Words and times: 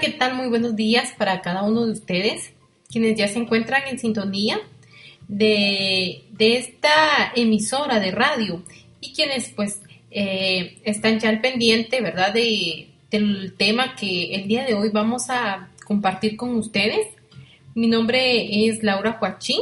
¿qué 0.00 0.08
tal? 0.08 0.34
Muy 0.34 0.48
buenos 0.48 0.74
días 0.74 1.12
para 1.18 1.42
cada 1.42 1.64
uno 1.64 1.84
de 1.84 1.92
ustedes, 1.92 2.52
quienes 2.90 3.16
ya 3.16 3.28
se 3.28 3.38
encuentran 3.38 3.82
en 3.88 3.98
sintonía 3.98 4.58
de, 5.28 6.24
esta 6.38 7.32
emisora 7.36 8.00
de 8.00 8.10
radio 8.10 8.62
y 9.00 9.12
quienes 9.12 9.50
pues 9.50 9.82
eh, 10.10 10.78
están 10.84 11.20
ya 11.20 11.28
al 11.28 11.40
pendiente, 11.40 12.00
¿verdad? 12.00 12.32
De, 12.32 12.88
del 13.10 13.54
tema 13.56 13.94
que 13.94 14.34
el 14.34 14.48
día 14.48 14.64
de 14.64 14.74
hoy 14.74 14.88
vamos 14.88 15.28
a 15.28 15.68
compartir 15.84 16.36
con 16.36 16.54
ustedes. 16.56 17.08
Mi 17.74 17.86
nombre 17.86 18.66
es 18.66 18.82
Laura 18.82 19.18
Joachín 19.20 19.60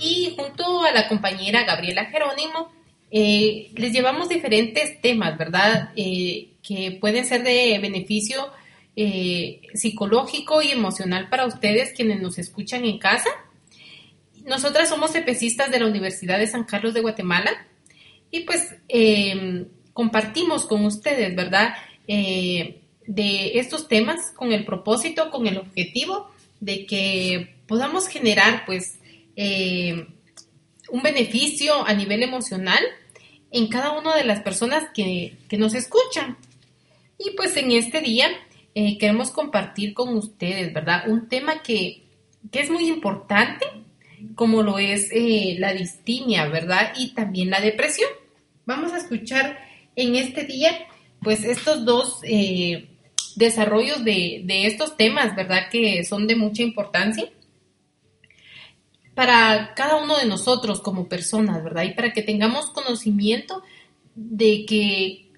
y 0.00 0.34
junto 0.34 0.82
a 0.82 0.92
la 0.92 1.08
compañera 1.08 1.64
Gabriela 1.64 2.06
Jerónimo 2.06 2.70
eh, 3.10 3.70
les 3.74 3.92
llevamos 3.92 4.28
diferentes 4.28 5.00
temas, 5.02 5.36
¿verdad? 5.36 5.90
Eh, 5.96 6.49
que 6.62 6.98
pueden 7.00 7.26
ser 7.26 7.42
de 7.42 7.78
beneficio 7.80 8.50
eh, 8.96 9.62
psicológico 9.74 10.62
y 10.62 10.70
emocional 10.70 11.28
para 11.28 11.46
ustedes 11.46 11.92
quienes 11.94 12.20
nos 12.20 12.38
escuchan 12.38 12.84
en 12.84 12.98
casa. 12.98 13.30
Nosotras 14.44 14.88
somos 14.88 15.14
epecistas 15.14 15.70
de 15.70 15.80
la 15.80 15.86
Universidad 15.86 16.38
de 16.38 16.46
San 16.46 16.64
Carlos 16.64 16.94
de 16.94 17.00
Guatemala 17.00 17.66
y 18.30 18.40
pues 18.40 18.74
em, 18.88 19.66
compartimos 19.92 20.66
con 20.66 20.84
ustedes, 20.84 21.34
¿verdad? 21.34 21.74
de 22.06 23.58
estos 23.60 23.86
temas 23.86 24.32
con 24.34 24.52
el 24.52 24.64
propósito, 24.64 25.30
con 25.30 25.46
el 25.46 25.58
objetivo 25.58 26.28
de 26.58 26.84
que 26.84 27.54
podamos 27.68 28.08
generar 28.08 28.64
pues 28.66 28.98
un 30.90 31.02
beneficio 31.02 31.86
a 31.86 31.94
nivel 31.94 32.22
emocional 32.22 32.82
en 33.50 33.68
cada 33.68 33.92
una 33.92 34.14
de 34.14 34.24
las 34.24 34.40
personas 34.40 34.84
que, 34.94 35.36
nos 35.58 35.74
escuchan. 35.74 36.36
Y 37.22 37.36
pues 37.36 37.56
en 37.58 37.70
este 37.72 38.00
día 38.00 38.28
eh, 38.74 38.96
queremos 38.96 39.30
compartir 39.30 39.92
con 39.92 40.16
ustedes, 40.16 40.72
¿verdad? 40.72 41.08
Un 41.08 41.28
tema 41.28 41.62
que, 41.62 42.06
es 42.50 42.70
muy 42.70 42.88
importante, 42.88 43.66
como 44.34 44.62
lo 44.62 44.78
es 44.78 45.10
eh, 45.12 45.56
la 45.58 45.74
distimia, 45.74 46.48
¿verdad? 46.48 46.94
Y 46.96 47.12
también 47.12 47.50
la 47.50 47.60
depresión. 47.60 48.08
Vamos 48.64 48.92
a 48.92 48.96
escuchar 48.96 49.58
en 49.96 50.16
este 50.16 50.44
día, 50.44 50.70
pues 51.22 51.44
estos 51.44 51.84
dos 51.84 52.20
eh, 52.22 52.88
desarrollos 53.36 54.02
de, 54.02 54.42
de 54.44 54.66
estos 54.66 54.96
temas, 54.96 55.36
¿verdad? 55.36 55.68
Que 55.70 56.02
son 56.04 56.26
de 56.26 56.36
mucha 56.36 56.62
importancia 56.62 57.30
para 59.14 59.74
cada 59.74 60.02
uno 60.02 60.16
de 60.16 60.24
nosotros 60.24 60.80
como 60.80 61.06
personas, 61.06 61.62
¿verdad? 61.62 61.82
Y 61.82 61.92
para 61.92 62.14
que 62.14 62.22
tengamos 62.22 62.70
conocimiento 62.70 63.62
de 64.14 64.64
que 64.64 65.29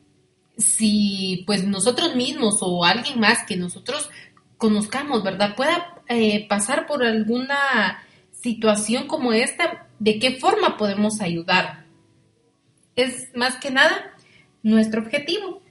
si 0.56 1.44
pues 1.46 1.64
nosotros 1.64 2.14
mismos 2.14 2.58
o 2.60 2.84
alguien 2.84 3.20
más 3.20 3.44
que 3.46 3.56
nosotros 3.56 4.10
conozcamos, 4.58 5.22
¿verdad? 5.22 5.56
Pueda 5.56 6.02
eh, 6.08 6.46
pasar 6.48 6.86
por 6.86 7.04
alguna 7.04 8.02
situación 8.30 9.06
como 9.06 9.32
esta, 9.32 9.88
¿de 9.98 10.18
qué 10.18 10.32
forma 10.32 10.76
podemos 10.76 11.20
ayudar? 11.20 11.84
Es 12.96 13.34
más 13.34 13.56
que 13.56 13.70
nada 13.70 14.14
nuestro 14.62 15.02
objetivo. 15.02 15.62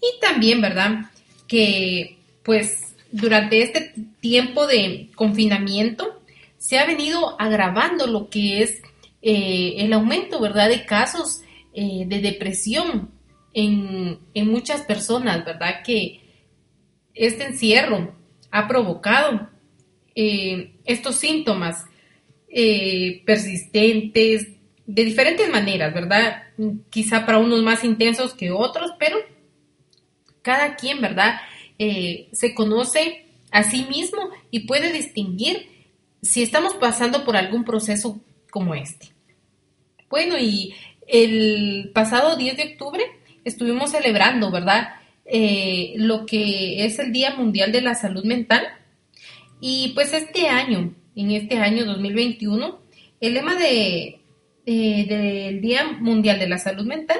Y 0.00 0.20
también, 0.20 0.60
¿verdad? 0.60 1.10
Que 1.46 2.18
pues 2.42 2.94
durante 3.10 3.62
este 3.62 3.94
tiempo 4.20 4.66
de 4.66 5.10
confinamiento, 5.14 6.20
se 6.58 6.78
ha 6.78 6.86
venido 6.86 7.40
agravando 7.40 8.06
lo 8.06 8.28
que 8.28 8.62
es 8.62 8.82
eh, 9.22 9.74
el 9.78 9.92
aumento, 9.92 10.40
¿verdad?, 10.40 10.68
de 10.68 10.84
casos 10.84 11.42
eh, 11.74 12.04
de 12.06 12.20
depresión 12.20 13.13
en, 13.54 14.18
muchas 14.50 14.82
personas, 14.82 15.44
¿verdad?, 15.44 15.82
que 15.84 16.20
este 17.14 17.44
encierro 17.44 18.14
ha 18.50 18.68
provocado 18.68 19.48
eh, 20.14 20.76
estos 20.84 21.16
síntomas 21.16 21.84
persistentes 23.26 24.48
de 24.86 25.04
diferentes 25.04 25.50
maneras, 25.50 25.92
¿verdad? 25.92 26.44
Quizá 26.88 27.26
para 27.26 27.38
unos 27.38 27.62
más 27.62 27.82
intensos 27.82 28.34
que 28.34 28.52
otros, 28.52 28.92
pero 28.98 29.16
cada 30.42 30.76
quien, 30.76 31.00
¿verdad? 31.00 31.40
se 31.76 32.54
conoce 32.54 33.24
a 33.50 33.64
sí 33.64 33.86
mismo 33.88 34.30
y 34.50 34.60
puede 34.60 34.92
distinguir 34.92 35.68
si 36.22 36.42
estamos 36.42 36.74
pasando 36.74 37.24
por 37.24 37.36
algún 37.36 37.64
proceso 37.64 38.20
como 38.50 38.74
este. 38.74 39.08
Bueno, 40.08 40.38
y 40.38 40.74
el 41.06 41.90
pasado 41.94 42.36
10 42.36 42.56
de 42.56 42.62
octubre 42.72 43.04
estuvimos 43.44 43.90
celebrando, 43.90 44.50
¿verdad? 44.50 44.94
Eh, 45.26 45.94
lo 45.96 46.26
que 46.26 46.84
es 46.84 46.98
el 46.98 47.12
Día 47.12 47.34
Mundial 47.34 47.72
de 47.72 47.80
la 47.80 47.94
Salud 47.94 48.24
Mental. 48.24 48.66
Y 49.60 49.92
pues 49.94 50.12
este 50.12 50.48
año, 50.48 50.94
en 51.16 51.30
este 51.30 51.58
año 51.58 51.84
2021, 51.84 52.80
el 53.20 53.34
lema 53.34 53.54
de, 53.54 54.20
del 54.66 55.60
Día 55.60 55.84
Mundial 56.00 56.38
de 56.38 56.48
la 56.48 56.58
Salud 56.58 56.84
Mental 56.84 57.18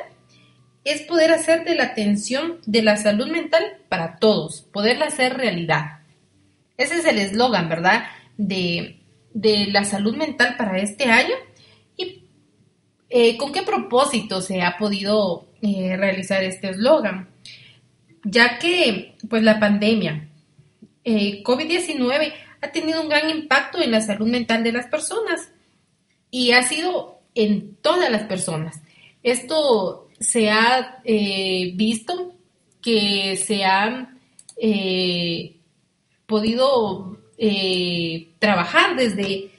es 0.85 1.03
poder 1.03 1.33
hacer 1.33 1.65
de 1.65 1.75
la 1.75 1.85
atención 1.85 2.59
de 2.67 2.83
la 2.83 2.99
salud 2.99 3.29
mental 3.29 3.63
para 3.89 4.17
todos, 4.17 4.69
poderla 4.71 5.07
hacer 5.07 5.35
realidad. 5.35 6.01
Ese 6.77 6.99
es 6.99 7.07
el 7.07 7.17
eslogan, 7.17 7.71
¿verdad? 7.71 8.05
de, 8.37 9.01
la 9.35 9.85
salud 9.85 10.17
mental 10.17 10.57
para 10.57 10.79
este 10.79 11.05
año 11.05 11.35
eh, 13.17 13.37
con 13.37 13.53
qué 13.53 13.63
propósito 13.63 14.41
se 14.41 14.61
ha 14.61 14.77
podido 14.77 15.47
eh, 15.63 15.97
realizar 15.97 16.43
este 16.43 16.71
eslogan, 16.71 17.29
ya 18.25 18.59
que 18.59 19.15
pues 19.31 19.45
la 19.45 19.61
pandemia 19.61 20.31
eh, 21.05 21.41
COVID-19 21.45 22.33
ha 22.61 22.73
tenido 22.73 23.01
un 23.01 23.09
gran 23.09 23.31
impacto 23.31 23.81
en 23.81 23.93
la 23.93 24.01
salud 24.01 24.27
mental 24.27 24.65
de 24.65 24.73
las 24.73 24.87
personas 24.87 25.49
y 26.33 26.51
ha 26.51 26.65
sido 26.65 27.21
en 27.37 27.77
todas 27.77 28.11
las 28.11 28.25
personas. 28.25 28.83
Esto 29.23 30.09
se 30.19 30.51
ha 30.51 31.01
visto 31.05 32.35
que 32.83 33.37
se 33.37 33.65
ha 33.65 34.13
podido 36.27 37.17
trabajar 38.41 38.97
desde 38.97 39.53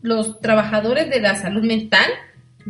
los 0.00 0.40
trabajadores 0.40 1.10
de 1.10 1.20
la 1.20 1.36
salud 1.36 1.64
mental, 1.64 2.10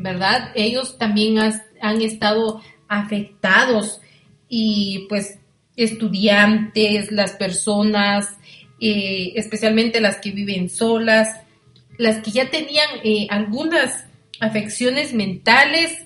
¿verdad? 0.03 0.53
Ellos 0.55 0.99
también 0.99 1.39
han 1.39 2.03
estado 2.03 2.61
afectados 2.89 4.01
y 4.49 5.07
pues 5.09 5.39
estudiantes, 5.77 7.13
las 7.13 7.33
personas, 7.33 8.37
eh, 8.81 9.33
especialmente 9.37 10.01
las 10.01 10.19
que 10.19 10.31
viven 10.31 10.71
solas, 10.71 11.41
las 11.99 12.23
que 12.23 12.31
ya 12.31 12.51
tenían 12.51 12.89
eh, 13.05 13.27
algunas 13.31 14.07
afecciones 14.41 15.13
mentales, 15.13 16.05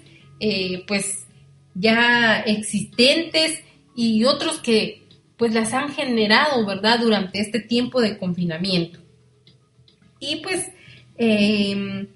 pues 0.89 1.27
ya 1.75 2.41
existentes 2.41 3.63
y 3.95 4.25
otros 4.25 4.59
que 4.59 5.03
pues 5.37 5.55
las 5.55 5.73
han 5.73 5.93
generado, 5.93 6.65
¿verdad? 6.67 7.01
Durante 7.01 7.41
este 7.41 7.61
tiempo 7.61 8.01
de 8.01 8.19
confinamiento. 8.19 9.01
Y 10.21 10.37
pues 10.37 10.71
em, 11.17 12.07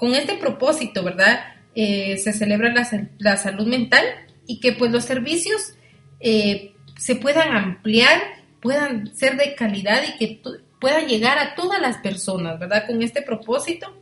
con 0.00 0.14
este 0.14 0.36
propósito, 0.36 1.04
¿verdad? 1.04 1.40
Eh, 1.74 2.16
se 2.16 2.32
celebra 2.32 2.72
la, 3.18 3.36
salud 3.36 3.66
mental 3.66 4.02
y 4.46 4.58
que 4.58 4.72
pues 4.72 4.90
los 4.90 5.04
servicios 5.04 5.74
eh, 6.20 6.72
se 6.96 7.16
puedan 7.16 7.54
ampliar, 7.54 8.18
puedan 8.60 9.14
ser 9.14 9.36
de 9.36 9.54
calidad 9.54 10.02
y 10.08 10.16
que 10.16 10.40
puedan 10.80 11.06
llegar 11.06 11.38
a 11.38 11.54
todas 11.54 11.82
las 11.82 11.98
personas, 11.98 12.58
¿verdad? 12.58 12.86
Con 12.86 13.02
este 13.02 13.20
propósito. 13.20 13.94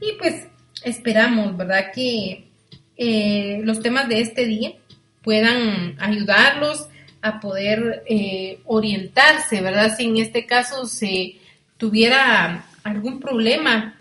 Y 0.00 0.12
pues 0.20 0.46
esperamos, 0.84 1.56
¿verdad? 1.56 1.90
Que 1.92 2.46
eh, 2.96 3.60
los 3.64 3.82
temas 3.82 4.08
de 4.08 4.20
este 4.20 4.46
día 4.46 4.74
puedan 5.20 5.96
ayudarlos 5.98 6.86
a 7.22 7.40
poder 7.40 8.04
orientarse, 8.66 9.60
¿verdad? 9.62 9.96
Si 9.96 10.04
en 10.04 10.18
este 10.18 10.46
caso 10.46 10.86
se 10.86 11.38
tuviera 11.76 12.66
algún 12.84 13.18
problema 13.18 13.98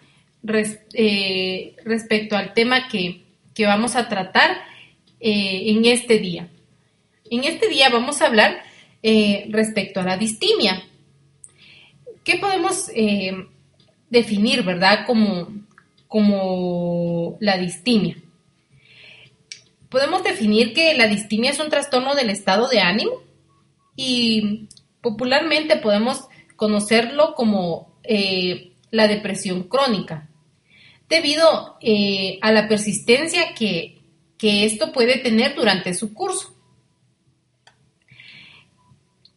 eh, 0.94 1.76
respecto 1.86 2.36
al 2.36 2.54
tema 2.54 2.88
que, 2.88 3.24
vamos 3.66 3.96
a 3.96 4.10
tratar 4.10 4.58
eh, 5.20 5.64
en 5.68 5.86
este 5.86 6.20
día. 6.20 6.50
En 7.30 7.44
este 7.44 7.70
día 7.70 7.90
vamos 7.90 8.22
a 8.22 8.28
hablar 8.28 8.64
respecto 9.50 10.00
a 10.00 10.04
la 10.04 10.18
distimia. 10.18 10.82
¿Qué 12.24 12.38
podemos 12.38 12.90
definir, 14.10 14.64
verdad, 14.64 15.06
como, 15.06 15.50
como 16.08 17.38
la 17.42 17.58
distimia? 17.58 18.16
Podemos 19.90 20.24
definir 20.24 20.74
que 20.74 20.96
la 20.96 21.08
distimia 21.08 21.52
es 21.52 21.60
un 21.60 21.70
trastorno 21.70 22.16
del 22.16 22.32
estado 22.32 22.68
de 22.68 22.80
ánimo 22.80 23.22
y 23.96 24.68
popularmente 25.02 25.76
podemos 25.76 26.28
conocerlo 26.56 27.36
como 27.36 27.94
eh, 28.04 28.72
la 28.90 29.08
depresión 29.08 29.64
crónica, 29.64 30.30
debido 31.10 31.78
eh, 31.82 32.40
a 32.42 32.52
la 32.52 32.68
persistencia 32.68 33.54
que, 33.54 34.00
esto 34.46 34.92
puede 34.92 35.20
tener 35.20 35.56
durante 35.56 35.94
su 35.94 36.14
curso. 36.14 36.54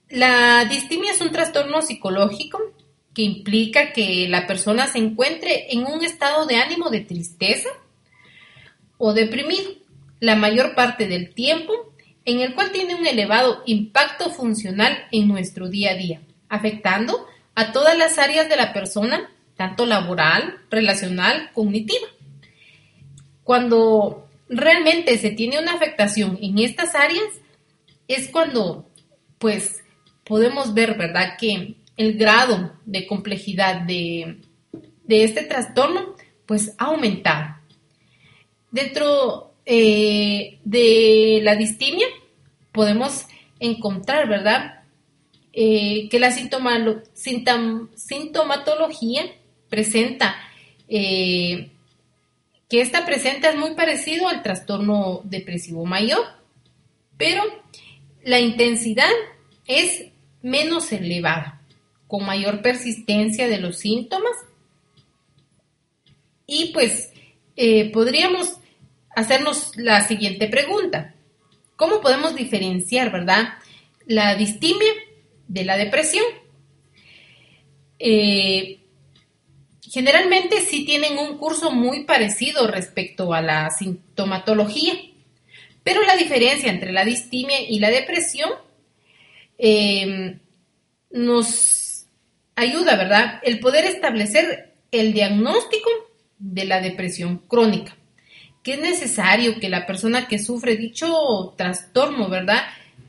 La 0.09 0.65
distimia 0.65 1.13
es 1.13 1.21
un 1.21 1.31
trastorno 1.31 1.81
psicológico 1.81 2.59
que 3.15 3.23
implica 3.23 3.93
que 3.93 4.27
la 4.29 4.49
persona 4.49 4.89
se 4.89 4.99
encuentre 4.99 5.73
en 5.73 5.87
un 5.87 6.05
estado 6.05 6.45
de 6.47 6.57
ánimo 6.57 6.91
de 6.91 7.03
tristeza 7.03 7.69
o 8.99 9.13
deprimido 9.13 9.71
la 10.19 10.35
mayor 10.35 10.75
parte 10.75 11.07
del 11.07 11.33
tiempo, 11.35 11.73
en 12.25 12.41
el 12.41 12.57
cual 12.57 12.73
tiene 12.73 12.97
un 12.97 13.07
elevado 13.07 13.63
impacto 13.67 14.31
funcional 14.31 15.07
en 15.13 15.29
nuestro 15.29 15.69
día 15.69 15.93
a 15.93 15.95
día, 15.95 16.21
afectando 16.49 17.29
a 17.55 17.71
todas 17.71 17.97
las 17.97 18.19
áreas 18.19 18.49
de 18.49 18.57
la 18.57 18.73
persona, 18.73 19.31
tanto 19.57 19.87
laboral, 19.87 20.59
relacional, 20.71 21.51
cognitiva. 21.53 22.07
Cuando 23.43 24.29
realmente 24.49 25.19
se 25.19 25.31
tiene 25.31 25.59
una 25.59 25.75
afectación 25.75 26.39
en 26.41 26.59
estas 26.59 26.95
áreas, 26.95 27.25
es 28.09 28.29
cuando, 28.29 28.89
pues, 29.39 29.83
podemos 30.25 30.75
ver, 30.75 30.97
¿verdad?, 30.97 31.37
que 31.39 31.75
el 31.97 32.19
grado 32.19 32.75
de 32.85 33.07
complejidad 33.07 33.83
de, 33.83 34.39
este 35.09 35.45
trastorno, 35.45 36.15
pues, 36.45 36.75
ha 36.79 36.87
aumentado. 36.87 37.57
Dentro 38.71 39.55
eh, 39.65 40.59
de 40.65 41.41
la 41.43 41.57
distimia, 41.57 42.07
podemos 42.73 43.27
encontrar, 43.59 44.29
¿verdad?, 44.29 44.77
eh, 45.59 46.11
que 46.11 46.21
la 46.21 46.33
sintomatología 46.33 49.23
presenta, 49.69 50.37
eh, 50.89 51.71
que 52.69 52.81
esta 52.81 53.07
presenta 53.07 53.51
es 53.51 53.57
muy 53.57 53.75
parecido 53.75 54.29
al 54.29 54.43
trastorno 54.43 55.21
depresivo 55.25 55.85
mayor, 55.85 56.25
pero 57.17 57.43
la 58.25 58.41
intensidad 58.41 59.11
es 59.67 60.07
menos 60.43 60.93
elevada, 60.93 61.61
con 62.07 62.25
mayor 62.25 62.63
persistencia 62.63 63.49
de 63.49 63.59
los 63.59 63.79
síntomas. 63.79 64.33
Y 66.47 66.73
pues 66.73 67.13
eh, 67.57 67.91
podríamos 67.93 68.59
hacernos 69.15 69.77
la 69.77 70.07
siguiente 70.07 70.47
pregunta. 70.49 71.15
¿Cómo 71.77 72.01
podemos 72.01 72.35
diferenciar, 72.35 73.11
verdad, 73.11 73.55
la 74.07 74.35
distimia 74.35 74.93
de 75.49 75.65
la 75.65 75.77
depresión? 75.77 76.25
Eh, 77.99 78.79
generalmente 79.91 80.61
sí 80.61 80.85
tienen 80.85 81.19
un 81.19 81.39
curso 81.39 81.71
muy 81.71 82.05
parecido 82.05 82.67
respecto 82.67 83.33
a 83.33 83.41
la 83.41 83.71
sintomatología, 83.71 84.95
pero 85.83 86.03
la 86.03 86.17
diferencia 86.17 86.71
entre 86.71 86.93
la 86.93 87.05
distimia 87.05 87.61
y 87.61 87.79
la 87.79 87.91
depresión 87.91 88.51
eh, 89.59 90.39
nos 91.11 92.07
ayuda, 92.57 92.97
¿verdad? 92.97 93.41
El 93.43 93.61
poder 93.61 93.85
establecer 93.85 94.73
el 94.91 95.13
diagnóstico 95.13 95.91
de 96.39 96.65
la 96.65 96.81
depresión 96.81 97.39
crónica, 97.39 97.97
que 98.63 98.75
es 98.75 98.81
necesario 98.81 99.61
que 99.61 99.69
la 99.69 99.87
persona 99.87 100.27
que 100.27 100.39
sufre 100.39 100.77
dicho 100.77 101.55
trastorno, 101.57 102.29
¿verdad? 102.29 102.63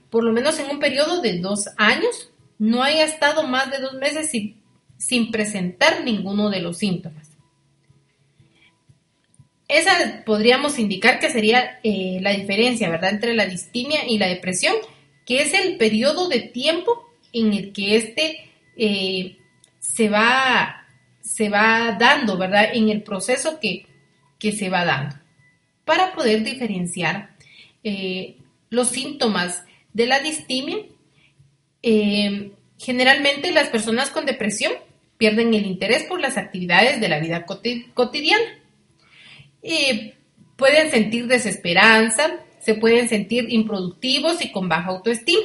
Por 0.10 0.24
lo 0.24 0.32
menos 0.32 0.60
en 0.60 0.70
un 0.70 0.80
periodo 0.80 1.22
de 1.22 1.40
dos 1.40 1.70
años, 1.78 2.30
no 2.60 2.84
haya 2.84 3.06
estado 3.06 3.44
más 3.48 3.72
de 3.72 3.80
dos 3.80 3.94
meses 3.94 4.30
sin, 4.32 4.57
sin 4.98 5.32
presentar 5.32 6.04
ninguno 6.04 6.50
de 6.50 6.62
los 6.62 6.78
síntomas. 6.78 7.28
Esa 9.68 10.24
podríamos 10.26 10.80
indicar 10.80 11.20
que 11.20 11.30
sería 11.30 11.80
eh, 11.84 12.20
la 12.22 12.32
diferencia, 12.32 12.90
¿verdad?, 12.90 13.12
entre 13.12 13.34
la 13.34 13.46
distimia 13.46 14.08
y 14.08 14.18
la 14.18 14.28
depresión, 14.28 14.76
que 15.26 15.42
es 15.42 15.54
el 15.54 15.78
periodo 15.78 16.30
de 16.30 16.40
tiempo 16.40 17.06
en 17.34 17.54
el 17.54 17.74
que 17.74 17.98
éste 17.98 18.50
eh, 18.78 19.38
se, 19.80 20.08
va, 20.08 20.88
se 21.20 21.50
va 21.50 21.98
dando, 22.00 22.38
¿verdad?, 22.38 22.70
en 22.74 22.90
el 22.90 23.04
proceso 23.04 23.60
que, 23.60 23.86
se 24.40 24.70
va 24.70 24.86
dando. 24.86 25.16
Para 25.84 26.14
poder 26.14 26.44
diferenciar 26.44 27.36
eh, 27.84 28.38
los 28.70 28.88
síntomas 28.90 29.66
de 29.92 30.06
la 30.06 30.20
distimia, 30.20 30.78
generalmente 32.78 33.52
las 33.52 33.70
personas 33.70 34.10
con 34.10 34.26
depresión 34.26 34.74
pierden 35.18 35.54
el 35.54 35.66
interés 35.66 36.04
por 36.04 36.20
las 36.20 36.38
actividades 36.38 37.00
de 37.02 37.10
la 37.10 37.20
vida 37.20 37.46
cotidiana 37.46 38.46
pueden 40.58 40.92
sentir 40.92 41.28
desesperanza, 41.28 42.40
se 42.60 42.74
pueden 42.74 43.08
sentir 43.08 43.46
improductivos 43.50 44.44
y 44.44 44.52
con 44.52 44.68
baja 44.68 44.90
autoestima. 44.90 45.44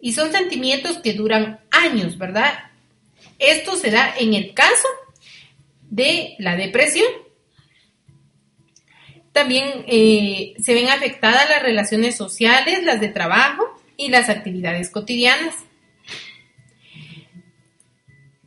Y 0.00 0.12
son 0.12 0.30
sentimientos 0.30 0.98
que 0.98 1.14
duran 1.14 1.60
años, 1.70 2.18
¿verdad? 2.18 2.52
Esto 3.38 3.76
se 3.76 3.90
da 3.90 4.14
en 4.18 4.34
el 4.34 4.52
caso 4.52 4.88
de 5.88 6.34
la 6.38 6.56
depresión. 6.56 7.08
También 9.32 9.84
eh, 9.86 10.54
se 10.58 10.74
ven 10.74 10.88
afectadas 10.88 11.48
las 11.48 11.62
relaciones 11.62 12.16
sociales, 12.16 12.82
las 12.84 13.00
de 13.00 13.08
trabajo 13.08 13.64
y 13.96 14.08
las 14.08 14.28
actividades 14.28 14.90
cotidianas. 14.90 15.54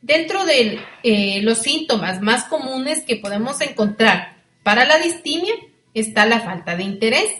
Dentro 0.10 0.44
de 0.44 0.80
eh, 1.04 1.40
los 1.44 1.60
síntomas 1.60 2.20
más 2.20 2.46
comunes 2.46 3.04
que 3.06 3.18
podemos 3.18 3.62
encontrar 3.62 4.38
para 4.64 4.84
la 4.84 4.98
distimia 4.98 5.54
está 5.94 6.26
la 6.26 6.40
falta 6.40 6.76
de 6.76 6.82
interés. 6.82 7.32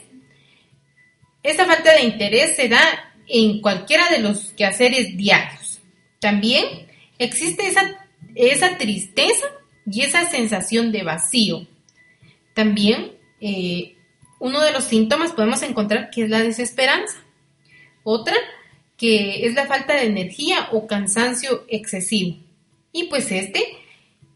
Esta 1.42 1.66
falta 1.66 1.92
de 1.94 2.02
interés 2.02 2.54
se 2.54 2.68
da 2.68 2.80
en 3.26 3.60
cualquiera 3.60 4.08
de 4.10 4.20
los 4.20 4.52
quehaceres 4.52 5.16
diarios. 5.16 5.80
También 6.20 6.64
existe 7.18 7.66
esa, 8.36 8.78
tristeza 8.78 9.46
y 9.84 10.02
esa 10.02 10.30
sensación 10.30 10.92
de 10.92 11.02
vacío. 11.02 11.66
También 12.54 13.14
eh, 13.40 13.96
uno 14.38 14.60
de 14.60 14.70
los 14.70 14.84
síntomas 14.84 15.32
podemos 15.32 15.60
encontrar 15.62 16.10
que 16.10 16.22
es 16.22 16.30
la 16.30 16.38
desesperanza. 16.38 17.16
Otra 18.04 18.36
que 18.96 19.44
es 19.44 19.54
la 19.54 19.66
falta 19.66 19.94
de 19.94 20.06
energía 20.06 20.68
o 20.70 20.86
cansancio 20.86 21.64
excesivo. 21.66 22.48
Y 22.92 23.04
pues 23.04 23.30
este 23.30 23.62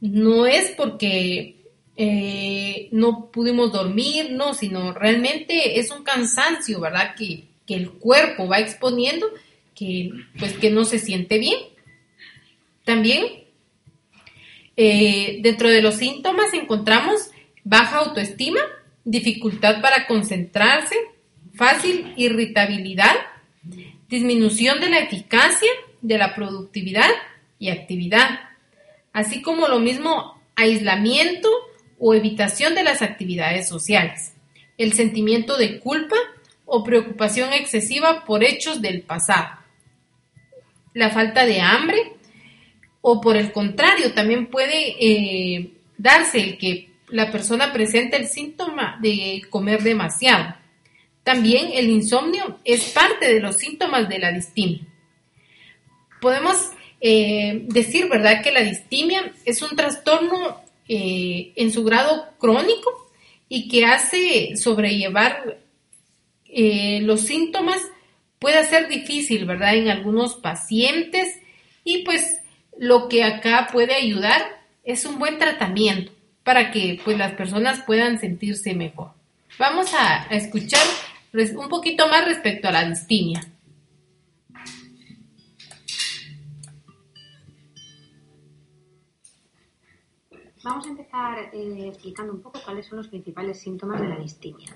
no 0.00 0.46
es 0.46 0.70
porque 0.72 1.56
eh, 1.96 2.88
no 2.92 3.30
pudimos 3.30 3.72
dormir, 3.72 4.32
no, 4.32 4.54
sino 4.54 4.92
realmente 4.92 5.78
es 5.78 5.90
un 5.90 6.02
cansancio, 6.02 6.80
¿verdad? 6.80 7.14
Que, 7.16 7.44
el 7.66 7.92
cuerpo 7.92 8.46
va 8.46 8.58
exponiendo, 8.58 9.26
que 9.74 10.10
pues 10.38 10.52
que 10.52 10.70
no 10.70 10.84
se 10.84 10.98
siente 10.98 11.38
bien. 11.38 11.58
También 12.84 13.24
eh, 14.76 15.38
dentro 15.40 15.70
de 15.70 15.80
los 15.80 15.94
síntomas 15.94 16.52
encontramos 16.52 17.30
baja 17.64 18.00
autoestima, 18.00 18.60
dificultad 19.04 19.80
para 19.80 20.06
concentrarse, 20.06 20.94
fácil 21.54 22.12
irritabilidad, 22.18 23.16
disminución 24.10 24.78
de 24.80 24.90
la 24.90 24.98
eficacia, 24.98 25.70
de 26.02 26.18
la 26.18 26.34
productividad 26.34 27.08
y 27.58 27.70
actividad, 27.70 28.40
así 29.12 29.42
como 29.42 29.68
lo 29.68 29.80
mismo 29.80 30.40
aislamiento, 30.56 31.50
o 31.98 32.14
evitación 32.14 32.74
de 32.74 32.84
las 32.84 33.02
actividades 33.02 33.68
sociales, 33.68 34.34
el 34.76 34.92
sentimiento 34.92 35.56
de 35.56 35.78
culpa 35.78 36.16
o 36.66 36.84
preocupación 36.84 37.52
excesiva 37.52 38.24
por 38.24 38.42
hechos 38.42 38.82
del 38.82 39.02
pasado, 39.02 39.58
la 40.92 41.10
falta 41.10 41.46
de 41.46 41.60
hambre 41.60 42.12
o 43.00 43.20
por 43.20 43.36
el 43.36 43.52
contrario 43.52 44.12
también 44.12 44.46
puede 44.46 44.96
eh, 45.00 45.72
darse 45.98 46.40
el 46.40 46.58
que 46.58 46.90
la 47.08 47.30
persona 47.30 47.72
presente 47.72 48.16
el 48.16 48.28
síntoma 48.28 48.98
de 49.00 49.42
comer 49.50 49.82
demasiado. 49.82 50.54
También 51.22 51.70
el 51.72 51.88
insomnio 51.88 52.60
es 52.64 52.90
parte 52.90 53.32
de 53.32 53.40
los 53.40 53.56
síntomas 53.56 54.08
de 54.08 54.18
la 54.18 54.32
distimia. 54.32 54.80
Podemos 56.20 56.70
eh, 57.06 57.66
decir, 57.68 58.08
¿verdad?, 58.08 58.42
que 58.42 58.50
la 58.50 58.62
distimia 58.62 59.30
es 59.44 59.60
un 59.60 59.76
trastorno 59.76 60.62
eh, 60.88 61.52
en 61.54 61.70
su 61.70 61.84
grado 61.84 62.30
crónico 62.38 63.10
y 63.46 63.68
que 63.68 63.84
hace 63.84 64.56
sobrellevar 64.56 65.58
eh, 66.46 67.00
los 67.02 67.20
síntomas 67.20 67.76
puede 68.38 68.64
ser 68.64 68.88
difícil, 68.88 69.44
¿verdad? 69.44 69.74
En 69.74 69.90
algunos 69.90 70.36
pacientes 70.36 71.28
y 71.84 72.04
pues 72.04 72.40
lo 72.78 73.06
que 73.10 73.22
acá 73.22 73.68
puede 73.70 73.94
ayudar 73.94 74.40
es 74.82 75.04
un 75.04 75.18
buen 75.18 75.38
tratamiento 75.38 76.10
para 76.42 76.70
que 76.70 76.98
pues 77.04 77.18
las 77.18 77.32
personas 77.32 77.82
puedan 77.84 78.18
sentirse 78.18 78.72
mejor. 78.72 79.10
Vamos 79.58 79.92
a, 79.92 80.22
a 80.22 80.34
escuchar 80.36 80.80
un 81.34 81.68
poquito 81.68 82.08
más 82.08 82.24
respecto 82.24 82.68
a 82.68 82.72
la 82.72 82.88
distimia. 82.88 83.42
Vamos 90.64 90.86
a 90.86 90.88
empezar 90.88 91.50
eh, 91.52 91.88
explicando 91.88 92.32
un 92.32 92.40
poco 92.40 92.58
cuáles 92.64 92.86
son 92.86 92.96
los 92.96 93.08
principales 93.08 93.60
síntomas 93.60 94.00
de 94.00 94.08
la 94.08 94.16
distimia. 94.16 94.74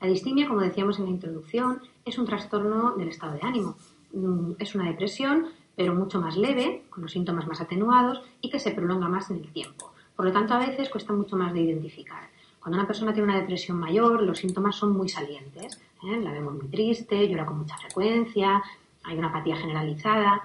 La 0.00 0.06
distimia, 0.06 0.46
como 0.46 0.60
decíamos 0.60 1.00
en 1.00 1.06
la 1.06 1.10
introducción, 1.10 1.82
es 2.04 2.16
un 2.16 2.26
trastorno 2.26 2.92
del 2.92 3.08
estado 3.08 3.34
de 3.34 3.40
ánimo. 3.42 3.74
mm, 4.12 4.52
es 4.60 4.76
una 4.76 4.88
depresión, 4.88 5.46
pero 5.74 5.94
mucho 5.94 6.20
más 6.20 6.36
leve, 6.36 6.84
con 6.90 7.02
los 7.02 7.10
síntomas 7.10 7.48
más 7.48 7.60
atenuados 7.60 8.22
y 8.40 8.50
que 8.50 8.60
se 8.60 8.70
prolonga 8.70 9.08
más 9.08 9.28
en 9.30 9.38
el 9.38 9.52
tiempo. 9.52 9.92
Por 10.14 10.26
lo 10.26 10.32
tanto, 10.32 10.54
a 10.54 10.58
veces 10.58 10.88
cuesta 10.90 11.12
mucho 11.12 11.36
más 11.36 11.52
de 11.52 11.60
identificar. 11.60 12.28
Cuando 12.60 12.78
una 12.78 12.86
persona 12.86 13.12
tiene 13.12 13.28
una 13.28 13.40
depresión 13.40 13.80
mayor, 13.80 14.22
los 14.22 14.38
síntomas 14.38 14.76
son 14.76 14.92
muy 14.92 15.08
salientes. 15.08 15.80
¿eh? 16.04 16.20
La 16.22 16.30
vemos 16.30 16.54
muy 16.54 16.68
triste, 16.68 17.28
llora 17.28 17.46
con 17.46 17.58
mucha 17.58 17.76
frecuencia, 17.78 18.62
hay 19.02 19.18
una 19.18 19.28
apatía 19.28 19.56
generalizada. 19.56 20.42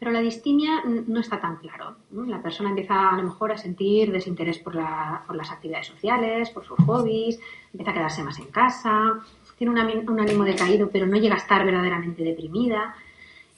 Pero 0.00 0.12
la 0.12 0.20
distimia 0.20 0.82
no 0.84 1.20
está 1.20 1.38
tan 1.40 1.56
claro. 1.56 1.96
La 2.10 2.42
persona 2.42 2.70
empieza 2.70 3.10
a 3.10 3.16
lo 3.18 3.22
mejor 3.22 3.52
a 3.52 3.58
sentir 3.58 4.10
desinterés 4.10 4.58
por, 4.58 4.72
por, 5.26 5.36
las 5.36 5.50
actividades 5.52 5.88
sociales, 5.88 6.48
por 6.50 6.64
sus 6.64 6.78
hobbies, 6.86 7.38
empieza 7.70 7.90
a 7.90 7.94
quedarse 7.94 8.24
más 8.24 8.38
en 8.38 8.46
casa, 8.46 9.20
tiene 9.58 9.72
un 9.72 10.20
ánimo 10.20 10.44
decaído 10.44 10.88
pero 10.90 11.06
no 11.06 11.18
llega 11.18 11.34
a 11.34 11.38
estar 11.38 11.66
verdaderamente 11.66 12.24
deprimida. 12.24 12.96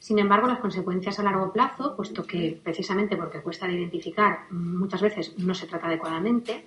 Sin 0.01 0.19
embargo, 0.19 0.49
las 0.49 0.59
consecuencias 0.59 1.21
a 1.21 1.23
largo 1.23 1.53
plazo, 1.53 1.95
puesto 1.95 2.27
que 2.27 2.61
precisamente 2.61 3.17
porque 3.17 3.41
cuesta 3.41 3.69
de 3.69 3.75
identificar, 3.75 4.47
muchas 4.51 5.01
veces 5.01 5.39
no 5.39 5.55
se 5.55 5.69
trata 5.69 5.87
adecuadamente, 5.87 6.67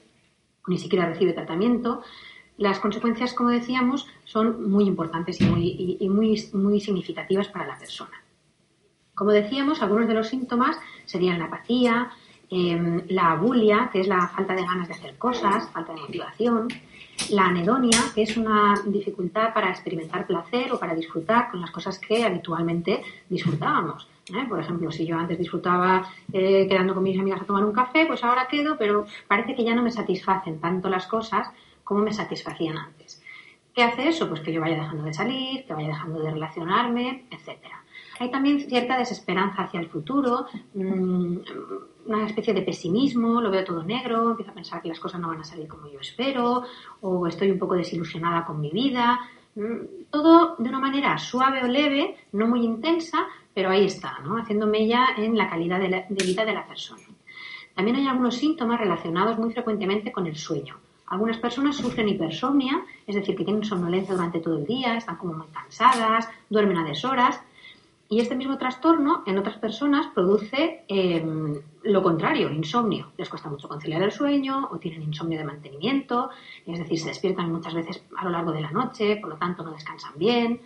ni 0.67 0.77
siquiera 0.77 1.05
recibe 1.05 1.33
tratamiento, 1.33 2.01
las 2.57 2.79
consecuencias, 2.79 3.33
como 3.33 3.49
decíamos, 3.49 4.07
son 4.23 4.71
muy 4.71 4.85
importantes 4.85 5.41
y 5.41 5.43
muy, 5.43 5.97
muy, 6.09 6.49
muy 6.53 6.79
significativas 6.79 7.49
para 7.49 7.67
la 7.67 7.77
persona. 7.77 8.24
Como 9.15 9.31
decíamos, 9.31 9.81
algunos 9.81 10.07
de 10.07 10.13
los 10.13 10.27
síntomas 10.27 10.77
serían 11.05 11.39
la 11.39 11.45
apatía, 11.45 12.11
em, 12.49 13.01
la 13.07 13.31
abulia, 13.31 13.89
que 13.91 14.01
es 14.01 14.07
la 14.07 14.27
falta 14.27 14.53
de 14.53 14.63
ganas 14.63 14.87
de 14.87 14.93
hacer 14.93 15.17
cosas, 15.17 15.69
falta 15.71 15.93
de 15.93 16.01
motivación, 16.01 16.67
la 17.29 17.45
anedonia, 17.45 17.97
que 18.13 18.23
es 18.23 18.35
una 18.37 18.75
dificultad 18.85 19.53
para 19.53 19.69
experimentar 19.69 20.27
placer 20.27 20.71
o 20.73 20.79
para 20.79 20.93
disfrutar 20.93 21.49
con 21.49 21.61
las 21.61 21.71
cosas 21.71 21.97
que 21.97 22.23
habitualmente 22.23 23.01
disfrutábamos. 23.29 24.07
¿eh? 24.29 24.45
Por 24.47 24.59
ejemplo, 24.59 24.91
si 24.91 25.05
yo 25.05 25.17
antes 25.17 25.37
disfrutaba 25.37 26.07
eh, 26.33 26.67
quedando 26.67 26.93
con 26.93 27.03
mis 27.03 27.17
amigas 27.17 27.41
a 27.41 27.45
tomar 27.45 27.63
un 27.63 27.71
café, 27.71 28.05
pues 28.05 28.23
ahora 28.23 28.47
quedo, 28.47 28.77
pero 28.77 29.05
parece 29.27 29.55
que 29.55 29.63
ya 29.63 29.73
no 29.73 29.81
me 29.81 29.91
satisfacen 29.91 30.59
tanto 30.59 30.89
las 30.89 31.07
cosas 31.07 31.49
como 31.83 32.01
me 32.01 32.11
satisfacían 32.11 32.77
antes. 32.77 33.21
¿Qué 33.73 33.83
hace 33.83 34.09
eso? 34.09 34.27
Pues 34.27 34.41
que 34.41 34.51
yo 34.51 34.61
vaya 34.61 34.75
dejando 34.75 35.03
de 35.03 35.13
salir, 35.13 35.65
que 35.65 35.73
vaya 35.73 35.89
dejando 35.89 36.19
de 36.19 36.31
relacionarme, 36.31 37.25
etcétera. 37.29 37.84
Hay 38.19 38.31
también 38.31 38.59
cierta 38.59 38.97
desesperanza 38.97 39.63
hacia 39.63 39.79
el 39.79 39.89
futuro, 39.89 40.45
mm, 40.73 41.37
una 42.05 42.25
especie 42.25 42.53
de 42.53 42.61
pesimismo, 42.61 43.41
lo 43.41 43.51
veo 43.51 43.63
todo 43.63 43.83
negro, 43.83 44.31
empiezo 44.31 44.51
a 44.51 44.55
pensar 44.55 44.81
que 44.81 44.89
las 44.89 44.99
cosas 44.99 45.19
no 45.19 45.27
van 45.27 45.41
a 45.41 45.43
salir 45.43 45.67
como 45.67 45.87
yo 45.87 45.99
espero, 45.99 46.63
o 47.01 47.27
estoy 47.27 47.51
un 47.51 47.59
poco 47.59 47.75
desilusionada 47.75 48.45
con 48.45 48.59
mi 48.61 48.71
vida. 48.71 49.19
Mm, 49.55 50.09
todo 50.09 50.55
de 50.57 50.69
una 50.69 50.79
manera 50.79 51.17
suave 51.17 51.63
o 51.63 51.67
leve, 51.67 52.15
no 52.33 52.47
muy 52.47 52.63
intensa, 52.63 53.25
pero 53.53 53.69
ahí 53.69 53.85
está, 53.85 54.19
¿no? 54.19 54.37
haciendo 54.37 54.67
mella 54.67 55.07
en 55.17 55.37
la 55.37 55.49
calidad 55.49 55.79
de, 55.79 56.05
de 56.09 56.25
vida 56.25 56.45
de 56.45 56.53
la 56.53 56.67
persona. 56.67 57.03
También 57.73 57.97
hay 57.97 58.07
algunos 58.07 58.35
síntomas 58.35 58.79
relacionados 58.79 59.37
muy 59.37 59.51
frecuentemente 59.51 60.11
con 60.11 60.27
el 60.27 60.35
sueño. 60.35 60.77
Algunas 61.07 61.37
personas 61.37 61.75
sufren 61.75 62.09
hipersomnia, 62.09 62.83
es 63.05 63.15
decir, 63.15 63.35
que 63.35 63.43
tienen 63.43 63.63
somnolencia 63.63 64.15
durante 64.15 64.39
todo 64.39 64.57
el 64.57 64.65
día, 64.65 64.97
están 64.97 65.17
como 65.17 65.33
muy 65.33 65.47
cansadas, 65.47 66.27
duermen 66.49 66.77
a 66.77 66.83
deshoras. 66.83 67.39
Y 68.07 68.19
este 68.19 68.35
mismo 68.35 68.57
trastorno 68.57 69.23
en 69.25 69.37
otras 69.39 69.57
personas 69.57 70.07
produce 70.13 70.83
em, 70.87 71.59
lo 71.83 72.03
contrario, 72.03 72.51
insomnio. 72.51 73.11
Les 73.17 73.29
cuesta 73.29 73.49
mucho 73.49 73.67
conciliar 73.67 74.01
el 74.03 74.11
sueño 74.11 74.69
o 74.71 74.77
tienen 74.77 75.01
insomnio 75.01 75.39
de 75.39 75.45
mantenimiento, 75.45 76.29
es 76.67 76.77
decir, 76.77 76.99
se 76.99 77.07
despiertan 77.07 77.51
muchas 77.51 77.73
veces 77.73 78.03
a 78.15 78.25
lo 78.25 78.29
largo 78.29 78.51
de 78.51 78.61
la 78.61 78.69
noche, 78.69 79.17
por 79.17 79.31
lo 79.31 79.37
tanto 79.37 79.63
no 79.63 79.71
descansan 79.71 80.13
bien. 80.17 80.61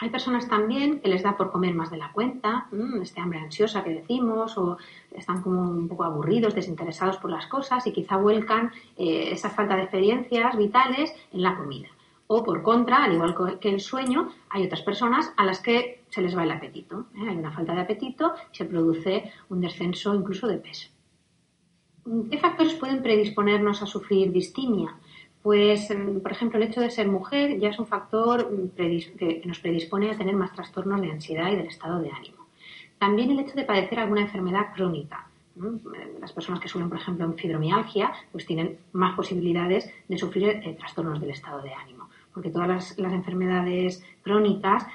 Hay 0.00 0.10
personas 0.10 0.48
también 0.48 0.98
que 0.98 1.08
les 1.08 1.22
da 1.22 1.36
por 1.36 1.52
comer 1.52 1.72
más 1.74 1.92
de 1.92 1.98
la 1.98 2.10
cuenta, 2.10 2.66
este 3.00 3.20
hambre 3.20 3.38
ansiosa 3.38 3.84
que 3.84 3.90
decimos, 3.90 4.58
o 4.58 4.76
están 5.12 5.42
como 5.42 5.62
un 5.62 5.86
poco 5.86 6.02
aburridos, 6.02 6.56
desinteresados 6.56 7.18
por 7.18 7.30
las 7.30 7.46
cosas 7.46 7.86
y 7.86 7.92
quizá 7.92 8.16
vuelcan 8.16 8.72
eh, 8.96 9.28
esa 9.30 9.50
falta 9.50 9.76
de 9.76 9.82
experiencias 9.82 10.56
vitales 10.56 11.14
en 11.32 11.42
la 11.42 11.56
comida. 11.56 11.88
O 12.26 12.42
por 12.42 12.62
contra, 12.62 13.04
al 13.04 13.12
igual 13.12 13.58
que 13.60 13.68
el 13.68 13.80
sueño, 13.80 14.30
hay 14.50 14.66
otras 14.66 14.82
personas 14.82 15.32
a 15.36 15.44
las 15.44 15.60
que 15.60 16.01
se 16.12 16.20
les 16.20 16.36
va 16.36 16.44
el 16.44 16.50
apetito. 16.50 17.06
¿eh? 17.16 17.30
Hay 17.30 17.36
una 17.36 17.50
falta 17.50 17.74
de 17.74 17.80
apetito 17.80 18.34
y 18.52 18.56
se 18.56 18.66
produce 18.66 19.32
un 19.48 19.62
descenso 19.62 20.14
incluso 20.14 20.46
de 20.46 20.58
peso. 20.58 20.88
¿Qué 22.30 22.38
factores 22.38 22.74
pueden 22.74 23.02
predisponernos 23.02 23.82
a 23.82 23.86
sufrir 23.86 24.30
distimia? 24.30 24.94
Pues, 25.42 25.90
em, 25.90 26.20
por 26.20 26.32
ejemplo, 26.32 26.58
el 26.58 26.68
hecho 26.68 26.82
de 26.82 26.90
ser 26.90 27.08
mujer 27.08 27.58
ya 27.58 27.70
es 27.70 27.78
un 27.78 27.86
factor 27.86 28.50
mm, 28.52 28.68
que 28.76 29.42
nos 29.46 29.58
predispone 29.60 30.10
a 30.10 30.18
tener 30.18 30.36
más 30.36 30.52
trastornos 30.52 31.00
de 31.00 31.12
ansiedad 31.12 31.50
y 31.50 31.56
del 31.56 31.66
estado 31.66 32.00
de 32.00 32.10
ánimo. 32.10 32.46
También 32.98 33.30
el 33.30 33.40
hecho 33.40 33.54
de 33.54 33.64
padecer 33.64 33.98
alguna 33.98 34.20
enfermedad 34.20 34.74
crónica. 34.74 35.26
Las 36.20 36.32
personas 36.32 36.60
que 36.60 36.68
sufren, 36.68 36.88
por 36.88 36.98
ejemplo, 36.98 37.30
fibromialgia, 37.32 38.12
pues 38.30 38.46
tienen 38.46 38.78
más 38.92 39.14
posibilidades 39.14 39.92
de 40.08 40.18
sufrir 40.18 40.48
eh, 40.48 40.76
trastornos 40.78 41.20
del 41.20 41.30
estado 41.30 41.60
de 41.60 41.74
ánimo, 41.74 42.08
porque 42.32 42.50
todas 42.50 42.96
las, 42.96 43.12
enfermedades 43.12 44.02
crónicas 44.22 44.86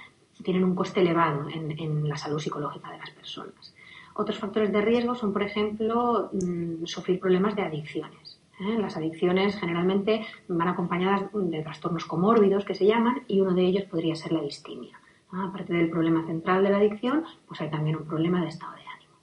tienen 0.44 0.64
un 0.64 0.76
coste 0.76 1.02
elevado 1.02 1.48
en, 1.50 2.08
la 2.08 2.18
salud 2.18 2.40
psicológica 2.40 2.92
de 2.92 2.98
las 2.98 3.10
personas. 3.12 3.74
Otros 4.14 4.40
factores 4.40 4.72
de 4.72 4.82
riesgo 4.82 5.16
son, 5.16 5.34
por 5.34 5.44
ejemplo, 5.44 6.30
mm, 6.34 6.86
sufrir 6.86 7.20
problemas 7.20 7.56
de 7.56 7.64
adicciones. 7.64 8.40
¿eh? 8.60 8.78
Las 8.80 8.98
adicciones 8.98 9.58
generalmente 9.60 10.26
van 10.48 10.68
acompañadas 10.68 11.24
de 11.34 11.62
trastornos 11.62 12.06
comórbidos 12.06 12.66
que 12.66 12.76
se 12.76 12.86
llaman 12.86 13.24
y 13.28 13.42
uno 13.42 13.54
de 13.54 13.64
ellos 13.64 13.84
podría 13.84 14.16
ser 14.16 14.32
la 14.32 14.42
distimia. 14.42 15.00
Aparte 15.32 15.74
del 15.74 15.90
problema 15.90 16.26
central 16.26 16.64
de 16.64 16.70
la 16.70 16.78
adicción, 16.78 17.26
pues 17.48 17.60
hay 17.62 17.70
también 17.70 17.98
un 17.98 18.06
problema 18.06 18.42
de 18.42 18.48
estado 18.48 18.74
de 18.74 18.82
ánimo. 18.82 19.14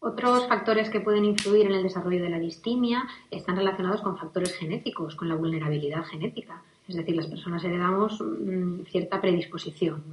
Otros 0.00 0.46
factores 0.48 0.90
que 0.90 1.00
pueden 1.00 1.24
influir 1.24 1.66
en 1.66 1.72
el 1.72 1.82
desarrollo 1.82 2.22
de 2.22 2.28
la 2.28 2.38
distimia 2.38 3.04
están 3.30 3.56
relacionados 3.56 4.02
con 4.02 4.18
factores 4.18 4.54
genéticos, 4.54 5.16
con 5.16 5.28
la 5.28 5.34
vulnerabilidad 5.34 6.04
genética. 6.04 6.62
Es 6.88 6.96
decir, 6.96 7.16
las 7.16 7.26
personas 7.26 7.64
heredamos 7.64 8.20
mm, 8.20 8.82
cierta 8.84 9.20
predisposición 9.20 10.04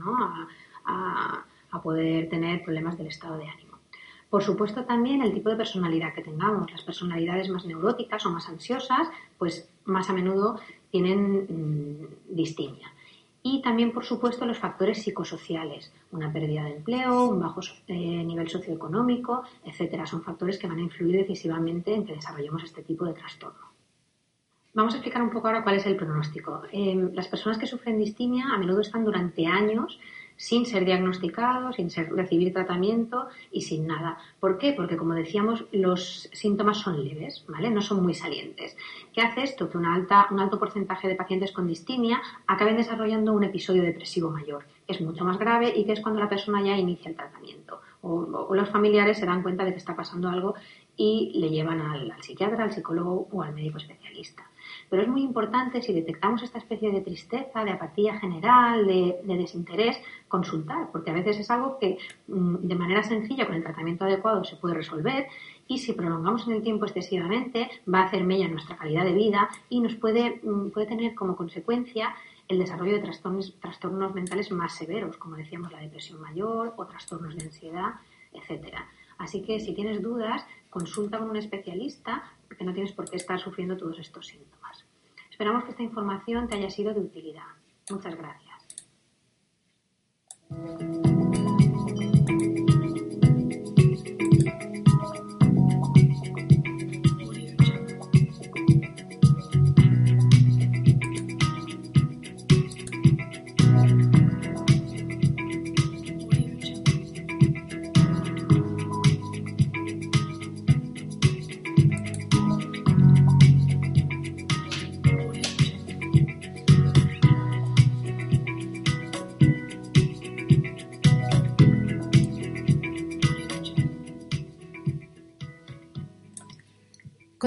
a 0.85 1.81
poder 1.81 2.29
tener 2.29 2.63
problemas 2.63 2.97
del 2.97 3.07
estado 3.07 3.37
de 3.37 3.47
ánimo. 3.47 3.71
Por 4.31 4.41
supuesto, 4.41 4.85
también 4.85 5.21
el 5.21 5.33
tipo 5.33 5.49
de 5.49 5.57
personalidad 5.57 6.13
que 6.13 6.21
tengamos. 6.21 6.71
Las 6.71 6.83
personalidades 6.83 7.49
más 7.49 7.65
neuróticas 7.65 8.25
o 8.25 8.31
más 8.31 8.47
ansiosas, 8.47 9.09
pues 9.37 9.69
más 9.83 10.09
a 10.09 10.13
menudo 10.13 10.57
tienen 10.89 11.47
mm, 11.49 12.33
distimia. 12.33 12.93
Y 13.43 13.61
también, 13.61 13.91
por 13.91 14.05
supuesto, 14.05 14.45
los 14.45 14.57
factores 14.57 15.03
psicosociales, 15.03 15.91
una 16.11 16.31
pérdida 16.31 16.63
de 16.63 16.77
empleo, 16.77 17.25
un 17.25 17.41
bajo 17.41 17.59
eh, 17.87 17.93
nivel 18.23 18.47
socioeconómico, 18.47 19.43
etcétera, 19.65 20.05
son 20.05 20.23
factores 20.23 20.57
que 20.57 20.67
van 20.67 20.77
a 20.77 20.83
influir 20.83 21.17
decisivamente 21.17 21.93
en 21.93 22.05
que 22.05 22.13
desarrollemos 22.13 22.63
este 22.63 22.83
tipo 22.83 23.03
de 23.03 23.13
trastorno. 23.13 23.70
Vamos 24.73 24.93
a 24.93 24.97
explicar 24.97 25.21
un 25.21 25.29
poco 25.29 25.47
ahora 25.47 25.63
cuál 25.63 25.75
es 25.75 25.85
el 25.85 25.97
pronóstico. 25.97 26.61
Em, 26.71 27.13
las 27.13 27.27
personas 27.27 27.57
que 27.57 27.67
sufren 27.67 27.97
distimia 27.97 28.45
a 28.53 28.57
menudo 28.57 28.79
están 28.79 29.03
durante 29.03 29.45
años 29.45 29.99
sin 30.37 30.65
ser 30.65 30.85
diagnosticado, 30.85 31.71
sin 31.73 31.89
recibir 32.15 32.51
tratamiento 32.51 33.27
y 33.51 33.61
sin 33.61 33.85
nada. 33.85 34.17
¿Por 34.39 34.57
qué? 34.57 34.73
Porque, 34.73 34.97
como 34.97 35.13
decíamos, 35.13 35.65
los 35.71 36.29
síntomas 36.31 36.77
son 36.77 37.03
leves, 37.03 37.45
¿vale? 37.47 37.69
No 37.69 37.81
son 37.81 38.01
muy 38.01 38.15
salientes. 38.15 38.75
¿Qué 39.13 39.21
hace 39.21 39.43
esto? 39.43 39.69
Que 39.69 39.77
una 39.77 39.93
alta, 39.93 40.27
un 40.31 40.39
alto 40.39 40.57
porcentaje 40.57 41.07
de 41.07 41.15
pacientes 41.15 41.51
con 41.51 41.67
distimia 41.67 42.21
acaben 42.47 42.77
desarrollando 42.77 43.33
un 43.33 43.43
episodio 43.43 43.83
depresivo 43.83 44.31
mayor, 44.31 44.65
que 44.87 44.93
es 44.93 45.01
mucho 45.01 45.25
más 45.25 45.37
grave 45.37 45.73
y 45.75 45.85
que 45.85 45.91
es 45.91 45.99
cuando 45.99 46.19
la 46.19 46.29
persona 46.29 46.63
ya 46.63 46.77
inicia 46.77 47.09
el 47.09 47.15
tratamiento. 47.15 47.81
O, 48.01 48.55
los 48.55 48.69
familiares 48.69 49.19
se 49.19 49.27
dan 49.27 49.43
cuenta 49.43 49.63
de 49.63 49.73
que 49.73 49.77
está 49.77 49.95
pasando 49.95 50.29
algo 50.29 50.55
y 50.97 51.33
le 51.35 51.49
llevan 51.49 51.81
al 51.81 52.13
psiquiatra, 52.21 52.63
al 52.63 52.71
psicólogo 52.71 53.27
o 53.31 53.43
al 53.43 53.53
médico 53.53 53.77
especialista. 53.77 54.50
Pero 54.91 55.03
es 55.03 55.07
muy 55.07 55.21
importante, 55.21 55.81
si 55.81 55.93
detectamos 55.93 56.43
esta 56.43 56.57
especie 56.57 56.91
de 56.91 56.99
tristeza, 56.99 57.63
de 57.63 57.71
apatía 57.71 58.19
general, 58.19 58.85
de, 58.85 59.21
desinterés, 59.23 59.97
consultar, 60.27 60.91
porque 60.91 61.11
a 61.11 61.13
veces 61.13 61.39
es 61.39 61.49
algo 61.49 61.79
que 61.79 61.97
mm, 62.27 62.55
de 62.67 62.75
manera 62.75 63.01
sencilla, 63.01 63.45
con 63.45 63.55
el 63.55 63.63
tratamiento 63.63 64.03
adecuado, 64.03 64.43
se 64.43 64.57
puede 64.57 64.75
resolver 64.75 65.27
y 65.65 65.77
si 65.77 65.93
prolongamos 65.93 66.45
en 66.45 66.55
el 66.55 66.61
tiempo 66.61 66.83
excesivamente, 66.83 67.69
va 67.87 67.99
a 67.99 68.03
hacer 68.07 68.25
mella 68.25 68.49
nuestra 68.49 68.75
calidad 68.75 69.05
de 69.05 69.13
vida 69.13 69.47
y 69.69 69.79
nos 69.79 69.95
puede, 69.95 70.41
mm, 70.43 70.71
puede 70.71 70.87
tener 70.87 71.15
como 71.15 71.37
consecuencia 71.37 72.13
el 72.49 72.59
desarrollo 72.59 72.95
de 72.95 72.99
trastornos, 72.99 73.55
trastornos 73.61 74.13
mentales 74.13 74.51
más 74.51 74.75
severos, 74.75 75.15
como 75.15 75.37
decíamos 75.37 75.71
la 75.71 75.79
depresión 75.79 76.19
mayor 76.19 76.73
o 76.75 76.85
trastornos 76.85 77.37
de 77.37 77.45
ansiedad, 77.45 77.93
etcétera. 78.33 78.89
Así 79.17 79.41
que 79.41 79.61
si 79.61 79.73
tienes 79.73 80.01
dudas, 80.01 80.45
consulta 80.69 81.17
con 81.17 81.29
un 81.29 81.37
especialista 81.37 82.23
porque 82.45 82.65
no 82.65 82.73
tienes 82.73 82.91
por 82.91 83.09
qué 83.09 83.15
estar 83.15 83.39
sufriendo 83.39 83.77
todos 83.77 83.97
estos 83.97 84.27
síntomas. 84.27 84.60
Esperamos 85.41 85.63
que 85.63 85.71
esta 85.71 85.81
información 85.81 86.47
te 86.47 86.55
haya 86.55 86.69
sido 86.69 86.93
de 86.93 86.99
utilidad. 86.99 87.47
Muchas 87.89 88.15
gracias. 88.15 88.50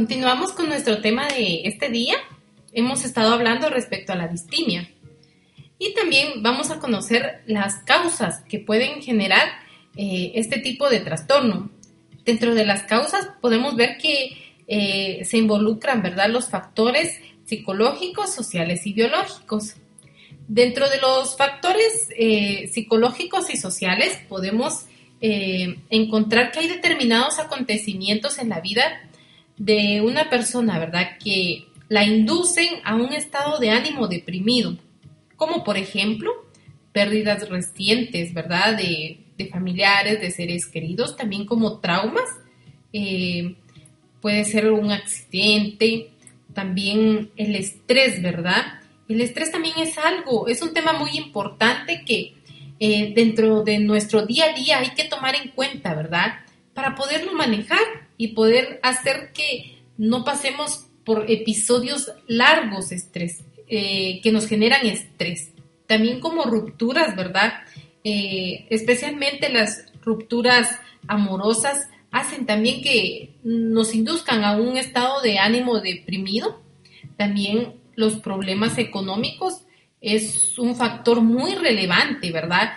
Continuamos 0.04 0.52
con 0.52 0.68
nuestro 0.68 1.00
tema 1.00 1.26
de 1.28 1.62
este 1.64 1.88
día. 1.88 2.14
Hemos 2.75 3.06
estado 3.06 3.32
hablando 3.32 3.70
respecto 3.70 4.12
a 4.12 4.16
la 4.16 4.28
distimia. 4.28 4.90
Y 5.78 5.94
también 5.94 6.42
vamos 6.42 6.70
a 6.70 6.78
conocer 6.78 7.42
las 7.46 7.76
causas 7.84 8.42
que 8.46 8.58
pueden 8.58 9.00
generar 9.00 9.49
eh, 9.96 10.32
este 10.34 10.58
tipo 10.58 10.90
de 10.90 11.00
trastorno. 11.00 11.70
Dentro 12.23 12.54
de 12.54 12.66
las 12.66 12.82
causas 12.82 13.30
podemos 13.40 13.76
ver 13.76 13.96
que 13.96 14.37
eh, 14.66 15.25
se 15.25 15.38
involucran, 15.38 16.02
¿verdad?, 16.02 16.28
los 16.28 16.50
factores 16.50 17.18
psicológicos, 17.46 18.30
sociales 18.30 18.87
y 18.87 18.92
biológicos. 18.92 19.76
Dentro 20.49 20.90
de 20.90 20.99
los 20.99 21.34
factores 21.38 22.11
eh, 22.14 22.68
psicológicos 22.70 23.49
y 23.49 23.56
sociales 23.56 24.18
podemos 24.28 24.84
encontrar 25.88 26.52
que 26.52 26.58
hay 26.58 26.68
determinados 26.68 27.38
acontecimientos 27.38 28.38
en 28.38 28.50
la 28.50 28.61
vida 28.61 29.00
de 29.56 30.00
una 30.00 30.30
persona, 30.30 30.78
¿verdad?, 30.78 31.18
que 31.23 31.66
la 31.88 32.04
inducen 32.04 32.68
a 32.84 32.96
un 32.96 33.12
estado 33.12 33.58
de 33.58 33.70
ánimo 33.70 34.08
deprimido, 34.08 34.76
como 35.37 35.64
por 35.64 35.76
ejemplo 35.76 36.32
pérdidas 36.92 37.49
recientes, 37.49 38.32
¿verdad?, 38.32 38.76
de, 38.76 39.20
familiares, 39.50 40.20
de 40.20 40.30
seres 40.30 40.66
queridos, 40.66 41.16
también 41.16 41.44
como 41.44 41.80
traumas, 41.80 42.28
eh, 42.92 43.56
puede 44.20 44.44
ser 44.44 44.70
un 44.73 44.90
accidente, 44.92 46.12
también 46.54 47.30
el 47.37 47.56
estrés, 47.56 48.23
¿verdad? 48.23 48.80
El 49.08 49.20
estrés 49.20 49.50
también 49.50 49.75
es 49.78 49.99
algo, 49.99 50.49
es 50.49 50.62
un 50.62 50.73
tema 50.73 50.92
muy 50.94 51.11
importante 51.18 52.04
que 52.06 52.34
eh, 52.80 53.12
dentro 53.14 53.62
de 53.62 53.78
nuestro 53.80 54.25
día 54.25 54.46
a 54.46 54.54
día 54.54 54.78
hay 54.78 54.90
que 54.94 55.04
tomar 55.04 55.34
en 55.34 55.50
cuenta, 55.50 55.94
¿verdad? 55.94 56.44
Para 56.73 56.94
poderlo 56.94 57.34
manejar 57.34 58.03
y 58.16 58.28
poder 58.28 58.80
hacer 58.83 59.33
que 59.33 59.83
no 59.97 60.25
pasemos 60.25 60.87
por 61.04 61.30
episodios 61.30 62.12
largos 62.26 62.88
de 62.90 62.97
estrés, 62.97 63.44
eh, 63.68 64.21
que 64.23 64.33
nos 64.33 64.47
generan 64.47 64.87
estrés. 64.87 65.52
También 65.87 66.21
como 66.21 66.44
rupturas, 66.44 67.14
¿verdad? 67.14 67.52
Eh, 68.04 68.66
especialmente 68.71 69.49
las 69.50 69.92
rupturas 70.02 70.78
amorosas 71.06 71.88
hacen 72.11 72.47
también 72.47 72.83
que 72.83 73.35
nos 73.42 73.94
induzcan 73.94 74.44
a 74.44 74.56
un 74.56 74.76
estado 74.76 75.21
de 75.21 75.38
ánimo 75.38 75.80
deprimido. 75.80 76.61
También 77.16 77.75
los 77.97 78.16
problemas 78.16 78.78
económicos 78.78 79.62
es 80.00 80.58
un 80.58 80.76
factor 80.76 81.23
muy 81.23 81.54
relevante, 81.54 82.30
¿verdad? 82.30 82.73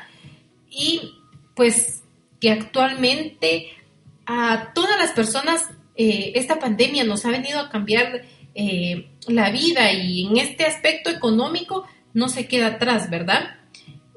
Y 0.70 1.14
pues 1.56 2.04
que 2.40 2.52
actualmente 2.52 3.68
a 4.28 4.74
todas 4.74 5.00
las 5.00 5.12
personas 5.12 5.70
eh, 5.96 6.34
esta 6.36 6.60
pandemia 6.60 7.04
nos 7.06 7.26
ha 7.26 7.32
venido 7.32 7.60
a 7.60 7.70
cambiar 7.70 8.24
eh, 8.54 9.10
la 9.28 9.50
vida 9.50 9.92
y 9.94 10.28
en 10.28 10.38
este 10.38 10.66
aspecto 10.66 11.10
económico 11.10 11.88
no 12.14 12.30
se 12.30 12.48
queda 12.48 12.68
atrás, 12.68 13.10
¿verdad? 13.10 13.56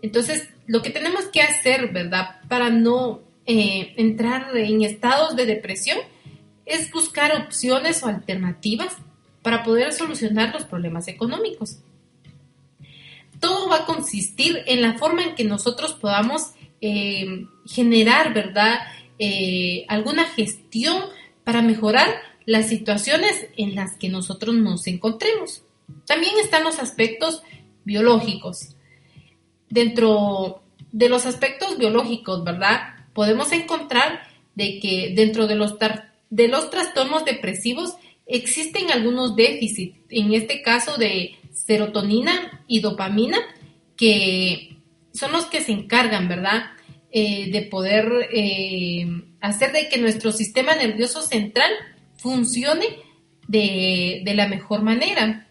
Entonces, 0.02 0.48
lo 0.66 0.82
que 0.82 0.90
tenemos 0.90 1.26
que 1.26 1.40
hacer, 1.40 1.92
¿verdad? 1.92 2.40
Para 2.48 2.70
no 2.70 3.22
eh, 3.46 3.94
entrar 3.96 4.54
en 4.56 4.82
estados 4.82 5.36
de 5.36 5.46
depresión 5.46 5.98
es 6.66 6.90
buscar 6.90 7.34
opciones 7.36 8.02
o 8.02 8.08
alternativas 8.08 8.96
para 9.42 9.62
poder 9.62 9.92
solucionar 9.92 10.52
los 10.52 10.64
problemas 10.64 11.08
económicos. 11.08 11.78
Todo 13.40 13.70
va 13.70 13.78
a 13.78 13.86
consistir 13.86 14.62
en 14.66 14.82
la 14.82 14.98
forma 14.98 15.22
en 15.22 15.34
que 15.34 15.44
nosotros 15.44 15.94
podamos 15.94 16.52
generar, 17.66 18.32
¿verdad? 18.32 18.80
Eh, 19.22 19.84
alguna 19.88 20.24
gestión 20.24 20.96
para 21.44 21.60
mejorar 21.60 22.08
las 22.46 22.70
situaciones 22.70 23.48
en 23.58 23.74
las 23.74 23.98
que 23.98 24.08
nosotros 24.08 24.54
nos 24.54 24.86
encontremos. 24.86 25.62
También 26.06 26.32
están 26.42 26.64
los 26.64 26.78
aspectos 26.78 27.42
biológicos. 27.84 28.76
Dentro 29.68 30.62
de 30.90 31.10
los 31.10 31.26
aspectos 31.26 31.76
biológicos, 31.76 32.44
¿verdad? 32.44 32.94
Podemos 33.12 33.52
encontrar 33.52 34.22
de 34.54 34.80
que 34.80 35.12
dentro 35.14 35.46
de 35.46 35.54
los, 35.54 35.74
de 36.30 36.48
los 36.48 36.70
trastornos 36.70 37.26
depresivos 37.26 37.96
existen 38.24 38.90
algunos 38.90 39.36
déficits, 39.36 39.98
en 40.08 40.32
este 40.32 40.62
caso 40.62 40.96
de 40.96 41.36
serotonina 41.52 42.64
y 42.66 42.80
dopamina, 42.80 43.36
que 43.96 44.78
son 45.12 45.32
los 45.32 45.44
que 45.44 45.60
se 45.60 45.72
encargan, 45.72 46.26
¿verdad? 46.26 46.70
Eh, 47.12 47.50
de 47.50 47.62
poder 47.62 48.28
eh, 48.32 49.04
hacer 49.40 49.72
de 49.72 49.88
que 49.88 49.98
nuestro 49.98 50.30
sistema 50.30 50.76
nervioso 50.76 51.22
central 51.22 51.68
funcione 52.16 52.86
de, 53.48 54.22
la 54.32 54.46
mejor 54.46 54.82
manera. 54.82 55.48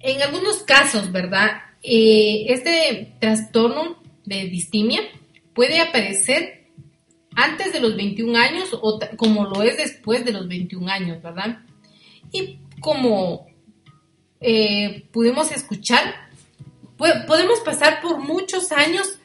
En 0.00 0.22
algunos 0.22 0.62
casos, 0.62 1.12
¿verdad? 1.12 1.60
Eh, 1.82 2.46
este 2.48 3.16
trastorno 3.20 4.02
de 4.24 4.46
distimia 4.46 5.02
puede 5.52 5.78
aparecer 5.78 6.68
antes 7.34 7.74
de 7.74 7.80
los 7.80 7.94
21 7.94 8.38
años 8.38 8.70
o 8.72 8.98
como 9.18 9.44
lo 9.44 9.62
es 9.62 9.76
después 9.76 10.24
de 10.24 10.32
los 10.32 10.48
21 10.48 10.88
años, 10.90 11.22
¿verdad? 11.22 11.58
Y 12.32 12.60
como 12.80 13.46
pudimos 15.12 15.52
escuchar, 15.52 16.30
podemos 16.96 17.60
pasar 17.60 18.00
por 18.00 18.20
muchos 18.20 18.72
años 18.72 19.18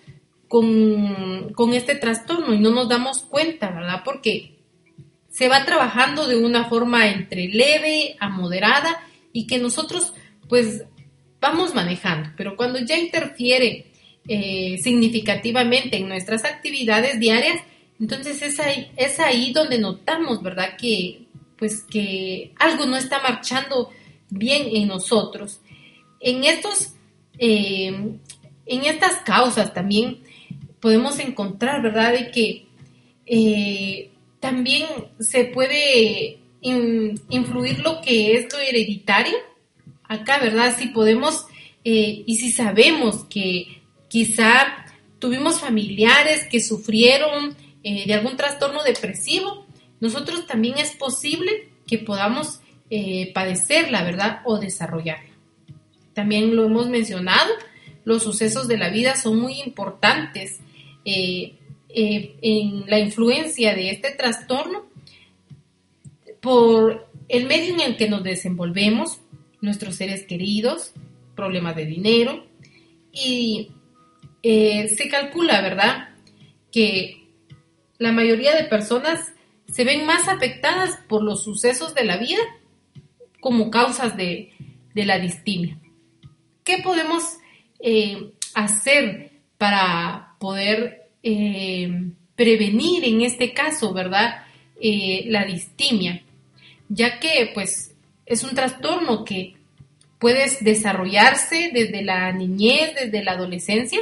con, 0.54 1.74
este 1.74 1.96
trastorno 1.96 2.54
y 2.54 2.60
no 2.60 2.70
nos 2.70 2.88
damos 2.88 3.24
cuenta, 3.24 3.72
¿verdad? 3.72 4.04
Porque 4.06 4.60
se 5.28 5.48
va 5.48 5.66
trabajando 5.66 6.28
de 6.28 6.38
una 6.38 6.66
forma 6.66 7.10
entre 7.10 7.48
leve 7.48 8.16
a 8.20 8.30
moderada 8.30 9.02
y 9.32 9.48
que 9.48 9.58
nosotros 9.58 10.14
pues 10.48 10.84
vamos 11.42 11.74
manejando, 11.74 12.30
pero 12.38 12.56
cuando 12.56 12.78
ya 12.78 13.00
interfiere 13.00 13.88
eh, 14.28 14.78
significativamente 14.80 15.98
en 15.98 16.08
nuestras 16.08 16.46
actividades 16.46 17.20
diarias, 17.20 17.60
entonces 18.00 18.40
es 18.44 18.60
ahí, 18.60 18.92
es 18.96 19.20
ahí 19.20 19.54
donde 19.54 19.80
notamos, 19.80 20.44
¿verdad? 20.44 20.78
Que 20.78 21.24
pues 21.58 21.82
que 21.82 22.54
algo 22.60 22.86
no 22.86 22.96
está 22.96 23.24
marchando 23.24 23.90
bien 24.30 24.68
en 24.72 24.88
nosotros. 24.88 25.62
En 26.20 26.44
estos, 26.44 26.94
eh, 27.40 27.88
en 28.68 28.86
estas 28.86 29.16
causas 29.22 29.74
también 29.74 30.22
podemos 30.84 31.18
encontrar, 31.20 31.82
¿verdad? 31.82 32.12
De 32.12 32.30
que 32.30 32.66
eh, 33.26 34.12
también 34.42 34.86
se 35.18 35.46
puede 35.46 36.40
influir 36.62 37.80
lo 37.80 38.02
que 38.02 38.34
es 38.34 38.52
lo 38.52 38.60
hereditario. 38.60 39.38
Acá, 40.04 40.40
¿verdad? 40.40 40.76
Si 40.78 40.88
podemos 40.88 41.46
eh, 41.86 42.24
y 42.26 42.36
si 42.36 42.52
sabemos 42.52 43.24
que 43.30 43.82
quizá 44.10 44.86
tuvimos 45.20 45.62
familiares 45.62 46.46
que 46.52 46.60
sufrieron 46.60 47.56
eh, 47.86 48.06
de 48.06 48.14
algún 48.14 48.36
trastorno 48.36 48.84
depresivo, 48.84 49.66
nosotros 50.02 50.46
también 50.48 50.78
es 50.80 50.92
posible 50.92 51.70
que 51.88 51.98
podamos 51.98 52.60
padecerla, 53.34 54.04
¿verdad? 54.04 54.42
O 54.46 54.60
desarrollarla. 54.60 55.32
También 56.14 56.56
lo 56.56 56.66
hemos 56.66 56.90
mencionado, 56.90 57.52
los 58.06 58.22
sucesos 58.22 58.68
de 58.68 58.78
la 58.78 58.90
vida 58.90 59.16
son 59.16 59.40
muy 59.40 59.60
importantes 59.62 60.60
eh, 61.06 61.58
eh, 61.90 62.36
en 62.42 62.86
la 62.88 63.00
influencia 63.00 63.76
de 63.76 63.92
este 63.92 64.12
trastorno 64.12 64.86
por 66.42 67.08
el 67.30 67.46
medio 67.46 67.74
en 67.74 67.82
el 67.82 67.98
que 67.98 68.10
nos 68.10 68.24
desenvolvemos, 68.24 69.20
nuestros 69.62 69.96
seres 69.96 70.24
queridos, 70.24 70.94
problemas 71.36 71.76
de 71.76 71.86
dinero, 71.86 72.46
y 73.12 73.72
eh, 74.42 74.90
se 74.90 75.08
calcula, 75.08 75.62
¿verdad?, 75.62 76.10
que 76.72 77.28
la 78.00 78.12
mayoría 78.12 78.56
de 78.56 78.64
personas 78.64 79.34
se 79.72 79.84
ven 79.84 80.06
más 80.06 80.28
afectadas 80.28 80.98
por 81.08 81.24
los 81.24 81.44
sucesos 81.44 81.94
de 81.94 82.04
la 82.04 82.18
vida 82.18 82.42
como 83.40 83.70
causas 83.70 84.18
de, 84.18 84.52
la 84.96 85.20
distimia. 85.20 85.80
¿Qué 86.64 86.80
podemos 86.84 87.24
hacer 88.54 89.32
para 89.58 90.33
poder 90.44 91.08
eh, 91.24 92.12
prevenir 92.36 93.06
en 93.06 93.22
este 93.22 93.54
caso, 93.54 93.94
¿verdad? 93.94 94.44
Eh, 94.78 95.24
la 95.28 95.46
distimia, 95.46 96.22
ya 96.90 97.18
que 97.18 97.50
pues 97.54 97.96
es 98.26 98.44
un 98.44 98.54
trastorno 98.54 99.24
que 99.24 99.56
puede 100.20 100.46
desarrollarse 100.60 101.72
desde 101.74 102.04
la 102.04 102.34
niñez, 102.34 102.94
desde 102.94 103.24
la 103.24 103.32
adolescencia 103.32 104.00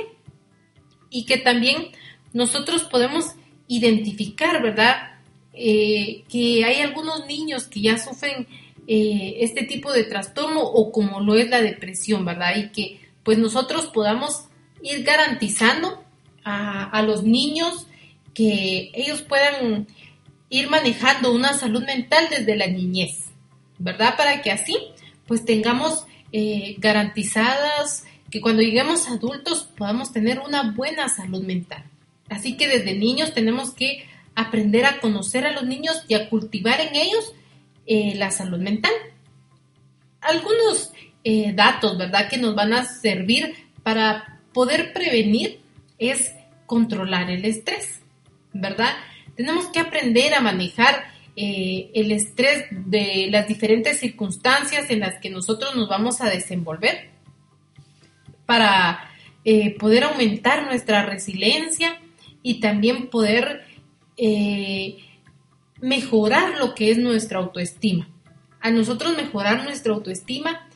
y 1.11 1.25
que 1.25 1.37
también 1.37 1.89
nosotros 2.33 2.85
podemos 2.85 3.35
identificar, 3.67 4.63
¿verdad? 4.63 5.19
Eh, 5.53 6.23
que 6.27 6.65
hay 6.65 6.81
algunos 6.81 7.27
niños 7.27 7.67
que 7.67 7.81
ya 7.81 7.99
sufren 7.99 8.47
este 8.87 9.63
tipo 9.63 9.93
de 9.93 10.03
trastorno 10.03 10.59
o 10.61 10.91
como 10.91 11.21
lo 11.21 11.35
es 11.35 11.47
la 11.49 11.61
depresión, 11.61 12.25
¿verdad? 12.25 12.55
Y 12.57 12.69
que 12.69 12.99
pues 13.23 13.37
nosotros 13.37 13.85
podamos 13.93 14.45
ir 14.81 15.03
garantizando 15.03 16.03
a, 16.43 17.01
los 17.03 17.23
niños 17.23 17.87
que 18.33 18.91
ellos 18.93 19.21
puedan 19.21 19.87
ir 20.49 20.69
manejando 20.69 21.31
una 21.31 21.53
salud 21.53 21.83
mental 21.83 22.27
desde 22.29 22.55
la 22.55 22.67
niñez, 22.67 23.25
¿verdad? 23.77 24.15
Para 24.17 24.41
que 24.41 24.51
así 24.51 24.77
pues 25.27 25.45
tengamos 25.45 26.05
eh, 26.31 26.75
garantizadas 26.79 28.05
que 28.29 28.41
cuando 28.41 28.61
lleguemos 28.61 29.09
adultos 29.09 29.69
podamos 29.77 30.11
tener 30.11 30.39
una 30.39 30.71
buena 30.71 31.09
salud 31.09 31.43
mental. 31.43 31.83
Así 32.29 32.57
que 32.57 32.67
desde 32.67 32.95
niños 32.95 33.33
tenemos 33.33 33.71
que 33.73 34.05
aprender 34.35 34.85
a 34.85 34.99
conocer 34.99 35.45
a 35.45 35.51
los 35.51 35.63
niños 35.63 36.03
y 36.07 36.13
a 36.15 36.29
cultivar 36.29 36.79
en 36.79 36.95
ellos 36.95 37.33
eh, 37.85 38.15
la 38.15 38.31
salud 38.31 38.59
mental. 38.59 38.93
Algunos 40.21 40.91
eh, 41.23 41.51
datos, 41.53 41.97
¿verdad?, 41.97 42.29
que 42.29 42.37
nos 42.37 42.55
van 42.55 42.73
a 42.73 42.85
servir 42.85 43.53
para 43.83 44.39
poder 44.53 44.93
prevenir 44.93 45.60
es 46.01 46.33
controlar 46.65 47.29
el 47.29 47.45
estrés, 47.45 48.01
¿verdad? 48.51 48.93
Tenemos 49.35 49.67
que 49.67 49.79
aprender 49.79 50.33
a 50.33 50.41
manejar 50.41 51.05
eh, 51.37 51.89
el 51.93 52.11
estrés 52.11 52.65
de 52.71 53.27
las 53.31 53.47
diferentes 53.47 53.99
circunstancias 53.99 54.89
en 54.89 54.99
las 54.99 55.19
que 55.21 55.29
nosotros 55.29 55.75
nos 55.75 55.87
vamos 55.87 56.19
a 56.19 56.29
desenvolver 56.29 57.09
para 58.45 59.07
poder 59.79 60.03
aumentar 60.03 60.65
nuestra 60.65 61.03
resiliencia 61.03 61.99
y 62.43 62.59
también 62.59 63.09
poder 63.09 63.65
eh, 64.17 64.97
mejorar 65.79 66.59
lo 66.59 66.75
que 66.75 66.91
es 66.91 66.97
nuestra 66.97 67.39
autoestima. 67.39 68.07
A 68.59 68.69
nosotros 68.69 69.15
mejorar 69.17 69.63
nuestra 69.63 69.93
autoestima, 69.93 70.67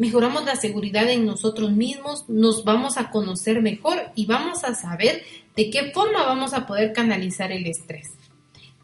mejoramos 0.00 0.46
la 0.46 0.56
seguridad 0.56 1.10
en 1.10 1.26
nosotros 1.26 1.72
mismos, 1.72 2.24
nos 2.26 2.64
vamos 2.64 2.96
a 2.96 3.10
conocer 3.10 3.60
mejor 3.60 3.98
y 4.14 4.24
vamos 4.24 4.64
a 4.64 4.74
saber 4.74 5.22
de 5.54 5.68
qué 5.68 5.90
forma 5.92 6.24
vamos 6.24 6.54
a 6.54 6.66
poder 6.66 6.94
canalizar 6.94 7.52
el 7.52 7.66
estrés. 7.66 8.12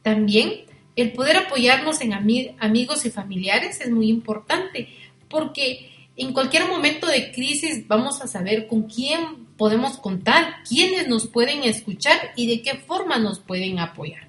También 0.03 0.67
el 0.95 1.13
poder 1.13 1.39
apoyarnos 1.39 2.03
en 2.03 2.13
amigos 2.13 3.07
y 3.07 3.11
familiares 3.11 3.81
es 3.81 3.91
muy 3.91 4.11
importante 4.11 4.91
porque 5.31 5.91
en 6.17 6.35
cualquier 6.35 6.69
momento 6.69 7.07
de 7.07 7.33
crisis 7.33 7.89
vamos 7.89 8.21
a 8.21 8.27
saber 8.27 8.67
con 8.67 8.83
quién 8.83 9.47
podemos 9.57 9.97
contar, 9.97 10.57
quiénes 10.69 11.09
nos 11.09 11.27
pueden 11.27 11.65
escuchar 11.65 12.33
y 12.37 12.47
de 12.47 12.61
qué 12.61 12.75
forma 12.75 13.17
nos 13.19 13.39
pueden 13.39 13.79
apoyar. 13.79 14.29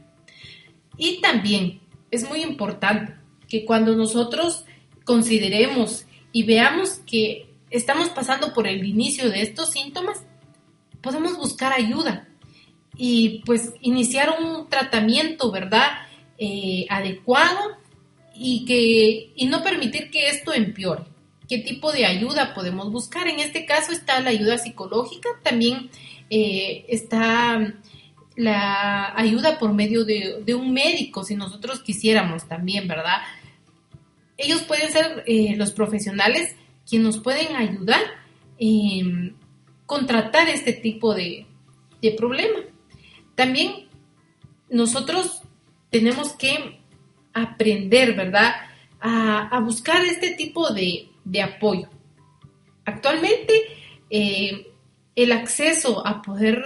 Y 0.98 1.20
también 1.20 1.82
es 2.12 2.30
muy 2.30 2.44
importante 2.44 3.14
que 3.50 3.66
cuando 3.66 3.94
nosotros 3.94 4.64
consideremos 5.04 6.07
y 6.38 6.44
veamos 6.44 7.00
que 7.08 7.50
estamos 7.72 8.10
pasando 8.10 8.54
por 8.54 8.68
el 8.68 8.86
inicio 8.86 9.32
de 9.32 9.42
estos 9.42 9.72
síntomas, 9.72 10.22
podemos 11.02 11.36
buscar 11.36 11.74
ayuda 11.74 12.28
y 12.96 13.42
pues 13.44 13.74
iniciar 13.82 14.36
un 14.40 14.70
tratamiento, 14.70 15.52
¿verdad? 15.52 15.88
Eh, 16.38 16.86
adecuado 16.90 17.60
y 18.36 18.66
que 18.66 19.32
y 19.36 19.48
no 19.48 19.64
permitir 19.64 20.12
que 20.12 20.30
esto 20.30 20.54
empeore 20.54 21.06
qué 21.50 21.58
tipo 21.58 21.92
de 21.92 22.06
ayuda 22.06 22.54
podemos 22.54 22.92
buscar. 22.92 23.28
En 23.28 23.40
este 23.40 23.66
caso 23.66 23.92
está 23.92 24.20
la 24.20 24.30
ayuda 24.30 24.60
psicológica, 24.60 25.30
también 25.42 25.90
eh, 26.30 26.86
está 26.88 27.74
la 28.36 29.18
ayuda 29.18 29.58
por 29.58 29.74
medio 29.74 30.06
de, 30.06 30.54
un 30.54 30.72
médico, 30.72 31.24
si 31.24 31.36
nosotros 31.36 31.80
quisiéramos 31.80 32.48
también, 32.48 32.88
¿verdad? 32.88 33.22
Ellos 34.38 34.62
pueden 34.64 34.92
ser 34.92 35.24
eh, 35.26 35.56
los 35.56 35.72
profesionales 35.72 36.56
quienes 36.88 37.06
nos 37.06 37.20
pueden 37.20 37.56
ayudar 37.56 38.02
en 38.58 39.36
contratar 39.86 40.48
este 40.50 40.74
tipo 40.74 41.14
de, 41.14 41.46
problema. 42.18 42.60
También 43.36 43.90
nosotros 44.70 45.42
tenemos 45.90 46.34
que 46.34 46.80
aprender, 47.34 48.16
¿verdad? 48.16 48.54
a 49.00 49.60
buscar 49.60 50.04
este 50.06 50.32
tipo 50.32 50.74
de, 50.74 51.10
apoyo. 51.44 51.90
Actualmente, 52.86 53.54
eh, 54.10 54.68
el 55.18 55.32
acceso 55.32 56.06
a 56.06 56.22
poder 56.22 56.64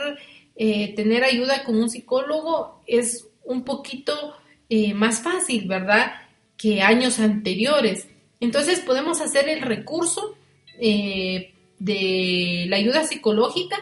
eh, 0.56 0.94
tener 0.94 1.24
ayuda 1.24 1.64
con 1.64 1.78
un 1.78 1.90
psicólogo 1.90 2.84
es 2.86 3.28
un 3.44 3.64
poquito 3.64 4.36
eh, 4.70 4.94
más 4.94 5.22
fácil, 5.22 5.68
¿verdad? 5.68 6.12
Que 6.62 6.82
años 6.82 7.20
anteriores. 7.20 8.08
Entonces 8.40 8.80
podemos 8.82 9.22
hacer 9.22 9.50
el 9.50 9.62
recurso 9.62 10.36
de 10.80 12.66
la 12.68 12.76
ayuda 12.76 13.04
psicológica 13.04 13.78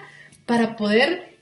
para 0.45 0.75
poder 0.75 1.37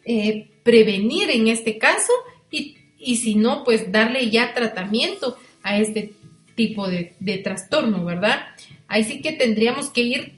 prevenir 0.63 1.29
en 1.31 1.47
este 1.47 1.77
caso 1.77 2.11
y, 2.51 2.77
y, 2.99 3.17
si 3.17 3.35
no, 3.35 3.63
pues 3.63 3.91
darle 3.91 4.29
ya 4.29 4.53
tratamiento 4.53 5.37
a 5.63 5.77
este 5.79 6.13
tipo 6.55 6.87
de, 6.87 7.13
de 7.19 7.37
trastorno, 7.37 8.03
¿verdad? 8.05 8.41
Ahí 8.87 9.03
sí 9.03 9.21
que 9.21 9.33
tendríamos 9.33 9.89
que 9.89 10.01
ir 10.01 10.33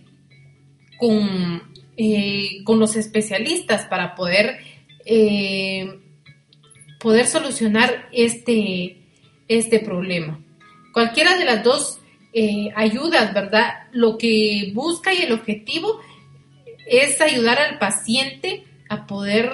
con, 1.00 1.64
eh, 1.98 2.64
con 2.66 2.80
los 2.80 2.96
especialistas 2.96 3.86
para 3.86 4.16
poder, 4.16 4.60
eh, 5.06 6.00
poder 7.00 7.26
solucionar 7.26 8.10
este, 8.12 8.98
este 9.48 9.80
problema. 9.80 10.40
Cualquiera 10.92 11.38
de 11.38 11.46
las 11.46 11.64
dos 11.64 12.00
eh, 12.34 12.70
ayudas, 12.76 13.34
¿verdad? 13.34 13.88
Lo 13.92 14.18
que 14.18 14.72
busca 14.74 15.14
y 15.14 15.22
el 15.22 15.32
objetivo 15.32 16.00
es 16.88 17.22
ayudar 17.22 17.60
al 17.60 17.78
paciente 17.80 18.66
a 18.90 19.06
poder 19.06 19.52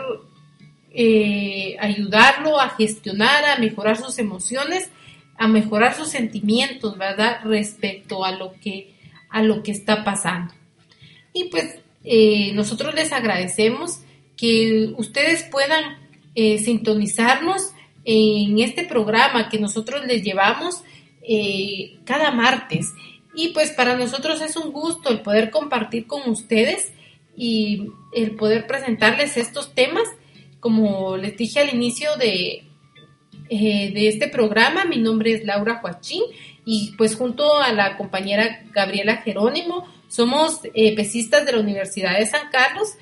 ayudarlo 1.77 2.57
a 2.57 2.69
gestionar, 2.69 3.43
a 3.43 3.59
mejorar 3.59 3.97
sus 3.97 4.17
emociones 4.17 4.89
a 5.37 5.47
mejorar 5.47 5.95
sus 5.95 6.09
sentimientos, 6.09 6.97
¿verdad? 6.97 7.39
Respecto 7.43 8.23
a 8.23 8.31
lo 8.31 8.53
que, 8.61 8.93
a 9.29 9.41
lo 9.43 9.63
que 9.63 9.71
está 9.71 10.03
pasando. 10.03 10.53
Y 11.33 11.45
pues 11.45 11.79
eh, 12.03 12.51
nosotros 12.53 12.93
les 12.95 13.11
agradecemos 13.11 13.99
que 14.37 14.93
ustedes 14.97 15.43
puedan 15.43 15.97
eh, 16.35 16.59
sintonizarnos 16.59 17.71
en 18.05 18.59
este 18.59 18.83
programa 18.85 19.49
que 19.49 19.59
nosotros 19.59 20.05
les 20.05 20.23
llevamos 20.23 20.83
eh, 21.27 21.97
cada 22.05 22.31
martes. 22.31 22.93
Y 23.33 23.49
pues 23.49 23.71
para 23.71 23.97
nosotros 23.97 24.41
es 24.41 24.55
un 24.55 24.71
gusto 24.71 25.09
el 25.09 25.21
poder 25.21 25.51
compartir 25.51 26.07
con 26.07 26.29
ustedes 26.29 26.93
y 27.35 27.87
el 28.13 28.31
poder 28.35 28.67
presentarles 28.67 29.37
estos 29.37 29.73
temas. 29.73 30.07
Como 30.59 31.17
les 31.17 31.35
dije 31.35 31.59
al 31.59 31.73
inicio 31.73 32.15
de, 32.17 32.63
eh, 33.49 33.91
de 33.93 34.07
este 34.07 34.27
programa. 34.27 34.85
Mi 34.85 34.97
nombre 34.97 35.33
es 35.33 35.43
Laura 35.43 35.79
Joachín 35.81 36.23
y 36.65 36.93
pues 36.97 37.15
junto 37.15 37.59
a 37.59 37.73
la 37.73 37.97
compañera 37.97 38.63
Gabriela 38.71 39.17
Jerónimo 39.17 39.85
somos 40.07 40.61
eh, 40.73 40.95
pesistas 40.95 41.45
de 41.45 41.51
la 41.51 41.59
Universidad 41.59 42.17
de 42.17 42.25
San 42.25 42.49
Carlos, 42.51 42.95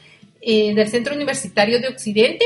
del 0.46 0.90
Centro 0.90 1.16
Universitario 1.16 1.80
de 1.80 1.88
Occidente 1.88 2.44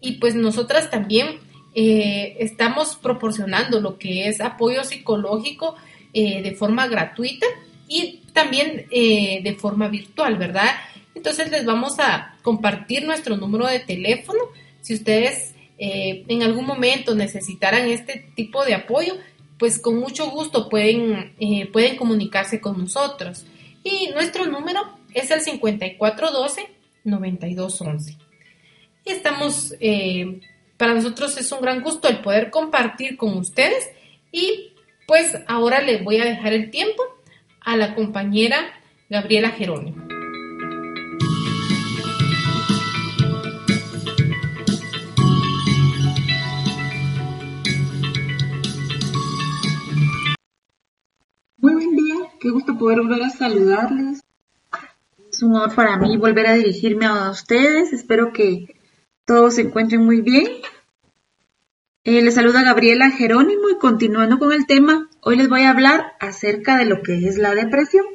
y 0.00 0.12
pues 0.12 0.34
nosotras 0.34 0.90
también 0.90 1.40
estamos 1.74 2.96
proporcionando 2.96 3.80
lo 3.80 3.98
que 3.98 4.28
es 4.28 4.40
apoyo 4.40 4.84
psicológico 4.84 5.76
de 6.12 6.54
forma 6.58 6.88
gratuita 6.88 7.46
y 7.86 8.22
también 8.32 8.86
de 8.90 9.56
forma 9.58 9.88
virtual, 9.88 10.36
¿verdad? 10.36 10.70
Entonces 11.14 11.50
les 11.50 11.64
vamos 11.64 11.98
a 11.98 12.36
compartir 12.42 13.04
nuestro 13.04 13.36
número 13.36 13.66
de 13.66 13.80
teléfono. 13.80 14.38
Si 14.80 14.94
ustedes 14.94 15.54
eh, 15.78 16.24
en 16.28 16.42
algún 16.42 16.66
momento 16.66 17.14
necesitaran 17.14 17.88
este 17.88 18.30
tipo 18.34 18.64
de 18.64 18.74
apoyo, 18.74 19.14
pues 19.58 19.80
con 19.80 19.98
mucho 19.98 20.30
gusto 20.30 20.68
pueden, 20.68 21.34
eh, 21.40 21.66
pueden 21.72 21.96
comunicarse 21.96 22.60
con 22.60 22.78
nosotros. 22.78 23.46
Y 23.82 24.10
nuestro 24.14 24.44
número 24.46 24.80
es 25.14 25.30
el 25.30 25.40
5412-9211. 25.40 28.18
Y 29.04 29.10
estamos, 29.10 29.74
eh, 29.80 30.40
para 30.78 30.94
nosotros 30.94 31.36
es 31.36 31.52
un 31.52 31.60
gran 31.60 31.82
gusto 31.82 32.08
el 32.08 32.20
poder 32.20 32.50
compartir 32.50 33.16
con 33.16 33.36
ustedes. 33.36 33.90
Y 34.32 34.72
pues 35.06 35.36
ahora 35.46 35.82
les 35.82 36.02
voy 36.02 36.20
a 36.20 36.24
dejar 36.24 36.54
el 36.54 36.70
tiempo 36.70 37.02
a 37.60 37.76
la 37.76 37.94
compañera 37.94 38.58
Gabriela 39.10 39.50
Jerónimo. 39.50 40.08
Qué 52.40 52.50
gusto 52.50 52.78
poder 52.78 53.00
volver 53.00 53.24
a 53.24 53.30
saludarles. 53.30 54.22
Es 55.30 55.42
un 55.42 55.56
honor 55.56 55.74
para 55.74 55.96
mí 55.96 56.16
volver 56.16 56.46
a 56.46 56.54
dirigirme 56.54 57.04
a 57.04 57.30
ustedes. 57.30 57.92
Espero 57.92 58.32
que 58.32 58.77
todos 59.28 59.56
se 59.56 59.60
encuentren 59.60 60.04
muy 60.04 60.22
bien. 60.22 60.46
Eh, 62.02 62.22
les 62.22 62.34
saluda 62.34 62.62
Gabriela 62.62 63.10
Jerónimo 63.10 63.68
y 63.68 63.78
continuando 63.78 64.38
con 64.38 64.52
el 64.54 64.66
tema, 64.66 65.10
hoy 65.20 65.36
les 65.36 65.50
voy 65.50 65.64
a 65.64 65.70
hablar 65.70 66.16
acerca 66.18 66.78
de 66.78 66.86
lo 66.86 67.02
que 67.02 67.28
es 67.28 67.36
la 67.36 67.54
depresión. 67.54 68.06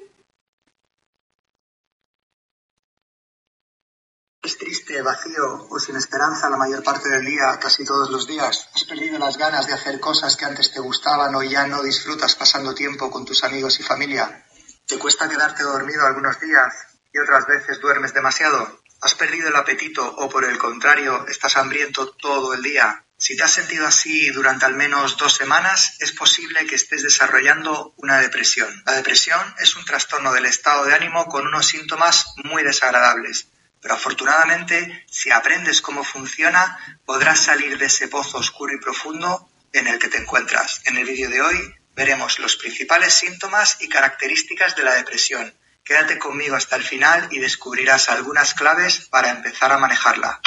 Es 4.41 4.57
triste 4.57 5.03
vacío 5.03 5.67
o 5.69 5.79
sin 5.79 5.95
esperanza 5.97 6.49
la 6.49 6.57
mayor 6.57 6.83
parte 6.83 7.07
del 7.09 7.23
día, 7.23 7.59
casi 7.61 7.85
todos 7.85 8.09
los 8.09 8.25
días? 8.25 8.67
¿Has 8.73 8.83
perdido 8.83 9.19
las 9.19 9.37
ganas 9.37 9.67
de 9.67 9.73
hacer 9.73 9.99
cosas 9.99 10.35
que 10.35 10.45
antes 10.45 10.71
te 10.71 10.79
gustaban 10.79 11.33
o 11.35 11.43
ya 11.43 11.67
no 11.67 11.83
disfrutas 11.83 12.35
pasando 12.35 12.73
tiempo 12.73 13.11
con 13.11 13.23
tus 13.23 13.43
amigos 13.43 13.79
y 13.79 13.83
familia? 13.83 14.45
¿Te 14.87 14.97
cuesta 14.97 15.29
quedarte 15.29 15.61
dormido 15.61 16.07
algunos 16.07 16.39
días 16.39 16.73
y 17.13 17.19
otras 17.19 17.45
veces 17.45 17.79
duermes 17.79 18.15
demasiado? 18.15 18.82
¿Has 19.03 19.15
perdido 19.15 19.49
el 19.49 19.55
apetito 19.57 20.01
o 20.15 20.29
por 20.29 20.45
el 20.45 20.57
contrario 20.57 21.25
estás 21.27 21.57
hambriento 21.57 22.11
todo 22.11 22.53
el 22.53 22.63
día? 22.63 23.03
Si 23.17 23.35
te 23.35 23.43
has 23.43 23.51
sentido 23.51 23.85
así 23.85 24.29
durante 24.29 24.65
al 24.65 24.75
menos 24.75 25.17
dos 25.17 25.33
semanas, 25.33 25.97
es 25.99 26.13
posible 26.13 26.65
que 26.65 26.75
estés 26.75 27.03
desarrollando 27.03 27.93
una 27.97 28.19
depresión. 28.19 28.81
La 28.85 28.93
depresión 28.93 29.41
es 29.59 29.75
un 29.75 29.83
trastorno 29.83 30.31
del 30.31 30.45
estado 30.45 30.85
de 30.85 30.93
ánimo 30.93 31.25
con 31.25 31.45
unos 31.45 31.67
síntomas 31.67 32.27
muy 32.45 32.63
desagradables. 32.63 33.49
Pero 33.81 33.95
afortunadamente, 33.95 35.05
si 35.11 35.31
aprendes 35.31 35.81
cómo 35.81 36.05
funciona, 36.05 36.97
podrás 37.03 37.41
salir 37.41 37.77
de 37.77 37.87
ese 37.87 38.07
pozo 38.07 38.37
oscuro 38.37 38.73
y 38.73 38.79
profundo 38.79 39.49
en 39.73 39.87
el 39.87 39.99
que 39.99 40.07
te 40.07 40.19
encuentras. 40.19 40.79
En 40.85 40.95
el 40.95 41.03
vídeo 41.03 41.29
de 41.29 41.41
hoy 41.41 41.75
veremos 41.93 42.39
los 42.39 42.55
principales 42.55 43.13
síntomas 43.13 43.81
y 43.81 43.89
características 43.89 44.77
de 44.77 44.83
la 44.83 44.93
depresión. 44.93 45.53
Quédate 45.83 46.17
conmigo 46.17 46.55
hasta 46.55 46.77
el 46.77 46.83
final 46.83 47.27
y 47.31 47.39
descubrirás 47.39 48.07
algunas 48.07 48.53
claves 48.53 49.01
para 49.09 49.31
empezar 49.31 49.69
a 49.73 49.77
manejarla. 49.77 50.39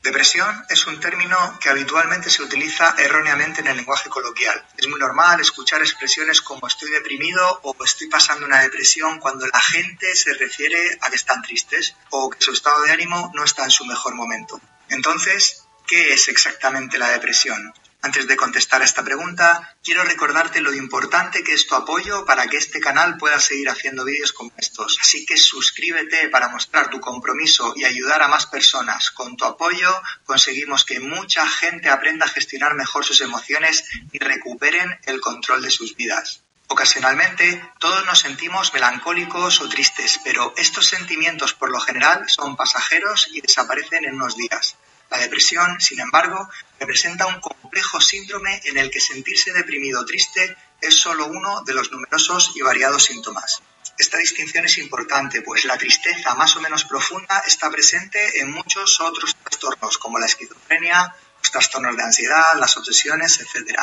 Depresión 0.00 0.64
es 0.68 0.86
un 0.86 1.00
término 1.00 1.58
que 1.60 1.70
habitualmente 1.70 2.30
se 2.30 2.42
utiliza 2.42 2.94
erróneamente 2.98 3.60
en 3.60 3.66
el 3.66 3.76
lenguaje 3.76 4.08
coloquial. 4.08 4.64
Es 4.76 4.86
muy 4.86 4.98
normal 5.00 5.40
escuchar 5.40 5.80
expresiones 5.80 6.40
como 6.40 6.68
estoy 6.68 6.90
deprimido 6.90 7.60
o 7.64 7.76
estoy 7.84 8.06
pasando 8.06 8.46
una 8.46 8.62
depresión 8.62 9.18
cuando 9.18 9.46
la 9.48 9.60
gente 9.60 10.14
se 10.14 10.34
refiere 10.34 10.98
a 11.00 11.10
que 11.10 11.16
están 11.16 11.42
tristes 11.42 11.96
o 12.10 12.30
que 12.30 12.40
su 12.40 12.52
estado 12.52 12.82
de 12.84 12.92
ánimo 12.92 13.32
no 13.34 13.42
está 13.42 13.64
en 13.64 13.70
su 13.70 13.84
mejor 13.84 14.14
momento. 14.14 14.60
Entonces, 14.88 15.66
¿qué 15.86 16.14
es 16.14 16.28
exactamente 16.28 16.96
la 16.96 17.10
depresión? 17.10 17.74
Antes 18.00 18.28
de 18.28 18.36
contestar 18.36 18.80
a 18.80 18.84
esta 18.84 19.02
pregunta, 19.02 19.76
quiero 19.82 20.04
recordarte 20.04 20.60
lo 20.60 20.72
importante 20.72 21.42
que 21.42 21.52
es 21.52 21.66
tu 21.66 21.74
apoyo 21.74 22.24
para 22.24 22.46
que 22.46 22.56
este 22.56 22.78
canal 22.78 23.16
pueda 23.16 23.40
seguir 23.40 23.68
haciendo 23.68 24.04
vídeos 24.04 24.32
como 24.32 24.52
estos. 24.56 24.98
Así 25.00 25.26
que 25.26 25.36
suscríbete 25.36 26.28
para 26.28 26.48
mostrar 26.48 26.90
tu 26.90 27.00
compromiso 27.00 27.74
y 27.76 27.84
ayudar 27.84 28.22
a 28.22 28.28
más 28.28 28.46
personas. 28.46 29.10
Con 29.10 29.36
tu 29.36 29.44
apoyo 29.44 29.90
conseguimos 30.24 30.84
que 30.84 31.00
mucha 31.00 31.44
gente 31.48 31.88
aprenda 31.88 32.26
a 32.26 32.30
gestionar 32.30 32.74
mejor 32.74 33.04
sus 33.04 33.20
emociones 33.20 33.84
y 34.12 34.18
recuperen 34.18 34.96
el 35.06 35.20
control 35.20 35.62
de 35.62 35.70
sus 35.72 35.96
vidas. 35.96 36.42
Ocasionalmente 36.68 37.68
todos 37.80 38.06
nos 38.06 38.20
sentimos 38.20 38.72
melancólicos 38.74 39.60
o 39.60 39.68
tristes, 39.68 40.20
pero 40.22 40.54
estos 40.56 40.86
sentimientos 40.86 41.52
por 41.52 41.70
lo 41.70 41.80
general 41.80 42.28
son 42.28 42.56
pasajeros 42.56 43.28
y 43.32 43.40
desaparecen 43.40 44.04
en 44.04 44.14
unos 44.14 44.36
días. 44.36 44.76
La 45.10 45.18
depresión, 45.18 45.80
sin 45.80 46.00
embargo, 46.00 46.48
representa 46.78 47.26
un 47.26 47.40
complejo 47.40 48.00
síndrome 48.00 48.60
en 48.64 48.76
el 48.76 48.90
que 48.90 49.00
sentirse 49.00 49.52
deprimido 49.52 50.00
o 50.00 50.04
triste 50.04 50.56
es 50.80 50.94
solo 50.94 51.26
uno 51.26 51.62
de 51.62 51.74
los 51.74 51.90
numerosos 51.90 52.52
y 52.54 52.60
variados 52.60 53.04
síntomas. 53.04 53.62
Esta 53.98 54.18
distinción 54.18 54.64
es 54.66 54.78
importante, 54.78 55.42
pues 55.42 55.64
la 55.64 55.76
tristeza 55.76 56.34
más 56.34 56.54
o 56.56 56.60
menos 56.60 56.84
profunda 56.84 57.42
está 57.46 57.70
presente 57.70 58.40
en 58.40 58.50
muchos 58.50 59.00
otros 59.00 59.34
trastornos, 59.42 59.98
como 59.98 60.18
la 60.18 60.26
esquizofrenia, 60.26 61.14
los 61.40 61.50
trastornos 61.50 61.96
de 61.96 62.02
ansiedad, 62.02 62.54
las 62.58 62.76
obsesiones, 62.76 63.40
etc., 63.40 63.80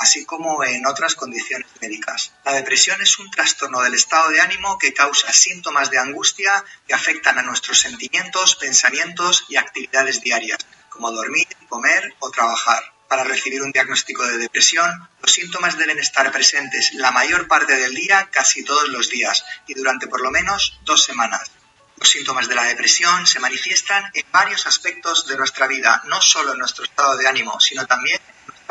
así 0.00 0.24
como 0.24 0.64
en 0.64 0.86
otras 0.86 1.14
condiciones 1.14 1.68
médicas. 1.80 2.32
La 2.46 2.54
depresión 2.54 3.00
es 3.02 3.18
un 3.18 3.30
trastorno 3.30 3.82
del 3.82 3.94
estado 3.94 4.30
de 4.30 4.40
ánimo 4.40 4.78
que 4.78 4.94
causa 4.94 5.30
síntomas 5.30 5.90
de 5.90 5.98
angustia 5.98 6.64
que 6.88 6.94
afectan 6.94 7.38
a 7.38 7.42
nuestros 7.42 7.78
sentimientos, 7.80 8.56
pensamientos 8.56 9.44
y 9.50 9.56
actividades 9.56 10.22
diarias, 10.22 10.58
como 10.88 11.12
dormir, 11.12 11.46
comer 11.68 12.14
o 12.18 12.30
trabajar. 12.30 12.82
Para 13.08 13.24
recibir 13.24 13.60
un 13.60 13.72
diagnóstico 13.72 14.24
de 14.26 14.38
depresión, 14.38 14.90
los 15.20 15.32
síntomas 15.32 15.76
deben 15.76 15.98
estar 15.98 16.32
presentes 16.32 16.94
la 16.94 17.10
mayor 17.10 17.46
parte 17.46 17.76
del 17.76 17.94
día, 17.94 18.30
casi 18.32 18.64
todos 18.64 18.88
los 18.88 19.10
días, 19.10 19.44
y 19.66 19.74
durante 19.74 20.06
por 20.06 20.22
lo 20.22 20.30
menos 20.30 20.80
dos 20.84 21.04
semanas. 21.04 21.50
Los 21.96 22.08
síntomas 22.08 22.48
de 22.48 22.54
la 22.54 22.64
depresión 22.64 23.26
se 23.26 23.40
manifiestan 23.40 24.10
en 24.14 24.24
varios 24.32 24.66
aspectos 24.66 25.26
de 25.26 25.36
nuestra 25.36 25.66
vida, 25.66 26.02
no 26.06 26.22
solo 26.22 26.52
en 26.52 26.58
nuestro 26.58 26.84
estado 26.84 27.18
de 27.18 27.28
ánimo, 27.28 27.60
sino 27.60 27.86
también 27.86 28.18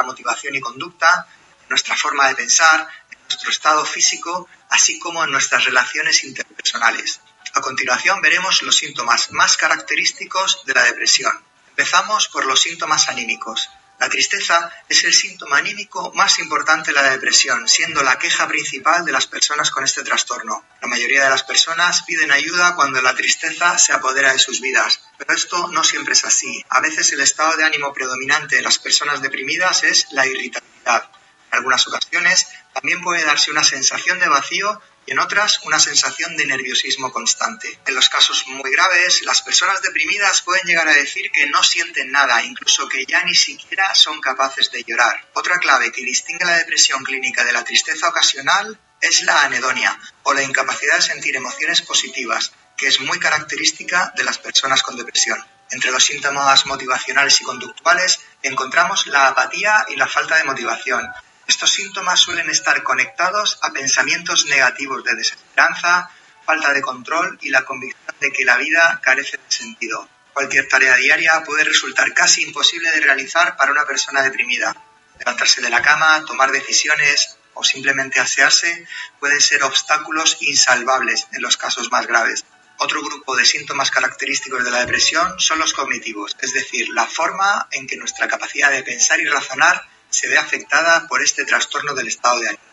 motivación 0.03 0.55
y 0.55 0.61
conducta, 0.61 1.27
nuestra 1.69 1.95
forma 1.95 2.27
de 2.27 2.35
pensar, 2.35 2.87
nuestro 3.27 3.51
estado 3.51 3.85
físico, 3.85 4.47
así 4.69 4.99
como 4.99 5.23
en 5.23 5.31
nuestras 5.31 5.65
relaciones 5.65 6.23
interpersonales. 6.23 7.21
A 7.53 7.61
continuación 7.61 8.21
veremos 8.21 8.61
los 8.61 8.77
síntomas 8.77 9.31
más 9.31 9.57
característicos 9.57 10.65
de 10.65 10.73
la 10.73 10.83
depresión. 10.83 11.33
Empezamos 11.69 12.27
por 12.27 12.45
los 12.45 12.61
síntomas 12.61 13.09
anímicos. 13.09 13.69
La 13.99 14.07
tristeza 14.07 14.71
es 14.87 15.03
el 15.03 15.13
síntoma 15.13 15.57
anímico 15.57 16.13
más 16.15 16.39
importante 16.39 16.91
de 16.91 17.01
la 17.01 17.09
depresión, 17.09 17.67
siendo 17.67 18.01
la 18.01 18.17
queja 18.17 18.47
principal 18.47 19.03
de 19.03 19.11
las 19.11 19.27
personas 19.27 19.71
con 19.71 19.83
este 19.83 20.03
trastorno. 20.03 20.63
La 20.81 20.87
mayoría 20.87 21.25
de 21.25 21.29
las 21.29 21.43
personas 21.43 22.03
piden 22.03 22.31
ayuda 22.31 22.75
cuando 22.75 23.01
la 23.01 23.13
tristeza 23.13 23.77
se 23.77 23.91
apodera 23.91 24.31
de 24.31 24.39
sus 24.39 24.61
vidas, 24.61 25.01
pero 25.17 25.33
esto 25.33 25.67
no 25.67 25.83
siempre 25.83 26.13
es 26.13 26.23
así. 26.23 26.63
A 26.69 26.79
veces 26.79 27.11
el 27.11 27.19
estado 27.19 27.57
de 27.57 27.65
ánimo 27.65 27.91
predominante 27.91 28.55
de 28.55 28.61
las 28.61 28.79
personas 28.79 29.21
deprimidas 29.21 29.83
es 29.83 30.07
la 30.11 30.25
irritabilidad. 30.25 31.09
En 31.51 31.57
algunas 31.57 31.85
ocasiones 31.85 32.47
también 32.73 33.01
puede 33.01 33.25
darse 33.25 33.51
una 33.51 33.65
sensación 33.65 34.17
de 34.19 34.29
vacío 34.29 34.81
y 35.09 35.11
en 35.11 35.17
otras 35.17 35.59
una 35.63 35.79
sensación 35.79 36.37
de 36.37 36.45
nerviosismo 36.45 37.11
constante. 37.11 37.79
En 37.87 37.95
los 37.95 38.09
casos 38.09 38.45
muy 38.45 38.69
graves, 38.69 39.23
las 39.23 39.41
personas 39.41 39.81
deprimidas 39.81 40.43
pueden 40.43 40.67
llegar 40.67 40.87
a 40.87 40.93
decir 40.93 41.31
que 41.31 41.47
no 41.47 41.63
sienten 41.63 42.11
nada, 42.11 42.43
incluso 42.43 42.87
que 42.87 43.07
ya 43.07 43.23
ni 43.23 43.33
siquiera 43.33 43.95
son 43.95 44.21
capaces 44.21 44.69
de 44.71 44.83
llorar. 44.83 45.27
Otra 45.33 45.57
clave 45.57 45.91
que 45.91 46.03
distingue 46.03 46.45
la 46.45 46.59
depresión 46.59 47.03
clínica 47.03 47.43
de 47.43 47.53
la 47.53 47.63
tristeza 47.63 48.07
ocasional 48.07 48.79
es 49.01 49.23
la 49.23 49.41
anedonia 49.41 49.99
o 50.21 50.33
la 50.33 50.43
incapacidad 50.43 50.97
de 50.97 51.01
sentir 51.01 51.35
emociones 51.35 51.81
positivas, 51.81 52.51
que 52.77 52.85
es 52.85 52.99
muy 52.99 53.17
característica 53.17 54.13
de 54.15 54.23
las 54.23 54.37
personas 54.37 54.83
con 54.83 54.95
depresión. 54.95 55.43
Entre 55.71 55.89
los 55.89 56.05
síntomas 56.05 56.67
motivacionales 56.67 57.41
y 57.41 57.45
conductuales 57.45 58.19
encontramos 58.43 59.07
la 59.07 59.29
apatía 59.29 59.87
y 59.89 59.95
la 59.95 60.07
falta 60.07 60.35
de 60.35 60.43
motivación, 60.43 61.09
estos 61.49 61.73
síntomas 61.73 62.19
suelen 62.19 62.47
estar 62.51 62.83
conectados 62.83 63.57
a 63.63 63.71
pensamientos 63.71 64.45
negativos 64.45 65.03
de 65.03 65.15
desesperanza, 65.15 66.07
falta 66.45 66.71
de 66.73 66.81
control 66.81 67.39
y 67.41 67.49
la 67.49 67.65
convicción 67.65 68.15
de 68.19 68.31
que 68.31 68.45
la 68.45 68.57
vida 68.57 68.99
carece 69.03 69.37
de 69.37 69.43
sentido. 69.51 70.07
Cualquier 70.31 70.67
tarea 70.67 70.95
diaria 70.95 71.43
puede 71.43 71.63
resultar 71.63 72.13
casi 72.13 72.43
imposible 72.43 72.91
de 72.91 73.01
realizar 73.01 73.57
para 73.57 73.71
una 73.71 73.83
persona 73.85 74.21
deprimida. 74.21 74.75
Levantarse 75.17 75.59
de 75.59 75.71
la 75.71 75.81
cama, 75.81 76.23
tomar 76.23 76.51
decisiones 76.51 77.37
o 77.55 77.63
simplemente 77.63 78.19
asearse 78.19 78.87
pueden 79.19 79.41
ser 79.41 79.63
obstáculos 79.63 80.37
insalvables 80.41 81.27
en 81.33 81.41
los 81.41 81.57
casos 81.57 81.91
más 81.91 82.05
graves. 82.05 82.45
Otro 82.77 83.01
grupo 83.01 83.35
de 83.35 83.43
síntomas 83.43 83.89
característicos 83.89 84.63
de 84.63 84.69
la 84.69 84.81
depresión 84.81 85.39
son 85.39 85.57
los 85.57 85.73
cognitivos, 85.73 86.37
es 86.41 86.53
decir, 86.53 86.89
la 86.89 87.07
forma 87.07 87.67
en 87.71 87.87
que 87.87 87.97
nuestra 87.97 88.27
capacidad 88.27 88.69
de 88.69 88.83
pensar 88.83 89.19
y 89.19 89.25
razonar 89.25 89.83
se 90.09 90.27
ve 90.27 90.37
afectada 90.37 91.07
por 91.07 91.21
este 91.21 91.45
trastorno 91.45 91.93
del 91.93 92.07
estado 92.07 92.39
de 92.39 92.49
ánimo. 92.49 92.63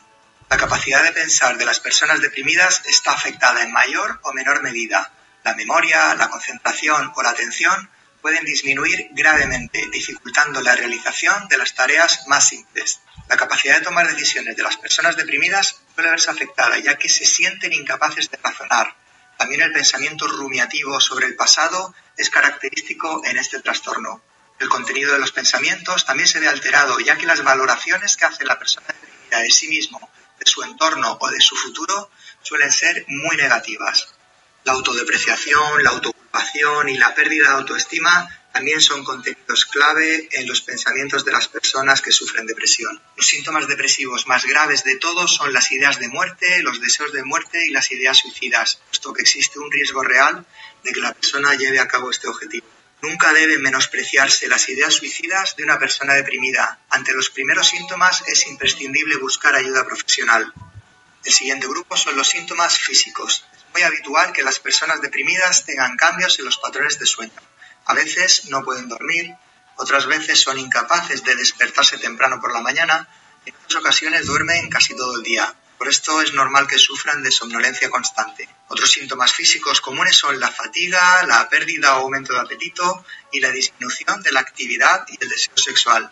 La 0.48 0.56
capacidad 0.56 1.02
de 1.02 1.12
pensar 1.12 1.58
de 1.58 1.64
las 1.64 1.80
personas 1.80 2.20
deprimidas 2.20 2.82
está 2.86 3.12
afectada 3.12 3.62
en 3.62 3.72
mayor 3.72 4.20
o 4.22 4.32
menor 4.32 4.62
medida. 4.62 5.12
La 5.42 5.54
memoria, 5.54 6.14
la 6.14 6.30
concentración 6.30 7.12
o 7.14 7.22
la 7.22 7.30
atención 7.30 7.90
pueden 8.22 8.44
disminuir 8.44 9.08
gravemente, 9.12 9.88
dificultando 9.92 10.60
la 10.60 10.74
realización 10.74 11.48
de 11.48 11.58
las 11.58 11.74
tareas 11.74 12.26
más 12.26 12.48
simples. 12.48 13.00
La 13.28 13.36
capacidad 13.36 13.78
de 13.78 13.84
tomar 13.84 14.08
decisiones 14.08 14.56
de 14.56 14.62
las 14.62 14.76
personas 14.76 15.16
deprimidas 15.16 15.80
suele 15.94 16.10
verse 16.10 16.30
afectada, 16.30 16.78
ya 16.78 16.96
que 16.96 17.08
se 17.08 17.24
sienten 17.24 17.72
incapaces 17.72 18.30
de 18.30 18.38
razonar. 18.42 18.96
También 19.36 19.62
el 19.62 19.72
pensamiento 19.72 20.26
rumiativo 20.26 21.00
sobre 21.00 21.26
el 21.26 21.36
pasado 21.36 21.94
es 22.16 22.30
característico 22.30 23.22
en 23.24 23.36
este 23.36 23.60
trastorno. 23.60 24.22
El 24.58 24.68
contenido 24.68 25.12
de 25.12 25.18
los 25.18 25.32
pensamientos 25.32 26.06
también 26.06 26.28
se 26.28 26.40
ve 26.40 26.48
alterado, 26.48 26.98
ya 27.00 27.16
que 27.16 27.26
las 27.26 27.44
valoraciones 27.44 28.16
que 28.16 28.24
hace 28.24 28.44
la 28.44 28.58
persona 28.58 28.86
de 29.30 29.50
sí 29.50 29.68
mismo, 29.68 30.10
de 30.38 30.46
su 30.46 30.62
entorno 30.62 31.18
o 31.20 31.30
de 31.30 31.40
su 31.40 31.56
futuro 31.56 32.10
suelen 32.42 32.72
ser 32.72 33.04
muy 33.08 33.36
negativas. 33.36 34.08
La 34.64 34.72
autodepreciación, 34.72 35.82
la 35.82 35.90
autoocupación 35.90 36.88
y 36.88 36.96
la 36.96 37.14
pérdida 37.14 37.48
de 37.48 37.54
autoestima 37.54 38.28
también 38.52 38.80
son 38.80 39.04
contenidos 39.04 39.66
clave 39.66 40.28
en 40.32 40.48
los 40.48 40.62
pensamientos 40.62 41.24
de 41.26 41.32
las 41.32 41.48
personas 41.48 42.00
que 42.00 42.10
sufren 42.10 42.46
depresión. 42.46 43.00
Los 43.14 43.26
síntomas 43.26 43.68
depresivos 43.68 44.26
más 44.26 44.46
graves 44.46 44.82
de 44.82 44.96
todos 44.96 45.34
son 45.34 45.52
las 45.52 45.70
ideas 45.72 45.98
de 45.98 46.08
muerte, 46.08 46.62
los 46.62 46.80
deseos 46.80 47.12
de 47.12 47.22
muerte 47.22 47.66
y 47.66 47.70
las 47.70 47.90
ideas 47.92 48.16
suicidas, 48.16 48.80
puesto 48.88 49.12
que 49.12 49.22
existe 49.22 49.58
un 49.58 49.70
riesgo 49.70 50.02
real 50.02 50.46
de 50.82 50.92
que 50.92 51.00
la 51.00 51.12
persona 51.12 51.54
lleve 51.54 51.78
a 51.78 51.88
cabo 51.88 52.10
este 52.10 52.28
objetivo. 52.28 52.66
Nunca 53.06 53.32
deben 53.32 53.62
menospreciarse 53.62 54.48
las 54.48 54.68
ideas 54.68 54.94
suicidas 54.94 55.54
de 55.54 55.62
una 55.62 55.78
persona 55.78 56.14
deprimida. 56.14 56.80
Ante 56.90 57.14
los 57.14 57.30
primeros 57.30 57.68
síntomas 57.68 58.24
es 58.26 58.48
imprescindible 58.48 59.16
buscar 59.18 59.54
ayuda 59.54 59.86
profesional. 59.86 60.52
El 61.24 61.32
siguiente 61.32 61.68
grupo 61.68 61.96
son 61.96 62.16
los 62.16 62.28
síntomas 62.28 62.76
físicos. 62.76 63.46
Es 63.54 63.64
muy 63.72 63.82
habitual 63.82 64.32
que 64.32 64.42
las 64.42 64.58
personas 64.58 65.00
deprimidas 65.00 65.64
tengan 65.64 65.96
cambios 65.96 66.36
en 66.40 66.46
los 66.46 66.56
patrones 66.56 66.98
de 66.98 67.06
sueño. 67.06 67.40
A 67.84 67.94
veces 67.94 68.46
no 68.46 68.64
pueden 68.64 68.88
dormir, 68.88 69.32
otras 69.76 70.06
veces 70.06 70.40
son 70.40 70.58
incapaces 70.58 71.22
de 71.22 71.36
despertarse 71.36 71.98
temprano 71.98 72.40
por 72.40 72.52
la 72.52 72.60
mañana, 72.60 73.08
en 73.44 73.54
otras 73.54 73.82
ocasiones 73.82 74.26
duermen 74.26 74.68
casi 74.68 74.96
todo 74.96 75.14
el 75.14 75.22
día. 75.22 75.54
Por 75.78 75.88
esto 75.88 76.22
es 76.22 76.32
normal 76.32 76.66
que 76.66 76.78
sufran 76.78 77.22
de 77.22 77.30
somnolencia 77.30 77.90
constante. 77.90 78.48
Otros 78.68 78.90
síntomas 78.90 79.32
físicos 79.32 79.80
comunes 79.80 80.16
son 80.16 80.40
la 80.40 80.50
fatiga, 80.50 81.22
la 81.24 81.48
pérdida 81.48 81.96
o 81.96 82.02
aumento 82.02 82.32
de 82.32 82.40
apetito 82.40 83.04
y 83.32 83.40
la 83.40 83.50
disminución 83.50 84.22
de 84.22 84.32
la 84.32 84.40
actividad 84.40 85.06
y 85.08 85.22
el 85.22 85.28
deseo 85.28 85.56
sexual. 85.56 86.10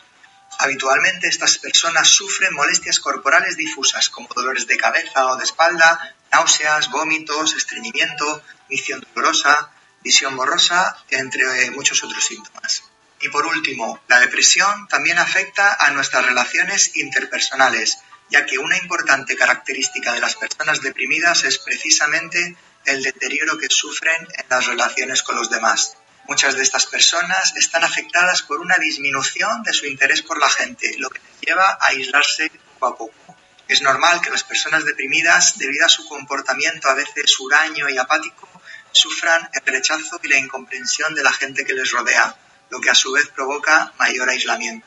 Habitualmente 0.58 1.28
estas 1.28 1.58
personas 1.58 2.08
sufren 2.08 2.54
molestias 2.54 3.00
corporales 3.00 3.56
difusas 3.56 4.08
como 4.08 4.28
dolores 4.34 4.66
de 4.66 4.76
cabeza 4.76 5.26
o 5.26 5.36
de 5.36 5.44
espalda, 5.44 6.14
náuseas, 6.30 6.90
vómitos, 6.90 7.54
estreñimiento, 7.54 8.42
visión 8.68 9.00
dolorosa, 9.00 9.70
visión 10.02 10.36
borrosa, 10.36 10.96
entre 11.10 11.70
muchos 11.70 12.04
otros 12.04 12.24
síntomas. 12.24 12.84
Y 13.20 13.28
por 13.30 13.46
último, 13.46 14.00
la 14.06 14.20
depresión 14.20 14.86
también 14.88 15.18
afecta 15.18 15.74
a 15.74 15.90
nuestras 15.90 16.26
relaciones 16.26 16.96
interpersonales, 16.96 17.98
ya 18.30 18.46
que 18.46 18.58
una 18.58 18.76
importante 18.76 19.36
característica 19.36 20.12
de 20.12 20.20
las 20.20 20.36
personas 20.36 20.80
deprimidas 20.80 21.44
es 21.44 21.58
precisamente 21.58 22.56
el 22.84 23.02
deterioro 23.02 23.58
que 23.58 23.68
sufren 23.68 24.26
en 24.36 24.46
las 24.48 24.66
relaciones 24.66 25.22
con 25.22 25.36
los 25.36 25.50
demás. 25.50 25.96
Muchas 26.26 26.56
de 26.56 26.62
estas 26.62 26.86
personas 26.86 27.54
están 27.56 27.84
afectadas 27.84 28.42
por 28.42 28.60
una 28.60 28.78
disminución 28.78 29.62
de 29.62 29.74
su 29.74 29.86
interés 29.86 30.22
por 30.22 30.38
la 30.38 30.48
gente, 30.48 30.94
lo 30.98 31.10
que 31.10 31.20
les 31.20 31.40
lleva 31.40 31.78
a 31.80 31.88
aislarse 31.88 32.50
poco 32.50 32.86
a 32.86 32.96
poco. 32.96 33.36
Es 33.68 33.82
normal 33.82 34.20
que 34.20 34.30
las 34.30 34.44
personas 34.44 34.84
deprimidas, 34.84 35.58
debido 35.58 35.86
a 35.86 35.90
su 35.90 36.06
comportamiento 36.08 36.88
a 36.88 36.94
veces 36.94 37.38
huraño 37.38 37.88
y 37.88 37.98
apático, 37.98 38.48
sufran 38.92 39.48
el 39.52 39.62
rechazo 39.66 40.20
y 40.22 40.28
la 40.28 40.38
incomprensión 40.38 41.14
de 41.14 41.22
la 41.22 41.32
gente 41.32 41.64
que 41.64 41.74
les 41.74 41.90
rodea, 41.90 42.36
lo 42.70 42.80
que 42.80 42.90
a 42.90 42.94
su 42.94 43.12
vez 43.12 43.28
provoca 43.28 43.92
mayor 43.98 44.28
aislamiento. 44.28 44.86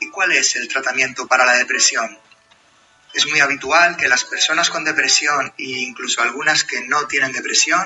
¿Y 0.00 0.10
cuál 0.10 0.32
es 0.32 0.56
el 0.56 0.68
tratamiento 0.68 1.26
para 1.26 1.46
la 1.46 1.56
depresión? 1.56 2.18
Es 3.16 3.26
muy 3.26 3.40
habitual 3.40 3.96
que 3.96 4.08
las 4.08 4.24
personas 4.24 4.68
con 4.68 4.84
depresión 4.84 5.50
e 5.56 5.64
incluso 5.88 6.20
algunas 6.20 6.64
que 6.64 6.82
no 6.82 7.06
tienen 7.06 7.32
depresión 7.32 7.82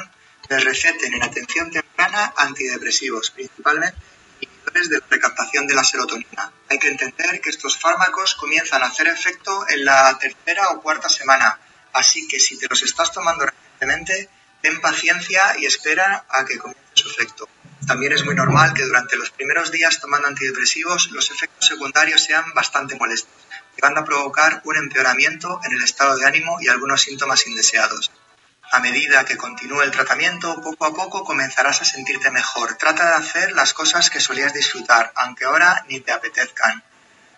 les 0.48 0.64
receten 0.64 1.14
en 1.14 1.22
atención 1.22 1.70
temprana 1.70 2.34
antidepresivos, 2.36 3.30
principalmente 3.30 3.96
inhibidores 4.40 4.88
de 4.88 4.98
la 4.98 5.06
recaptación 5.08 5.68
de 5.68 5.74
la 5.74 5.84
serotonina. 5.84 6.52
Hay 6.68 6.80
que 6.80 6.88
entender 6.88 7.40
que 7.40 7.50
estos 7.50 7.78
fármacos 7.78 8.34
comienzan 8.34 8.82
a 8.82 8.86
hacer 8.86 9.06
efecto 9.06 9.64
en 9.68 9.84
la 9.84 10.18
tercera 10.18 10.70
o 10.70 10.82
cuarta 10.82 11.08
semana, 11.08 11.60
así 11.92 12.26
que 12.26 12.40
si 12.40 12.58
te 12.58 12.66
los 12.66 12.82
estás 12.82 13.12
tomando 13.12 13.46
recientemente, 13.46 14.28
ten 14.60 14.80
paciencia 14.80 15.54
y 15.60 15.66
espera 15.66 16.24
a 16.28 16.44
que 16.44 16.58
comience 16.58 16.90
su 16.94 17.08
efecto. 17.08 17.48
También 17.86 18.12
es 18.14 18.24
muy 18.24 18.34
normal 18.34 18.74
que 18.74 18.82
durante 18.82 19.14
los 19.14 19.30
primeros 19.30 19.70
días 19.70 20.00
tomando 20.00 20.26
antidepresivos 20.26 21.12
los 21.12 21.30
efectos 21.30 21.68
secundarios 21.68 22.24
sean 22.24 22.52
bastante 22.52 22.96
molestos, 22.96 23.32
a 23.82 24.04
provocar 24.04 24.60
un 24.64 24.76
empeoramiento 24.76 25.60
en 25.64 25.72
el 25.72 25.82
estado 25.82 26.16
de 26.16 26.26
ánimo 26.26 26.58
y 26.60 26.68
algunos 26.68 27.02
síntomas 27.02 27.46
indeseados. 27.46 28.10
A 28.72 28.78
medida 28.78 29.24
que 29.24 29.36
continúe 29.36 29.82
el 29.82 29.90
tratamiento, 29.90 30.60
poco 30.62 30.84
a 30.84 30.94
poco 30.94 31.24
comenzarás 31.24 31.82
a 31.82 31.84
sentirte 31.84 32.30
mejor. 32.30 32.76
Trata 32.76 33.08
de 33.08 33.14
hacer 33.14 33.52
las 33.52 33.74
cosas 33.74 34.10
que 34.10 34.20
solías 34.20 34.54
disfrutar, 34.54 35.12
aunque 35.16 35.44
ahora 35.44 35.84
ni 35.88 36.00
te 36.00 36.12
apetezcan. 36.12 36.84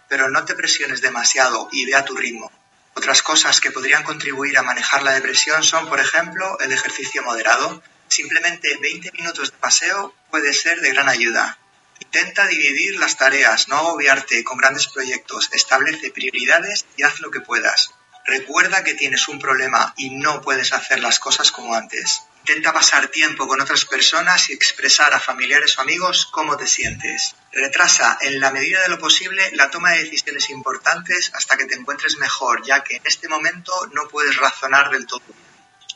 Pero 0.08 0.28
no 0.28 0.44
te 0.44 0.54
presiones 0.54 1.00
demasiado 1.00 1.68
y 1.72 1.86
ve 1.86 1.94
a 1.94 2.04
tu 2.04 2.14
ritmo. 2.14 2.52
Otras 2.94 3.22
cosas 3.22 3.60
que 3.60 3.70
podrían 3.70 4.02
contribuir 4.02 4.58
a 4.58 4.62
manejar 4.62 5.02
la 5.02 5.12
depresión 5.12 5.62
son, 5.62 5.88
por 5.88 6.00
ejemplo, 6.00 6.58
el 6.60 6.72
ejercicio 6.72 7.22
moderado. 7.22 7.82
Simplemente 8.08 8.76
20 8.82 9.12
minutos 9.12 9.52
de 9.52 9.56
paseo 9.56 10.14
puede 10.30 10.52
ser 10.52 10.82
de 10.82 10.90
gran 10.90 11.08
ayuda. 11.08 11.56
Intenta 12.02 12.48
dividir 12.48 12.98
las 12.98 13.16
tareas, 13.16 13.68
no 13.68 13.76
agobiarte 13.76 14.42
con 14.42 14.58
grandes 14.58 14.88
proyectos. 14.88 15.48
Establece 15.52 16.10
prioridades 16.10 16.84
y 16.96 17.04
haz 17.04 17.20
lo 17.20 17.30
que 17.30 17.40
puedas. 17.40 17.92
Recuerda 18.26 18.82
que 18.82 18.94
tienes 18.94 19.28
un 19.28 19.38
problema 19.38 19.94
y 19.96 20.10
no 20.10 20.42
puedes 20.42 20.72
hacer 20.72 20.98
las 20.98 21.20
cosas 21.20 21.52
como 21.52 21.74
antes. 21.74 22.22
Intenta 22.40 22.72
pasar 22.72 23.06
tiempo 23.06 23.46
con 23.46 23.60
otras 23.60 23.84
personas 23.84 24.50
y 24.50 24.52
expresar 24.52 25.14
a 25.14 25.20
familiares 25.20 25.78
o 25.78 25.82
amigos 25.82 26.28
cómo 26.32 26.56
te 26.56 26.66
sientes. 26.66 27.36
Retrasa 27.52 28.18
en 28.20 28.40
la 28.40 28.50
medida 28.50 28.82
de 28.82 28.88
lo 28.88 28.98
posible 28.98 29.52
la 29.52 29.70
toma 29.70 29.92
de 29.92 30.02
decisiones 30.02 30.50
importantes 30.50 31.30
hasta 31.34 31.56
que 31.56 31.66
te 31.66 31.76
encuentres 31.76 32.16
mejor, 32.18 32.64
ya 32.64 32.82
que 32.82 32.96
en 32.96 33.06
este 33.06 33.28
momento 33.28 33.72
no 33.92 34.08
puedes 34.08 34.36
razonar 34.36 34.90
del 34.90 35.06
todo. 35.06 35.22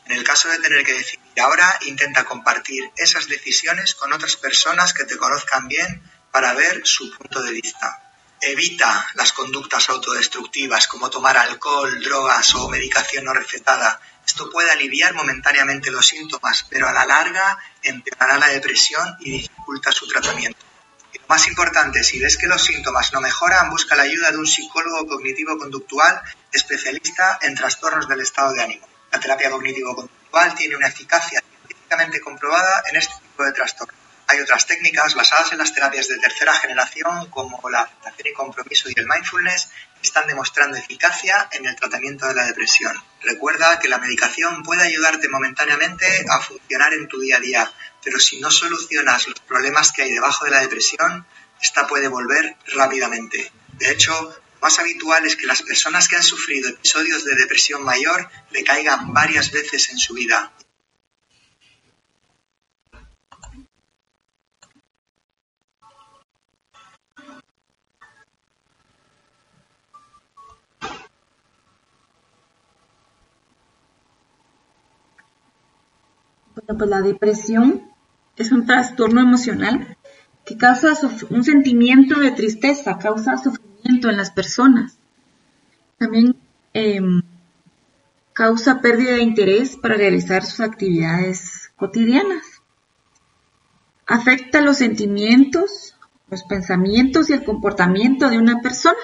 En 0.07 0.15
el 0.15 0.23
caso 0.23 0.47
de 0.47 0.59
tener 0.59 0.85
que 0.85 0.93
decidir 0.93 1.41
ahora, 1.41 1.77
intenta 1.81 2.23
compartir 2.23 2.89
esas 2.95 3.27
decisiones 3.27 3.93
con 3.93 4.13
otras 4.13 4.37
personas 4.37 4.93
que 4.93 5.03
te 5.03 5.17
conozcan 5.17 5.67
bien 5.67 6.01
para 6.31 6.53
ver 6.53 6.81
su 6.85 7.11
punto 7.17 7.43
de 7.43 7.51
vista. 7.51 8.13
Evita 8.39 9.05
las 9.15 9.33
conductas 9.33 9.89
autodestructivas 9.89 10.87
como 10.87 11.09
tomar 11.09 11.37
alcohol, 11.37 12.01
drogas 12.01 12.55
o 12.55 12.69
medicación 12.69 13.25
no 13.25 13.33
recetada. 13.33 13.99
Esto 14.25 14.49
puede 14.49 14.71
aliviar 14.71 15.13
momentáneamente 15.13 15.91
los 15.91 16.07
síntomas, 16.07 16.65
pero 16.69 16.87
a 16.87 16.93
la 16.93 17.05
larga 17.05 17.57
empeorará 17.83 18.37
la 18.37 18.47
depresión 18.47 19.17
y 19.19 19.31
dificulta 19.31 19.91
su 19.91 20.07
tratamiento. 20.07 20.59
Y 21.11 21.19
lo 21.19 21.25
más 21.27 21.45
importante, 21.49 22.01
si 22.05 22.17
ves 22.17 22.37
que 22.37 22.47
los 22.47 22.63
síntomas 22.63 23.11
no 23.11 23.19
mejoran, 23.19 23.69
busca 23.69 23.95
la 23.97 24.03
ayuda 24.03 24.31
de 24.31 24.37
un 24.37 24.47
psicólogo 24.47 25.05
cognitivo-conductual 25.05 26.21
especialista 26.53 27.39
en 27.41 27.55
trastornos 27.55 28.07
del 28.07 28.21
estado 28.21 28.53
de 28.53 28.63
ánimo. 28.63 28.87
La 29.11 29.19
terapia 29.19 29.49
cognitivo-conductual 29.49 30.55
tiene 30.55 30.75
una 30.75 30.87
eficacia 30.87 31.41
científicamente 31.41 32.19
comprobada 32.21 32.83
en 32.89 32.97
este 32.97 33.13
tipo 33.21 33.43
de 33.43 33.53
trastornos. 33.53 33.95
Hay 34.29 34.41
otras 34.41 34.67
técnicas 34.67 35.15
basadas 35.15 35.53
en 35.53 35.59
las 35.59 35.73
terapias 35.73 36.09
de 36.09 36.17
tercera 36.17 36.53
generación 36.53 37.29
como 37.29 37.69
la 37.69 37.83
aceptación 37.83 38.27
y 38.27 38.33
compromiso 38.33 38.89
y 38.89 38.93
el 38.97 39.07
mindfulness 39.07 39.69
que 39.95 40.07
están 40.07 40.27
demostrando 40.27 40.75
eficacia 40.75 41.47
en 41.51 41.65
el 41.65 41.77
tratamiento 41.77 42.27
de 42.27 42.33
la 42.33 42.45
depresión. 42.45 42.93
Recuerda 43.21 43.79
que 43.79 43.87
la 43.87 43.99
medicación 43.99 44.63
puede 44.63 44.83
ayudarte 44.83 45.29
momentáneamente 45.29 46.25
a 46.29 46.41
funcionar 46.41 46.93
en 46.93 47.07
tu 47.07 47.21
día 47.21 47.37
a 47.37 47.39
día, 47.39 47.71
pero 48.03 48.19
si 48.19 48.41
no 48.41 48.51
solucionas 48.51 49.27
los 49.29 49.39
problemas 49.39 49.93
que 49.93 50.03
hay 50.03 50.11
debajo 50.11 50.43
de 50.43 50.51
la 50.51 50.59
depresión, 50.59 51.25
esta 51.61 51.87
puede 51.87 52.09
volver 52.09 52.57
rápidamente. 52.75 53.49
De 53.73 53.91
hecho, 53.91 54.37
más 54.61 54.79
habitual 54.79 55.25
es 55.25 55.35
que 55.35 55.45
las 55.45 55.61
personas 55.61 56.07
que 56.07 56.15
han 56.15 56.23
sufrido 56.23 56.69
episodios 56.69 57.23
de 57.25 57.35
depresión 57.35 57.83
mayor 57.83 58.29
recaigan 58.51 59.13
varias 59.13 59.51
veces 59.51 59.89
en 59.89 59.97
su 59.97 60.13
vida. 60.13 60.53
Pues 76.67 76.89
la 76.89 77.01
depresión 77.01 77.91
es 78.35 78.51
un 78.51 78.65
trastorno 78.65 79.21
emocional 79.21 79.97
que 80.45 80.57
causa 80.57 80.93
un 81.29 81.43
sentimiento 81.43 82.19
de 82.19 82.31
tristeza, 82.31 82.97
causa 82.97 83.37
sufrimiento 83.37 83.66
en 83.87 84.17
las 84.17 84.31
personas. 84.31 84.99
También 85.97 86.35
em, 86.73 87.21
causa 88.33 88.81
pérdida 88.81 89.13
de 89.13 89.23
interés 89.23 89.77
para 89.77 89.95
realizar 89.95 90.45
sus 90.45 90.59
actividades 90.59 91.71
cotidianas. 91.75 92.61
Afecta 94.05 94.61
los 94.61 94.77
sentimientos, 94.77 95.95
los 96.29 96.43
pensamientos 96.43 97.29
y 97.29 97.33
el 97.33 97.43
comportamiento 97.43 98.29
de 98.29 98.37
una 98.37 98.61
persona 98.61 98.97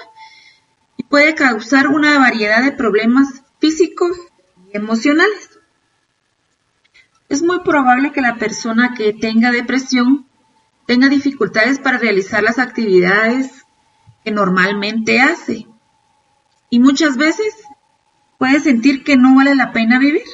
y 0.96 1.04
puede 1.04 1.34
causar 1.34 1.88
una 1.88 2.18
variedad 2.18 2.62
de 2.62 2.72
problemas 2.72 3.42
físicos 3.58 4.16
y 4.72 4.76
emocionales 4.76 5.54
es 7.28 7.42
muy 7.42 7.60
probable 7.60 8.12
que 8.12 8.20
la 8.20 8.36
persona 8.36 8.94
que 8.96 9.12
tenga 9.12 9.50
depresión 9.50 10.26
tenga 10.86 11.08
dificultades 11.08 11.78
para 11.78 11.98
realizar 11.98 12.42
las 12.42 12.58
actividades 12.58 13.63
que 14.24 14.30
normalmente 14.30 15.20
hace 15.20 15.66
y 16.70 16.80
muchas 16.80 17.16
veces 17.16 17.54
puede 18.38 18.60
sentir 18.60 19.04
que 19.04 19.16
no 19.16 19.36
vale 19.36 19.54
la 19.54 19.72
pena 19.72 19.98
vivir. 19.98 20.24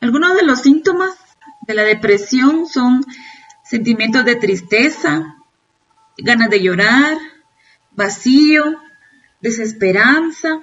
Algunos 0.00 0.34
de 0.34 0.42
los 0.42 0.62
síntomas 0.62 1.14
de 1.66 1.74
la 1.74 1.82
depresión 1.82 2.66
son 2.66 3.04
sentimientos 3.62 4.24
de 4.24 4.34
tristeza, 4.36 5.36
ganas 6.18 6.50
de 6.50 6.60
llorar, 6.60 7.18
vacío, 7.92 8.64
desesperanza. 9.40 10.60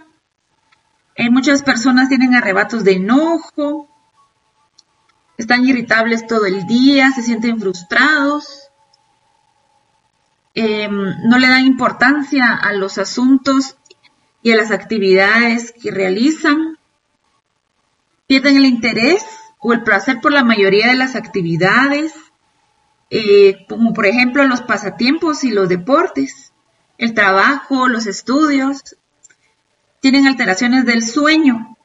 Eh, 1.15 1.29
muchas 1.29 1.63
personas 1.63 2.09
tienen 2.09 2.35
arrebatos 2.35 2.83
de 2.83 2.93
enojo, 2.93 3.89
están 5.37 5.65
irritables 5.65 6.27
todo 6.27 6.45
el 6.45 6.67
día, 6.67 7.11
se 7.11 7.23
sienten 7.23 7.61
frustrados, 7.61 8.58
em, 10.59 11.15
no 11.23 11.37
le 11.37 11.47
dan 11.47 11.65
importancia 11.65 12.53
a 12.53 12.73
los 12.73 12.97
asuntos 12.97 13.77
y 14.41 14.51
a 14.51 14.57
las 14.57 14.71
actividades 14.71 15.73
que 15.81 15.91
realizan. 15.91 16.77
pierden 18.27 18.57
el 18.57 18.65
interés 18.65 19.25
o 19.57 19.73
el 19.73 19.81
placer 19.83 20.21
por 20.21 20.31
la 20.31 20.43
mayoría 20.43 20.87
de 20.87 20.95
las 20.95 21.15
actividades, 21.15 22.13
eh, 23.09 23.65
como 23.67 23.91
por 23.91 24.05
ejemplo 24.05 24.43
los 24.43 24.61
pasatiempos 24.61 25.43
y 25.43 25.49
los 25.51 25.67
deportes, 25.67 26.53
el 26.99 27.15
trabajo, 27.15 27.87
los 27.87 28.05
estudios. 28.05 28.97
Tienen 29.99 30.27
alteraciones 30.27 30.85
del 30.85 31.03
sueño, 31.03 31.75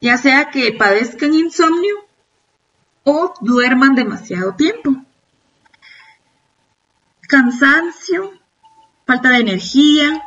ya 0.00 0.18
sea 0.18 0.50
que 0.50 0.72
padezcan 0.72 1.32
insomnio 1.32 1.96
o 3.04 3.34
duerman 3.40 3.94
demasiado 3.94 4.54
tiempo. 4.54 4.90
Cansancio, 7.26 8.32
falta 9.06 9.30
de 9.30 9.38
energía, 9.38 10.22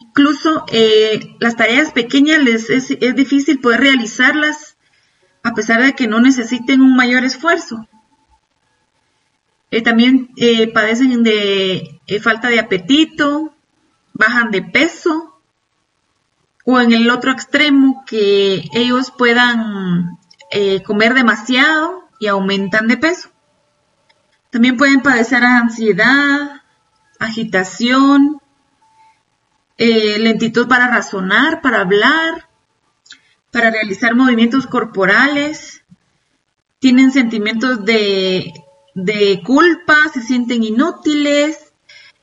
incluso 0.00 0.64
eh, 0.72 1.36
las 1.38 1.56
tareas 1.56 1.92
pequeñas 1.92 2.42
les 2.42 2.70
es, 2.70 2.88
difícil 3.14 3.60
poder 3.60 3.80
realizarlas 3.80 4.76
a 5.42 5.54
pesar 5.54 5.82
de 5.82 5.94
que 5.94 6.08
no 6.08 6.20
necesiten 6.20 6.80
un 6.80 6.96
mayor 6.96 7.24
esfuerzo. 7.24 7.86
Eh, 9.70 9.82
también 9.82 10.30
eh, 10.36 10.72
padecen 10.72 11.22
de 11.22 12.00
falta 12.22 12.48
de 12.48 12.58
apetito, 12.58 13.54
bajan 14.12 14.50
de 14.50 14.62
peso, 14.62 15.40
o 16.64 16.80
en 16.80 16.92
el 16.92 17.08
otro 17.10 17.30
extremo 17.30 18.04
que 18.06 18.64
ellos 18.72 19.12
puedan 19.16 20.18
comer 20.84 21.14
demasiado 21.14 22.08
y 22.18 22.26
aumentan 22.26 22.88
de 22.88 22.96
peso. 22.96 23.30
También 24.50 24.76
pueden 24.76 25.02
padecer 25.02 25.44
ansiedad, 25.44 26.62
agitación, 27.18 28.40
lentitud 29.76 30.66
para 30.66 30.88
razonar, 30.88 31.60
para 31.60 31.80
hablar, 31.80 32.48
para 33.50 33.70
realizar 33.70 34.14
movimientos 34.14 34.66
corporales, 34.66 35.84
tienen 36.80 37.12
sentimientos 37.12 37.84
de 37.84 38.52
de 39.04 39.42
culpa, 39.44 40.08
se 40.12 40.20
sienten 40.22 40.64
inútiles, 40.64 41.72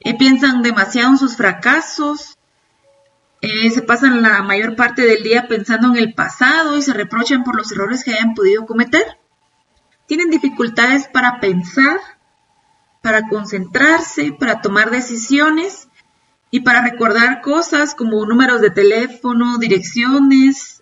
eh, 0.02 0.18
piensan 0.18 0.62
demasiado 0.62 1.12
en 1.12 1.18
sus 1.18 1.38
fracasos, 1.38 2.38
eh, 3.40 3.70
se 3.70 3.82
pasan 3.82 4.22
la 4.22 4.42
mayor 4.42 4.76
parte 4.76 5.04
del 5.04 5.24
día 5.24 5.48
pensando 5.48 5.88
en 5.88 5.98
el 5.98 6.14
pasado 6.14 6.76
y 6.78 6.82
se 6.82 6.94
reprochan 6.94 7.44
por 7.44 7.56
los 7.56 7.72
errores 7.72 8.04
que 8.04 8.14
hayan 8.14 8.34
podido 8.34 8.66
cometer. 8.66 9.06
Tienen 10.06 10.30
dificultades 10.30 11.08
para 11.08 11.40
pensar, 11.40 11.98
para 13.06 13.28
concentrarse, 13.28 14.32
para 14.32 14.62
tomar 14.62 14.90
decisiones 14.90 15.90
y 16.50 16.62
para 16.62 16.82
recordar 16.82 17.42
cosas 17.42 17.94
como 17.94 18.26
números 18.26 18.62
de 18.62 18.72
teléfono, 18.72 19.60
direcciones, 19.60 20.82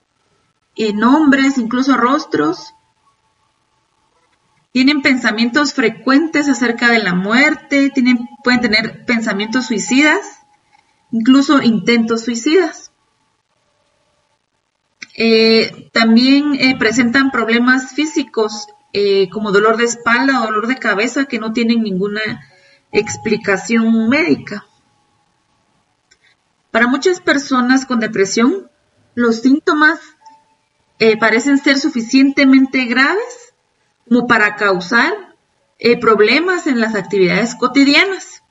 eh, 0.78 0.94
nombres, 0.94 1.58
incluso 1.58 1.98
rostros 1.98 2.74
tienen 4.72 5.02
pensamientos 5.02 5.74
frecuentes 5.74 6.48
acerca 6.48 6.90
de 6.90 7.00
la 7.00 7.14
muerte, 7.14 7.92
tienen, 7.94 8.30
pueden 8.42 8.62
tener 8.62 9.04
pensamientos 9.04 9.66
suicidas, 9.66 10.46
incluso 11.12 11.62
intentos 11.62 12.24
suicidas. 12.24 12.83
Eh, 15.16 15.90
también 15.92 16.56
eh, 16.56 16.76
presentan 16.78 17.30
problemas 17.30 17.92
físicos 17.92 18.68
eh, 18.94 19.30
como 19.30 19.52
dolor 19.52 19.78
de 19.78 19.84
espalda 19.84 20.42
o 20.42 20.46
dolor 20.46 20.68
de 20.68 20.78
cabeza 20.78 21.26
que 21.26 21.40
no 21.40 21.54
tienen 21.54 21.84
ninguna 21.84 22.22
explicación 22.92 24.10
médica. 24.10 24.66
Para 26.72 26.88
muchas 26.88 27.20
personas 27.20 27.86
con 27.86 28.00
depresión, 28.00 28.70
los 29.14 29.42
síntomas 29.42 30.00
parecen 31.20 31.58
ser 31.58 31.78
suficientemente 31.78 32.86
graves 32.86 33.54
como 34.08 34.26
para 34.26 34.56
causar 34.56 35.36
problemas 36.00 36.66
en 36.66 36.80
las 36.80 36.96
actividades 36.96 37.56
cotidianas. 37.56 38.42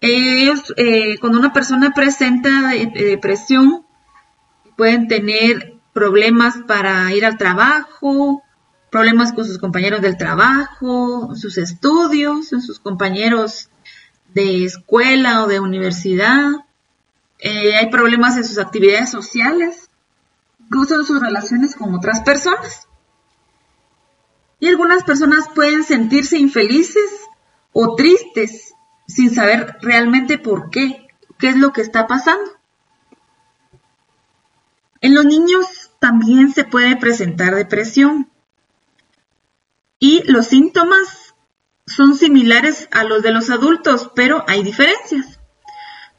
Ellos, 0.00 0.72
cuando 1.20 1.40
una 1.40 1.52
persona 1.52 1.92
presenta 1.92 2.70
depresión, 2.94 3.84
pueden 4.78 5.08
tener 5.08 5.74
problemas 5.92 6.58
para 6.68 7.12
ir 7.12 7.26
al 7.26 7.36
trabajo, 7.36 8.44
problemas 8.92 9.32
con 9.32 9.44
sus 9.44 9.58
compañeros 9.58 10.00
del 10.00 10.16
trabajo, 10.16 11.34
sus 11.34 11.58
estudios, 11.58 12.50
sus 12.50 12.78
compañeros 12.78 13.70
de 14.34 14.64
escuela 14.64 15.42
o 15.42 15.48
de 15.48 15.58
universidad. 15.58 16.52
Eh, 17.40 17.74
hay 17.74 17.90
problemas 17.90 18.36
en 18.36 18.44
sus 18.44 18.58
actividades 18.58 19.10
sociales, 19.10 19.90
incluso 20.60 20.94
en 20.94 21.04
sus 21.04 21.20
relaciones 21.20 21.74
con 21.74 21.92
otras 21.92 22.20
personas. 22.20 22.86
Y 24.60 24.68
algunas 24.68 25.02
personas 25.02 25.48
pueden 25.56 25.82
sentirse 25.82 26.38
infelices 26.38 27.10
o 27.72 27.96
tristes 27.96 28.74
sin 29.08 29.34
saber 29.34 29.76
realmente 29.82 30.38
por 30.38 30.70
qué, 30.70 31.08
qué 31.36 31.48
es 31.48 31.56
lo 31.56 31.72
que 31.72 31.80
está 31.80 32.06
pasando. 32.06 32.57
En 35.00 35.14
los 35.14 35.24
niños 35.24 35.92
también 36.00 36.52
se 36.52 36.64
puede 36.64 36.96
presentar 36.96 37.54
depresión 37.54 38.30
y 39.98 40.22
los 40.30 40.46
síntomas 40.46 41.34
son 41.86 42.14
similares 42.14 42.88
a 42.92 43.04
los 43.04 43.22
de 43.22 43.32
los 43.32 43.50
adultos, 43.50 44.10
pero 44.14 44.44
hay 44.46 44.62
diferencias. 44.62 45.40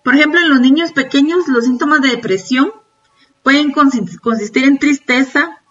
Por 0.04 0.16
ejemplo, 0.16 0.40
en 0.40 0.50
los 0.50 0.60
niños 0.60 0.92
pequeños 0.92 1.48
los 1.48 1.66
síntomas 1.66 2.02
de 2.02 2.10
depresión 2.10 2.72
pueden 3.44 3.72
consistir 3.72 4.66
en 4.66 4.80
tristeza, 4.80 5.62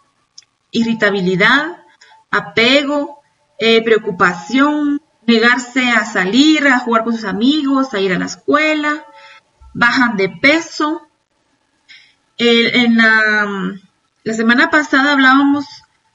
irritabilidad, 0.70 1.84
apego, 2.30 3.20
eh, 3.58 3.82
preocupación, 3.82 5.02
negarse 5.26 5.90
a 5.90 6.04
salir, 6.04 6.66
a 6.68 6.78
jugar 6.78 7.04
con 7.04 7.14
sus 7.14 7.24
amigos, 7.24 7.92
a 7.92 8.00
ir 8.00 8.12
a 8.12 8.18
la 8.18 8.26
escuela, 8.26 9.04
bajan 9.74 10.16
de 10.16 10.28
peso. 10.28 11.07
En 12.38 12.96
la, 12.96 13.74
semana 14.34 14.70
pasada 14.70 15.12
hablábamos 15.12 15.66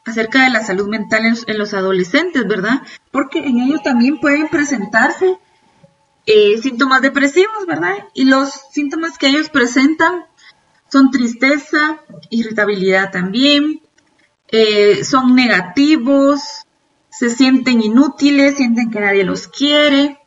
acerca 0.05 0.43
de 0.43 0.49
la 0.49 0.63
salud 0.63 0.87
mental 0.87 1.21
en, 1.45 1.57
los 1.57 1.73
adolescentes, 1.73 2.47
¿verdad? 2.47 2.81
Porque 3.11 3.39
en 3.39 3.59
ellos 3.59 3.83
también 3.83 4.19
pueden 4.19 4.47
presentarse 4.49 5.37
eh, 6.25 6.57
síntomas 6.61 7.01
depresivos, 7.01 7.65
¿verdad? 7.67 7.95
Y 8.13 8.25
los 8.25 8.49
síntomas 8.71 9.17
que 9.17 9.27
ellos 9.27 9.49
presentan 9.49 10.25
son 10.89 11.11
tristeza, 11.11 11.99
irritabilidad 12.29 13.11
también, 13.11 13.81
eh, 14.49 15.03
son 15.03 15.35
negativos, 15.35 16.41
se 17.09 17.29
sienten 17.29 17.81
inútiles, 17.81 18.57
sienten 18.57 18.91
que 18.91 18.99
nadie 18.99 19.23
los 19.23 19.47
quiere, 19.47 20.19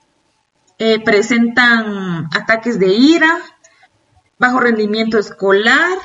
eh, 0.79 1.01
presentan 1.01 2.29
ataques 2.35 2.79
de 2.79 2.89
ira, 2.89 3.39
bajo 4.39 4.61
rendimiento 4.61 5.19
escolar, 5.19 5.99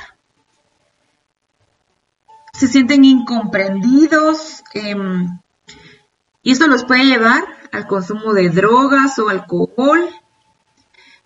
se 2.52 2.66
sienten 2.66 3.04
incomprendidos 3.04 4.62
em, 4.74 5.38
y 6.42 6.52
esto 6.52 6.66
los 6.66 6.84
puede 6.84 7.04
llevar 7.04 7.44
al 7.72 7.86
consumo 7.86 8.34
de 8.34 8.50
drogas 8.50 9.18
o 9.18 9.28
alcohol. 9.28 10.08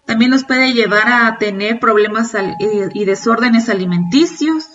También 0.04 0.30
los 0.30 0.44
puede 0.44 0.72
llevar 0.72 1.09
a 1.09 1.38
tener 1.38 1.80
problemas 1.80 2.34
eh, 2.34 2.54
y 2.94 3.04
desórdenes 3.04 3.68
alimenticios 3.68 4.68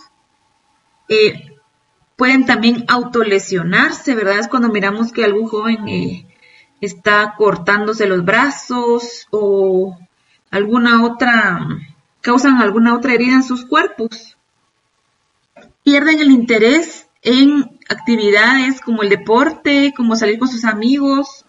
pueden 2.15 2.45
también 2.45 2.85
autolesionarse, 2.87 4.13
¿verdad? 4.15 4.39
Es 4.39 4.47
cuando 4.47 4.69
miramos 4.69 5.11
que 5.11 5.25
algún 5.25 5.47
joven 5.47 5.87
eh, 5.87 6.27
está 6.79 7.33
cortándose 7.37 8.05
los 8.05 8.23
brazos 8.23 9.27
o 9.31 9.97
alguna 10.51 11.03
otra, 11.03 11.67
causan 12.21 12.61
alguna 12.61 12.95
otra 12.95 13.13
herida 13.13 13.33
en 13.33 13.43
sus 13.43 13.65
cuerpos. 13.65 14.37
Pierden 15.83 16.19
el 16.19 16.31
interés 16.31 17.07
en 17.21 17.79
actividades 17.89 18.81
como 18.81 19.03
el 19.03 19.09
deporte, 19.09 19.93
como 19.95 20.15
salir 20.15 20.39
con 20.39 20.47
sus 20.47 20.65
amigos 20.65 21.45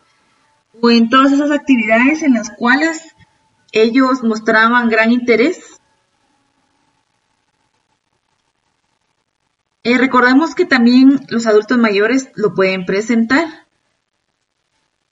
o 0.80 0.90
en 0.90 1.08
todas 1.08 1.32
esas 1.32 1.50
actividades 1.50 2.22
en 2.22 2.34
las 2.34 2.50
cuales 2.50 3.14
ellos 3.72 4.22
mostraban 4.22 4.88
gran 4.88 5.12
interés 5.12 5.80
Eh, 9.84 9.98
recordemos 9.98 10.54
que 10.54 10.64
también 10.64 11.26
los 11.28 11.46
adultos 11.46 11.76
mayores 11.76 12.30
lo 12.36 12.54
pueden 12.54 12.86
presentar. 12.86 13.66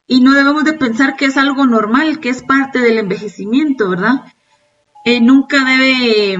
Y 0.06 0.20
no 0.20 0.32
debemos 0.32 0.64
de 0.64 0.74
pensar 0.74 1.16
que 1.16 1.24
es 1.26 1.36
algo 1.36 1.66
normal, 1.66 2.20
que 2.20 2.28
es 2.28 2.42
parte 2.42 2.78
del 2.80 2.98
envejecimiento, 2.98 3.90
¿verdad? 3.90 4.32
Eh, 5.04 5.20
nunca 5.20 5.64
debe 5.64 6.38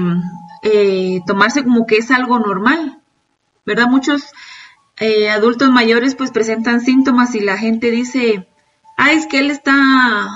eh, 0.63 1.19
tomarse 1.25 1.63
como 1.63 1.85
que 1.85 1.97
es 1.97 2.11
algo 2.11 2.39
normal, 2.39 3.01
¿verdad? 3.65 3.87
Muchos 3.87 4.33
adultos 5.33 5.71
mayores 5.71 6.13
pues 6.13 6.29
presentan 6.29 6.79
síntomas 6.79 7.33
y 7.33 7.39
la 7.39 7.57
gente 7.57 7.89
dice, 7.89 8.47
ah, 8.97 9.11
es 9.11 9.25
que 9.25 9.39
él 9.39 9.49
está, 9.49 10.27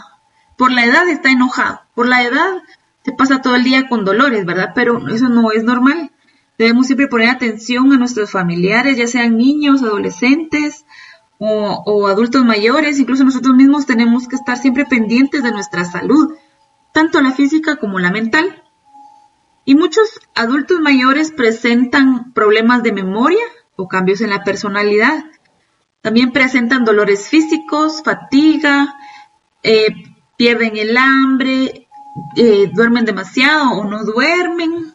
por 0.58 0.72
la 0.72 0.86
edad 0.86 1.08
está 1.08 1.30
enojado, 1.30 1.82
por 1.94 2.08
la 2.08 2.24
edad 2.24 2.64
se 3.04 3.12
pasa 3.12 3.44
todo 3.44 3.56
el 3.56 3.64
día 3.64 3.88
con 3.88 4.06
dolores, 4.06 4.44
¿verdad? 4.44 4.72
Pero 4.74 5.08
eso 5.10 5.30
no 5.30 5.52
es 5.52 5.64
normal 5.64 6.12
Debemos 6.58 6.86
siempre 6.86 7.08
poner 7.08 7.30
atención 7.30 7.92
a 7.92 7.98
nuestros 7.98 8.32
familiares, 8.32 8.98
ya 8.98 9.08
sean 9.08 9.38
niños, 9.38 9.84
adolescentes 9.84 10.86
o, 11.38 11.84
o 11.86 12.08
adultos 12.08 12.46
mayores. 12.46 13.00
Incluso 13.00 13.26
nosotros 13.26 13.56
mismos 13.56 13.86
tenemos 13.86 14.28
que 14.28 14.38
estar 14.38 14.58
siempre 14.58 14.86
pendientes 14.86 15.44
de 15.44 15.52
nuestra 15.52 15.84
salud, 15.84 16.34
tanto 16.96 17.20
la 17.20 17.34
física 17.34 17.76
como 17.76 18.00
la 18.00 18.10
mental. 18.10 18.64
Y 19.66 19.76
muchos 19.76 20.22
adultos 20.34 20.80
mayores 20.80 21.34
presentan 21.34 22.32
problemas 22.32 22.84
de 22.84 22.94
memoria 22.94 23.44
o 23.76 23.90
cambios 23.90 24.22
en 24.22 24.30
la 24.30 24.46
personalidad. 24.46 25.26
También 26.00 26.32
presentan 26.32 26.86
dolores 26.86 27.28
físicos, 27.28 28.02
fatiga, 28.02 28.96
eh, 29.62 29.88
pierden 30.38 30.78
el 30.78 30.96
hambre, 30.96 31.90
eh, 32.38 32.72
duermen 32.74 33.04
demasiado 33.04 33.72
o 33.72 33.84
no 33.84 34.06
duermen. 34.06 34.94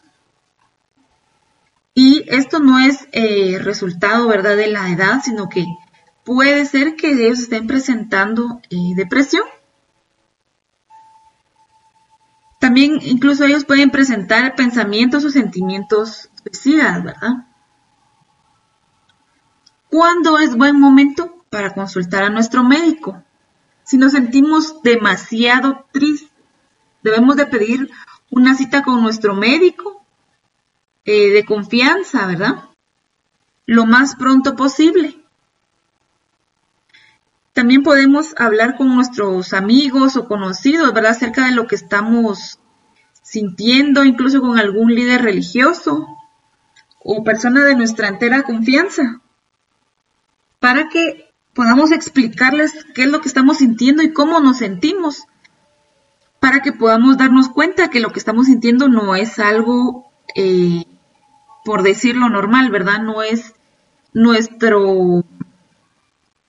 Y 1.93 2.23
esto 2.29 2.59
no 2.59 2.79
es 2.79 3.07
eh, 3.11 3.59
resultado, 3.61 4.27
¿verdad?, 4.27 4.57
de 4.57 4.71
la 4.71 4.89
edad, 4.89 5.21
sino 5.23 5.49
que 5.49 5.67
puede 6.23 6.65
ser 6.65 6.95
que 6.95 7.11
ellos 7.11 7.41
estén 7.41 7.67
presentando 7.67 8.59
depresión. 8.95 9.45
También 12.61 12.99
incluso 13.01 13.45
ellos 13.45 13.65
pueden 13.65 13.89
presentar 13.89 14.53
pensamientos 14.53 15.25
o 15.25 15.31
sentimientos 15.31 16.29
suicidas, 16.43 17.03
¿verdad? 17.03 17.47
¿Cuándo 19.89 20.37
es 20.37 20.55
buen 20.55 20.79
momento 20.79 21.43
para 21.49 21.73
consultar 21.73 22.23
a 22.23 22.29
nuestro 22.29 22.63
médico? 22.63 23.23
Si 23.83 23.97
nos 23.97 24.11
sentimos 24.11 24.83
demasiado 24.83 25.87
tristes, 25.91 26.29
debemos 27.01 27.35
de 27.35 27.47
pedir 27.47 27.89
una 28.29 28.53
cita 28.53 28.83
con 28.83 29.01
nuestro 29.01 29.33
médico 29.33 30.05
eh, 31.03 31.31
de 31.31 31.43
confianza, 31.43 32.27
¿verdad? 32.27 32.69
Lo 33.65 33.87
más 33.87 34.15
pronto 34.15 34.55
posible. 34.55 35.20
También 37.53 37.83
podemos 37.83 38.33
hablar 38.37 38.77
con 38.77 38.95
nuestros 38.95 39.53
amigos 39.53 40.15
o 40.15 40.27
conocidos, 40.27 40.93
¿verdad? 40.93 41.11
Acerca 41.11 41.45
de 41.45 41.51
lo 41.51 41.67
que 41.67 41.75
estamos 41.75 42.59
sintiendo, 43.21 44.03
incluso 44.03 44.41
con 44.41 44.57
algún 44.57 44.93
líder 44.93 45.21
religioso 45.21 46.07
o 47.03 47.23
persona 47.23 47.65
de 47.65 47.75
nuestra 47.75 48.07
entera 48.07 48.43
confianza 48.43 49.21
para 50.61 50.89
que 50.89 51.31
podamos 51.53 51.91
explicarles 51.91 52.85
qué 52.93 53.03
es 53.03 53.09
lo 53.09 53.19
que 53.19 53.27
estamos 53.27 53.57
sintiendo 53.57 54.03
y 54.03 54.13
cómo 54.13 54.39
nos 54.39 54.59
sentimos, 54.59 55.25
para 56.39 56.61
que 56.61 56.71
podamos 56.71 57.17
darnos 57.17 57.49
cuenta 57.49 57.89
que 57.89 57.99
lo 57.99 58.11
que 58.11 58.19
estamos 58.19 58.45
sintiendo 58.45 58.87
no 58.87 59.15
es 59.15 59.39
algo, 59.39 60.11
eh, 60.35 60.85
por 61.65 61.81
decirlo 61.83 62.29
normal, 62.29 62.69
¿verdad? 62.69 63.01
No 63.01 63.23
es 63.23 63.55
nuestro, 64.13 65.23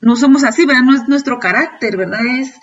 no 0.03 0.17
somos 0.17 0.43
así, 0.45 0.67
¿verdad? 0.67 0.83
No 0.83 0.95
es 0.95 1.09
nuestro 1.09 1.39
carácter, 1.39 1.97
¿verdad? 1.97 2.21
Es, 2.39 2.55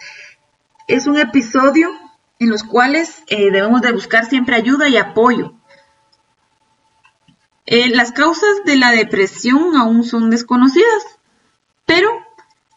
es 0.87 1.07
un 1.07 1.17
episodio 1.17 1.89
en 2.37 2.49
los 2.49 2.63
cuales 2.63 3.23
eh, 3.27 3.49
debemos 3.49 3.81
de 3.81 3.93
buscar 3.93 4.25
siempre 4.25 4.55
ayuda 4.55 4.89
y 4.89 4.97
apoyo. 4.97 5.53
Eh, 7.65 7.89
las 7.95 8.11
causas 8.11 8.63
de 8.65 8.75
la 8.75 8.91
depresión 8.91 9.77
aún 9.77 10.03
son 10.03 10.29
desconocidas. 10.29 11.19
Pero 11.85 12.09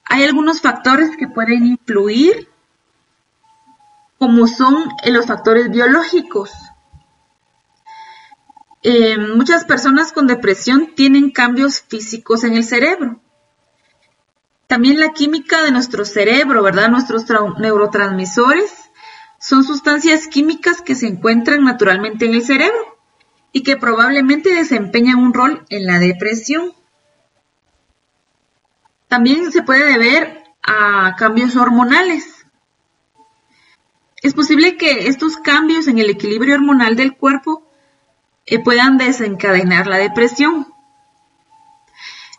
hay 0.04 0.22
algunos 0.24 0.60
factores 0.60 1.16
que 1.16 1.26
pueden 1.26 1.66
influir, 1.66 2.48
como 4.18 4.46
son 4.46 4.90
los 5.06 5.26
factores 5.26 5.70
biológicos. 5.70 6.52
Eh, 8.84 9.16
muchas 9.18 9.64
personas 9.64 10.12
con 10.12 10.26
depresión 10.26 10.92
tienen 10.94 11.30
cambios 11.30 11.80
físicos 11.80 12.44
en 12.44 12.54
el 12.54 12.64
cerebro. 12.64 13.21
También 14.72 14.98
la 14.98 15.12
química 15.12 15.62
de 15.62 15.70
nuestro 15.70 16.06
cerebro, 16.06 16.62
¿verdad? 16.62 16.88
Nuestros 16.88 17.26
neurotransmisores 17.58 18.72
son 19.38 19.64
sustancias 19.64 20.28
químicas 20.28 20.80
que 20.80 20.94
se 20.94 21.08
encuentran 21.08 21.62
naturalmente 21.62 22.24
en 22.24 22.32
el 22.32 22.42
cerebro 22.42 22.98
y 23.52 23.64
que 23.64 23.76
probablemente 23.76 24.54
desempeñan 24.54 25.18
un 25.18 25.34
rol 25.34 25.66
en 25.68 25.84
la 25.84 25.98
depresión. 25.98 26.72
También 29.08 29.52
se 29.52 29.62
puede 29.62 29.84
deber 29.84 30.42
a 30.62 31.16
cambios 31.18 31.54
hormonales. 31.54 32.46
Es 34.22 34.32
posible 34.32 34.78
que 34.78 35.06
estos 35.06 35.36
cambios 35.36 35.86
en 35.86 35.98
el 35.98 36.08
equilibrio 36.08 36.54
hormonal 36.54 36.96
del 36.96 37.14
cuerpo 37.14 37.70
eh, 38.46 38.58
puedan 38.58 38.96
desencadenar 38.96 39.86
la 39.86 39.98
depresión. 39.98 40.71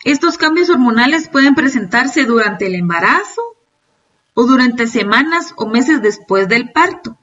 Estos 0.03 0.37
cambios 0.37 0.69
hormonales 0.69 1.29
pueden 1.29 1.55
presentarse 1.55 2.25
durante 2.25 2.67
el 2.67 2.75
embarazo 2.75 3.41
o 4.33 4.43
durante 4.43 4.87
semanas 4.87 5.53
o 5.55 5.65
meses 5.65 6.01
después 6.01 6.49
del 6.49 6.71
parto. 6.71 7.17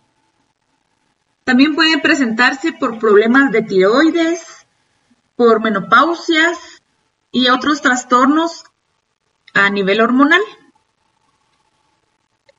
También 1.44 1.74
pueden 1.74 2.00
presentarse 2.00 2.72
por 2.72 2.98
problemas 2.98 3.50
de 3.52 3.62
tiroides, 3.62 4.66
por 5.36 5.60
menopausias 5.60 6.82
y 7.32 7.48
otros 7.48 7.82
trastornos 7.82 8.64
a 9.52 9.68
nivel 9.68 10.00
hormonal. 10.00 10.40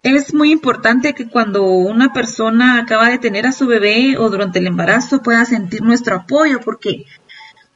Es 0.03 0.33
muy 0.33 0.51
importante 0.51 1.13
que 1.13 1.29
cuando 1.29 1.63
una 1.63 2.11
persona 2.11 2.79
acaba 2.79 3.09
de 3.09 3.19
tener 3.19 3.45
a 3.45 3.51
su 3.51 3.67
bebé 3.67 4.17
o 4.17 4.29
durante 4.29 4.59
el 4.59 4.67
embarazo 4.67 5.21
pueda 5.21 5.45
sentir 5.45 5.83
nuestro 5.83 6.15
apoyo 6.15 6.59
porque 6.59 7.05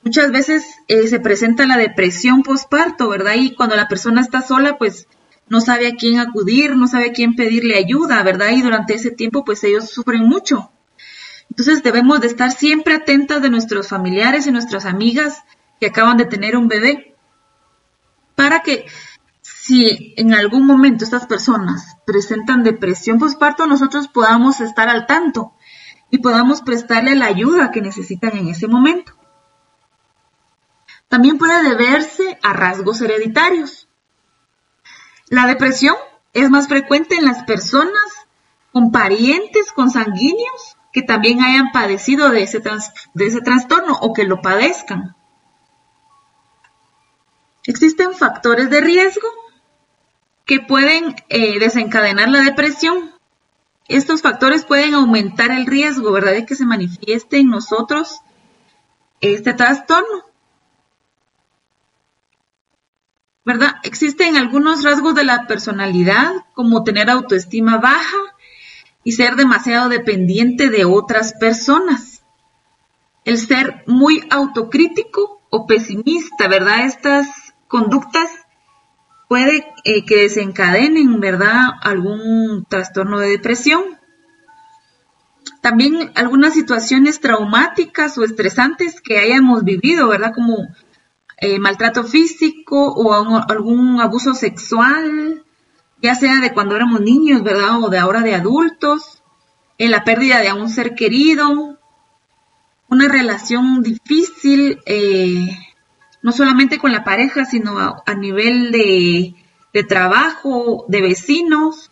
muchas 0.05 0.31
veces 0.31 0.63
eh, 0.87 1.07
se 1.07 1.19
presenta 1.19 1.65
la 1.65 1.77
depresión 1.77 2.43
postparto, 2.43 3.09
¿verdad? 3.09 3.33
Y 3.35 3.55
cuando 3.55 3.75
la 3.75 3.87
persona 3.87 4.21
está 4.21 4.41
sola, 4.41 4.77
pues 4.77 5.07
no 5.49 5.59
sabe 5.59 5.87
a 5.87 5.95
quién 5.95 6.19
acudir, 6.19 6.75
no 6.75 6.87
sabe 6.87 7.07
a 7.07 7.11
quién 7.11 7.35
pedirle 7.35 7.77
ayuda, 7.77 8.21
¿verdad? 8.23 8.51
Y 8.51 8.61
durante 8.61 8.93
ese 8.93 9.11
tiempo, 9.11 9.43
pues 9.43 9.63
ellos 9.63 9.89
sufren 9.89 10.23
mucho. 10.23 10.71
Entonces 11.49 11.83
debemos 11.83 12.21
de 12.21 12.27
estar 12.27 12.51
siempre 12.51 12.95
atentas 12.95 13.41
de 13.41 13.49
nuestros 13.49 13.89
familiares 13.89 14.47
y 14.47 14.51
nuestras 14.51 14.85
amigas 14.85 15.43
que 15.79 15.87
acaban 15.87 16.17
de 16.17 16.25
tener 16.25 16.55
un 16.55 16.67
bebé 16.67 17.15
para 18.35 18.61
que 18.61 18.85
si 19.41 20.13
en 20.17 20.33
algún 20.33 20.65
momento 20.65 21.03
estas 21.03 21.25
personas 21.25 21.97
presentan 22.05 22.63
depresión 22.63 23.19
postparto, 23.19 23.65
nosotros 23.67 24.07
podamos 24.07 24.61
estar 24.61 24.89
al 24.89 25.07
tanto 25.07 25.53
y 26.11 26.19
podamos 26.19 26.61
prestarle 26.61 27.15
la 27.15 27.25
ayuda 27.25 27.71
que 27.71 27.81
necesitan 27.81 28.37
en 28.37 28.47
ese 28.49 28.67
momento. 28.67 29.13
También 31.15 31.37
puede 31.37 31.63
deberse 31.63 32.37
a 32.43 32.51
rasgos 32.51 32.99
hereditarios. 32.99 33.87
La 35.29 35.47
depresión 35.47 35.95
es 36.33 36.49
más 36.49 36.67
frecuente 36.67 37.15
en 37.15 37.23
las 37.23 37.45
personas 37.45 38.27
con 38.73 38.91
parientes 38.91 39.71
consanguíneos 39.71 40.75
que 40.91 41.03
también 41.03 41.41
hayan 41.41 41.71
padecido 41.71 42.31
de 42.31 42.43
ese, 42.43 42.61
de 43.13 43.25
ese 43.25 43.39
trastorno 43.39 43.97
o 44.01 44.11
que 44.11 44.25
lo 44.25 44.41
padezcan. 44.41 45.15
Existen 47.63 48.13
factores 48.13 48.69
de 48.69 48.81
riesgo 48.81 49.29
que 50.43 50.59
pueden 50.59 51.15
eh, 51.29 51.59
desencadenar 51.59 52.27
la 52.27 52.41
depresión. 52.41 53.13
Estos 53.87 54.21
factores 54.21 54.65
pueden 54.65 54.93
aumentar 54.95 55.51
el 55.51 55.65
riesgo, 55.65 56.11
¿verdad?, 56.11 56.33
de 56.33 56.45
que 56.45 56.55
se 56.55 56.65
manifieste 56.65 57.37
en 57.37 57.51
nosotros 57.51 58.19
este 59.21 59.53
trastorno. 59.53 60.34
¿Verdad? 63.45 63.75
Existen 63.83 64.37
algunos 64.37 64.83
rasgos 64.83 65.13
de 65.13 65.23
la 65.23 65.45
personalidad, 65.45 66.33
como 66.53 66.83
tener 66.83 67.11
autoestima 67.11 67.77
baja 67.77 68.17
y 69.03 69.11
ser 69.11 69.35
demasiado 69.35 69.87
dependiente 69.87 70.69
de 70.69 70.83
otras 70.83 71.33
personas. 71.39 72.23
El 73.23 73.37
ser 73.37 73.83
muy 73.85 74.23
autocrítico 74.31 75.41
o 75.51 75.67
pesimista, 75.67 76.47
¿verdad? 76.47 76.85
Estas 76.85 77.53
conductas 77.67 78.29
puede 79.29 79.67
eh, 79.83 80.05
que 80.05 80.23
desencadenen, 80.23 81.19
¿verdad?, 81.19 81.69
algún 81.81 82.65
trastorno 82.67 83.19
de 83.19 83.29
depresión. 83.29 83.99
También 85.61 86.11
algunas 86.15 86.53
situaciones 86.53 87.19
traumáticas 87.19 88.17
o 88.17 88.23
estresantes 88.23 89.01
que 89.01 89.19
hayamos 89.19 89.63
vivido, 89.63 90.07
¿verdad?, 90.07 90.33
como 90.33 90.67
eh, 91.37 91.59
maltrato 91.59 92.03
físico 92.03 92.93
o 92.93 93.13
algún 93.13 93.99
abuso 93.99 94.33
sexual, 94.33 95.43
ya 96.01 96.15
sea 96.15 96.39
de 96.39 96.53
cuando 96.53 96.75
éramos 96.75 97.01
niños, 97.01 97.43
¿verdad?, 97.43 97.81
o 97.81 97.89
de 97.89 97.97
ahora 97.97 98.21
de 98.21 98.35
adultos, 98.35 99.21
en 99.77 99.91
la 99.91 100.03
pérdida 100.03 100.39
de 100.39 100.53
un 100.53 100.69
ser 100.69 100.95
querido, 100.95 101.77
una 102.87 103.07
relación 103.07 103.81
difícil, 103.81 104.79
eh, 104.85 105.49
no 106.21 106.31
solamente 106.31 106.77
con 106.77 106.91
la 106.91 107.03
pareja, 107.03 107.45
sino 107.45 107.77
a, 107.77 108.13
nivel 108.15 108.71
de, 108.71 109.35
trabajo, 109.83 110.85
de 110.87 111.01
vecinos. 111.01 111.91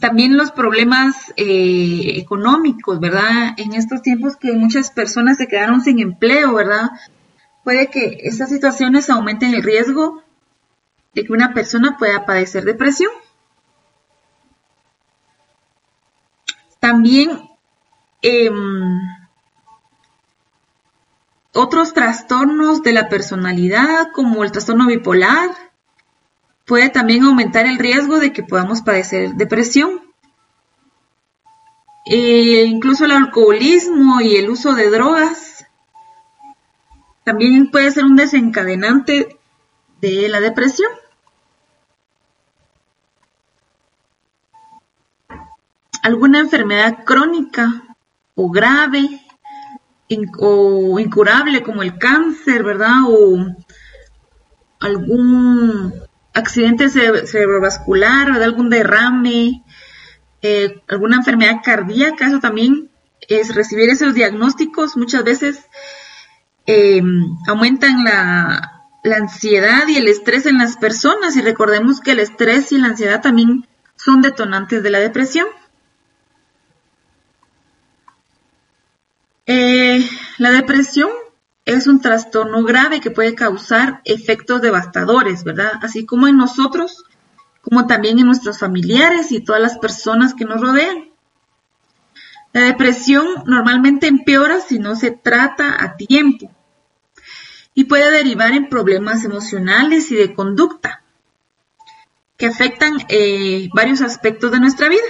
También 0.00 0.36
los 0.36 0.50
problemas 0.50 1.32
eh, 1.36 2.14
económicos, 2.16 2.98
¿verdad? 2.98 3.54
En 3.56 3.74
estos 3.74 4.02
tiempos 4.02 4.36
que 4.36 4.52
muchas 4.52 4.90
personas 4.90 5.36
se 5.36 5.46
quedaron 5.46 5.80
sin 5.80 6.00
empleo, 6.00 6.54
¿verdad? 6.54 6.90
Puede 7.62 7.88
que 7.90 8.18
estas 8.22 8.50
situaciones 8.50 9.08
aumenten 9.08 9.54
el 9.54 9.62
riesgo 9.62 10.22
de 11.14 11.24
que 11.24 11.32
una 11.32 11.54
persona 11.54 11.96
pueda 11.96 12.26
padecer 12.26 12.64
depresión. 12.64 13.10
También 16.80 17.48
em, 18.20 18.98
otros 21.54 21.94
trastornos 21.94 22.82
de 22.82 22.92
la 22.92 23.08
personalidad, 23.08 24.08
como 24.12 24.42
el 24.42 24.50
trastorno 24.50 24.88
bipolar, 24.88 25.50
puede 26.64 26.88
también 26.88 27.24
aumentar 27.24 27.66
el 27.66 27.78
riesgo 27.78 28.18
de 28.18 28.32
que 28.32 28.42
podamos 28.42 28.82
padecer 28.82 29.34
depresión. 29.34 30.00
E 32.06 32.64
incluso 32.64 33.06
el 33.06 33.12
alcoholismo 33.12 34.20
y 34.20 34.36
el 34.36 34.50
uso 34.50 34.74
de 34.74 34.90
drogas 34.90 35.66
también 37.24 37.70
puede 37.70 37.90
ser 37.90 38.04
un 38.04 38.16
desencadenante 38.16 39.38
de 40.00 40.28
la 40.28 40.40
depresión. 40.40 40.90
Alguna 46.02 46.40
enfermedad 46.40 47.04
crónica 47.04 47.96
o 48.34 48.50
grave 48.50 49.22
o 50.38 50.98
incurable 51.00 51.62
como 51.62 51.82
el 51.82 51.96
cáncer, 51.96 52.62
¿verdad? 52.62 53.04
O 53.08 53.38
algún 54.80 56.03
accidente 56.34 56.88
cerebrovascular, 56.88 58.26
¿verdad? 58.26 58.42
Algún 58.42 58.68
derrame, 58.68 59.62
eh, 60.42 60.82
alguna 60.88 61.16
enfermedad 61.16 61.60
cardíaca, 61.64 62.26
eso 62.26 62.40
también 62.40 62.90
es 63.28 63.54
recibir 63.54 63.88
esos 63.88 64.12
diagnósticos 64.14 64.96
muchas 64.96 65.24
veces 65.24 65.66
em, 66.66 67.24
aumentan 67.46 68.04
la, 68.04 68.74
la 69.02 69.16
ansiedad 69.16 69.86
y 69.88 69.96
el 69.96 70.08
estrés 70.08 70.46
en 70.46 70.58
las 70.58 70.76
personas 70.76 71.36
y 71.36 71.42
recordemos 71.42 72.00
que 72.00 72.12
el 72.12 72.20
estrés 72.20 72.72
y 72.72 72.78
la 72.78 72.88
ansiedad 72.88 73.20
también 73.22 73.66
son 73.96 74.22
detonantes 74.22 74.82
de 74.82 74.90
la 74.90 74.98
depresión. 74.98 75.46
Eh, 79.46 80.08
la 80.38 80.50
depresión 80.52 81.10
es 81.64 81.86
un 81.86 82.00
trastorno 82.00 82.62
grave 82.62 83.00
que 83.00 83.10
puede 83.10 83.34
causar 83.34 84.00
efectos 84.04 84.60
devastadores, 84.60 85.44
¿verdad? 85.44 85.72
Así 85.82 86.04
como 86.04 86.28
en 86.28 86.36
nosotros, 86.36 87.04
como 87.62 87.86
también 87.86 88.18
en 88.18 88.26
nuestros 88.26 88.58
familiares 88.58 89.32
y 89.32 89.40
todas 89.40 89.62
las 89.62 89.78
personas 89.78 90.34
que 90.34 90.44
nos 90.44 90.60
rodean. 90.60 91.10
La 92.52 92.62
depresión 92.62 93.26
normalmente 93.46 94.06
empeora 94.06 94.60
si 94.60 94.78
no 94.78 94.94
se 94.94 95.10
trata 95.10 95.82
a 95.82 95.96
tiempo 95.96 96.50
y 97.74 97.84
puede 97.84 98.10
derivar 98.12 98.52
en 98.52 98.68
problemas 98.68 99.24
emocionales 99.24 100.10
y 100.12 100.16
de 100.16 100.34
conducta 100.34 101.02
que 102.36 102.46
afectan 102.46 102.98
eh, 103.08 103.68
varios 103.74 104.02
aspectos 104.02 104.52
de 104.52 104.60
nuestra 104.60 104.88
vida. 104.88 105.02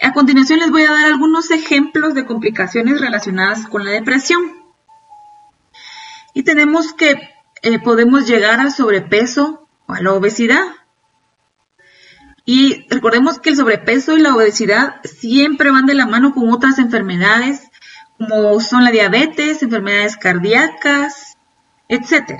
A 0.00 0.12
continuación 0.12 0.60
les 0.60 0.70
voy 0.70 0.82
a 0.82 0.92
dar 0.92 1.06
algunos 1.06 1.50
ejemplos 1.50 2.14
de 2.14 2.24
complicaciones 2.24 3.00
relacionadas 3.00 3.66
con 3.66 3.84
la 3.84 3.92
depresión. 3.92 4.57
Y 6.38 6.44
tenemos 6.44 6.92
que 6.92 7.34
eh, 7.62 7.80
podemos 7.80 8.28
llegar 8.28 8.60
al 8.60 8.70
sobrepeso 8.70 9.68
o 9.88 9.92
a 9.92 10.00
la 10.00 10.12
obesidad. 10.12 10.66
Y 12.44 12.86
recordemos 12.88 13.40
que 13.40 13.50
el 13.50 13.56
sobrepeso 13.56 14.16
y 14.16 14.20
la 14.20 14.36
obesidad 14.36 15.00
siempre 15.02 15.72
van 15.72 15.86
de 15.86 15.94
la 15.94 16.06
mano 16.06 16.32
con 16.32 16.48
otras 16.50 16.78
enfermedades, 16.78 17.68
como 18.18 18.60
son 18.60 18.84
la 18.84 18.92
diabetes, 18.92 19.64
enfermedades 19.64 20.16
cardíacas, 20.16 21.36
etc. 21.88 22.38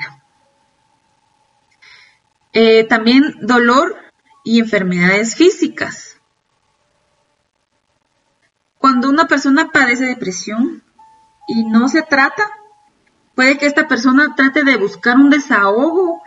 Eh, 2.53 2.85
también 2.85 3.35
dolor 3.41 3.97
y 4.45 4.61
enfermedades 4.61 5.35
físicas. 5.35 6.21
Cuando 8.79 9.09
una 9.09 9.27
persona 9.27 9.73
padece 9.73 10.05
depresión 10.05 10.85
y 11.49 11.65
no 11.65 11.89
se 11.89 12.03
trata, 12.03 12.49
puede 13.39 13.57
que 13.57 13.67
esta 13.67 13.87
persona 13.87 14.35
trate 14.35 14.65
de 14.65 14.75
buscar 14.75 15.15
un 15.15 15.31
desahogo, 15.31 16.25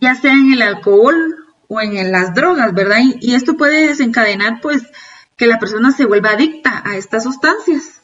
ya 0.00 0.16
sea 0.16 0.32
en 0.32 0.52
el 0.52 0.62
alcohol 0.62 1.36
o 1.68 1.80
en 1.80 2.10
las 2.10 2.34
drogas, 2.34 2.74
¿verdad? 2.74 2.96
Y, 3.20 3.36
esto 3.36 3.56
puede 3.56 3.86
desencadenar, 3.86 4.60
pues, 4.60 4.82
que 5.36 5.46
la 5.46 5.60
persona 5.60 5.92
se 5.92 6.04
vuelva 6.04 6.30
adicta 6.30 6.82
a 6.84 6.96
estas 6.96 7.22
sustancias. 7.22 8.02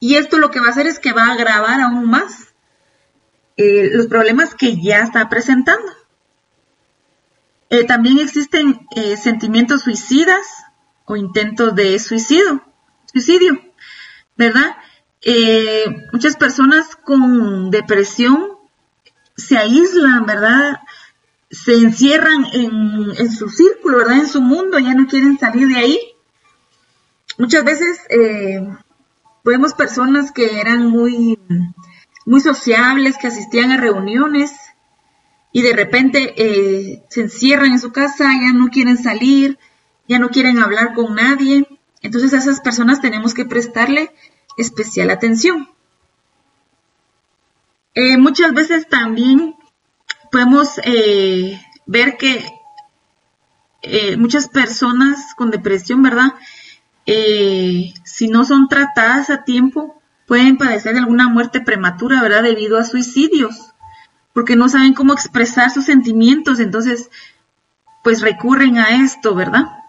Y 0.00 0.16
esto 0.16 0.40
lo 0.40 0.50
que 0.50 0.58
va 0.58 0.66
a 0.66 0.70
hacer 0.70 0.88
es 0.88 0.98
que 0.98 1.12
va 1.12 1.26
a 1.26 1.34
agravar 1.34 1.80
aún 1.80 2.10
más 2.10 2.48
eh, 3.56 3.88
los 3.92 4.08
problemas 4.08 4.56
que 4.56 4.82
ya 4.82 5.04
está 5.04 5.28
presentando. 5.28 5.92
Eh, 7.68 7.84
también 7.84 8.18
existen 8.18 8.84
eh, 8.96 9.16
sentimientos 9.16 9.82
suicidas 9.82 10.44
o 11.04 11.14
intentos 11.14 11.76
de 11.76 12.00
suicidio 12.00 12.64
suicidio, 13.12 13.60
¿verdad? 14.36 14.74
Eh, 15.22 16.06
muchas 16.12 16.36
personas 16.36 16.96
con 16.96 17.70
depresión 17.70 18.48
se 19.36 19.58
aíslan, 19.58 20.26
¿verdad? 20.26 20.80
Se 21.50 21.74
encierran 21.74 22.46
en, 22.52 23.30
su 23.30 23.48
círculo, 23.48 23.98
¿verdad? 23.98 24.18
En 24.18 24.28
su 24.28 24.40
mundo, 24.40 24.78
ya 24.78 24.94
no 24.94 25.06
quieren 25.06 25.38
salir 25.38 25.68
de 25.68 25.76
ahí. 25.76 26.00
Muchas 27.38 27.64
veces 27.64 27.98
eh, 28.10 28.66
vemos 29.44 29.74
personas 29.74 30.32
que 30.32 30.60
eran 30.60 30.86
muy, 30.86 31.38
muy 32.26 32.40
sociables, 32.40 33.16
que 33.18 33.28
asistían 33.28 33.72
a 33.72 33.76
reuniones 33.76 34.52
y 35.52 35.62
de 35.62 35.72
repente 35.72 36.34
eh, 36.36 37.02
se 37.08 37.22
encierran 37.22 37.72
en 37.72 37.80
su 37.80 37.92
casa, 37.92 38.30
ya 38.40 38.52
no 38.52 38.68
quieren 38.68 38.98
salir, 38.98 39.58
ya 40.06 40.18
no 40.18 40.28
quieren 40.28 40.58
hablar 40.58 40.94
con 40.94 41.14
nadie. 41.14 41.66
Entonces 42.02 42.32
a 42.32 42.38
esas 42.38 42.60
personas 42.60 43.00
tenemos 43.00 43.34
que 43.34 43.44
prestarle 43.44 44.12
especial 44.56 45.10
atención. 45.10 45.68
Eh, 47.94 48.16
muchas 48.18 48.52
veces 48.52 48.88
también 48.88 49.56
podemos 50.30 50.78
eh, 50.84 51.60
ver 51.86 52.16
que 52.16 52.50
eh, 53.82 54.16
muchas 54.16 54.48
personas 54.48 55.34
con 55.36 55.50
depresión, 55.50 56.02
¿verdad? 56.02 56.34
si 58.04 58.28
no 58.28 58.44
son 58.44 58.68
tratadas 58.68 59.30
a 59.30 59.42
tiempo, 59.42 60.00
pueden 60.28 60.58
padecer 60.58 60.92
de 60.92 61.00
alguna 61.00 61.28
muerte 61.28 61.60
prematura, 61.60 62.22
¿verdad? 62.22 62.44
Debido 62.44 62.78
a 62.78 62.84
suicidios, 62.84 63.72
porque 64.32 64.54
no 64.54 64.68
saben 64.68 64.94
cómo 64.94 65.12
expresar 65.12 65.72
sus 65.72 65.86
sentimientos, 65.86 66.60
entonces, 66.60 67.10
pues 68.04 68.20
recurren 68.20 68.78
a 68.78 69.02
esto, 69.04 69.34
¿verdad? 69.34 69.79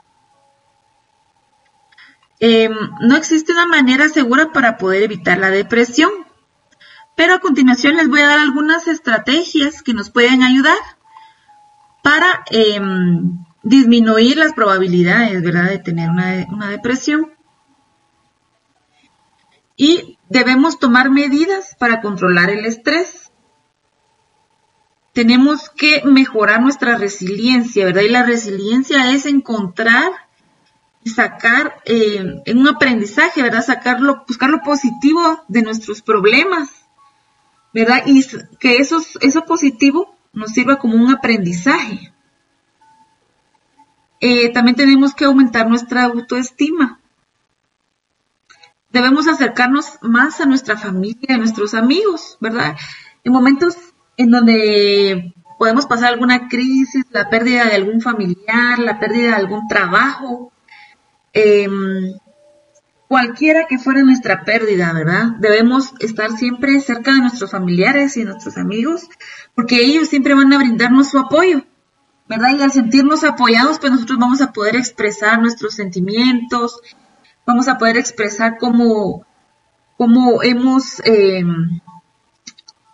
Em, 2.43 2.73
no 3.01 3.15
existe 3.17 3.53
una 3.53 3.67
manera 3.67 4.09
segura 4.09 4.51
para 4.51 4.79
poder 4.79 5.03
evitar 5.03 5.37
la 5.37 5.51
depresión, 5.51 6.09
pero 7.15 7.35
a 7.35 7.39
continuación 7.39 7.97
les 7.97 8.09
voy 8.09 8.21
a 8.21 8.27
dar 8.29 8.39
algunas 8.39 8.87
estrategias 8.87 9.83
que 9.83 9.93
nos 9.93 10.09
pueden 10.09 10.41
ayudar 10.41 10.79
para 12.01 12.43
em, 12.49 13.45
disminuir 13.61 14.37
las 14.37 14.53
probabilidades, 14.53 15.43
¿verdad?, 15.43 15.69
de 15.69 15.77
tener 15.77 16.09
una, 16.09 16.47
una 16.49 16.69
depresión. 16.69 17.31
Y 19.77 20.17
debemos 20.27 20.79
tomar 20.79 21.11
medidas 21.11 21.75
para 21.77 22.01
controlar 22.01 22.49
el 22.49 22.65
estrés. 22.65 23.31
Tenemos 25.13 25.69
que 25.69 26.01
mejorar 26.05 26.59
nuestra 26.59 26.97
resiliencia, 26.97 27.85
¿verdad? 27.85 28.01
Y 28.01 28.09
la 28.09 28.23
resiliencia 28.23 29.11
es 29.11 29.27
encontrar 29.27 30.11
sacar 31.05 31.81
eh, 31.85 32.41
en 32.45 32.57
un 32.57 32.67
aprendizaje, 32.67 33.41
¿verdad? 33.41 33.63
Sacarlo, 33.63 34.23
buscar 34.27 34.49
lo 34.49 34.61
positivo 34.61 35.43
de 35.47 35.61
nuestros 35.61 36.01
problemas, 36.01 36.69
¿verdad? 37.73 38.03
Y 38.05 38.23
que 38.59 38.77
eso, 38.77 39.01
eso 39.21 39.45
positivo 39.45 40.15
nos 40.33 40.51
sirva 40.51 40.77
como 40.77 40.95
un 40.95 41.11
aprendizaje. 41.11 42.13
Eh, 44.19 44.49
también 44.53 44.75
tenemos 44.75 45.15
que 45.15 45.25
aumentar 45.25 45.67
nuestra 45.67 46.03
autoestima. 46.03 46.99
Debemos 48.91 49.27
acercarnos 49.27 49.97
más 50.01 50.41
a 50.41 50.45
nuestra 50.45 50.77
familia, 50.77 51.35
a 51.35 51.37
nuestros 51.37 51.73
amigos, 51.73 52.37
¿verdad? 52.39 52.75
En 53.23 53.33
momentos 53.33 53.75
en 54.17 54.29
donde 54.29 55.33
podemos 55.57 55.85
pasar 55.85 56.13
alguna 56.13 56.47
crisis, 56.49 57.05
la 57.11 57.29
pérdida 57.29 57.65
de 57.65 57.75
algún 57.75 58.01
familiar, 58.01 58.77
la 58.79 58.99
pérdida 58.99 59.29
de 59.29 59.35
algún 59.35 59.67
trabajo, 59.67 60.51
Em, 61.33 62.13
cualquiera 63.07 63.67
que 63.67 63.77
fuera 63.77 64.03
nuestra 64.03 64.43
pérdida, 64.43 64.93
¿verdad? 64.93 65.31
Debemos 65.39 65.93
estar 65.99 66.31
siempre 66.31 66.79
cerca 66.81 67.13
de 67.13 67.19
nuestros 67.19 67.51
familiares 67.51 68.17
y 68.17 68.23
nuestros 68.23 68.57
amigos, 68.57 69.09
porque 69.55 69.81
ellos 69.81 70.07
siempre 70.07 70.33
van 70.33 70.53
a 70.53 70.57
brindarnos 70.57 71.09
su 71.09 71.19
apoyo, 71.19 71.65
¿verdad? 72.27 72.55
Y 72.57 72.61
al 72.61 72.71
sentirnos 72.71 73.23
apoyados, 73.23 73.79
pues 73.79 73.91
nosotros 73.91 74.17
vamos 74.19 74.41
a 74.41 74.53
poder 74.53 74.75
expresar 74.75 75.41
nuestros 75.41 75.73
sentimientos, 75.73 76.79
vamos 77.45 77.67
a 77.67 77.77
poder 77.77 77.97
expresar 77.97 78.57
cómo, 78.57 79.25
cómo 79.97 80.41
hemos, 80.43 81.01
eh, 81.05 81.43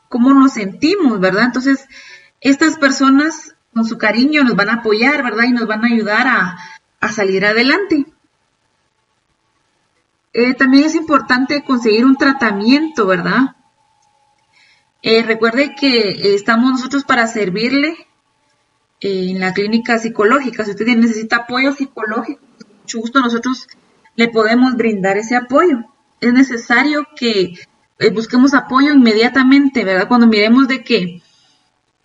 cómo 0.09 0.33
nos 0.33 0.53
sentimos, 0.53 1.19
¿verdad? 1.19 1.45
Entonces, 1.45 1.85
estas 2.41 2.77
personas 2.77 3.55
con 3.73 3.85
su 3.85 3.97
cariño 3.97 4.43
nos 4.43 4.55
van 4.55 4.69
a 4.69 4.75
apoyar, 4.75 5.23
¿verdad? 5.23 5.43
Y 5.43 5.51
nos 5.51 5.67
van 5.67 5.83
a 5.83 5.87
ayudar 5.87 6.27
a, 6.27 6.57
a 6.99 7.09
salir 7.09 7.45
adelante. 7.45 8.05
Eh, 10.39 10.53
también 10.53 10.83
es 10.83 10.93
importante 10.93 11.63
conseguir 11.63 12.05
un 12.05 12.15
tratamiento, 12.15 13.07
¿verdad? 13.07 13.55
Eh, 15.01 15.23
recuerde 15.23 15.73
que 15.73 16.35
estamos 16.35 16.73
nosotros 16.73 17.03
para 17.05 17.25
servirle 17.25 17.97
en 18.99 19.39
la 19.39 19.51
clínica 19.55 19.97
psicológica. 19.97 20.63
Si 20.63 20.69
usted 20.69 20.85
necesita 20.95 21.37
apoyo 21.37 21.73
psicológico, 21.73 22.39
con 22.39 22.77
mucho 22.81 22.99
gusto 22.99 23.19
nosotros 23.19 23.67
le 24.15 24.27
podemos 24.27 24.75
brindar 24.75 25.17
ese 25.17 25.35
apoyo. 25.35 25.85
Es 26.21 26.31
necesario 26.33 27.07
que 27.15 27.55
eh, 27.97 28.09
busquemos 28.11 28.53
apoyo 28.53 28.93
inmediatamente, 28.93 29.83
¿verdad? 29.83 30.07
Cuando 30.07 30.27
miremos 30.27 30.67
de 30.67 30.83
que 30.83 31.23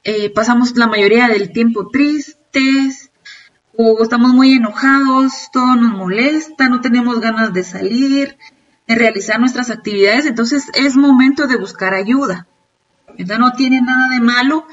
eh, 0.05 0.31
pasamos 0.31 0.75
la 0.79 0.87
mayoría 0.87 1.29
del 1.29 1.53
tiempo 1.53 1.91
tristes 1.91 3.02
o 3.77 4.03
estamos 4.03 4.33
muy 4.33 4.55
enojados, 4.55 5.49
todo 5.53 5.77
nos 5.77 5.93
molesta, 5.93 6.69
no 6.69 6.81
tenemos 6.81 7.21
ganas 7.21 7.53
de 7.53 7.65
salir, 7.65 8.37
de 8.87 8.95
realizar 8.95 9.41
nuestras 9.41 9.71
actividades, 9.71 10.27
entonces 10.27 10.71
es 10.75 10.97
momento 10.97 11.47
de 11.47 11.57
buscar 11.57 11.95
ayuda. 11.95 12.47
¿verdad? 13.17 13.39
No 13.39 13.53
tiene 13.53 13.81
nada 13.81 14.09
de 14.09 14.21
malo 14.21 14.67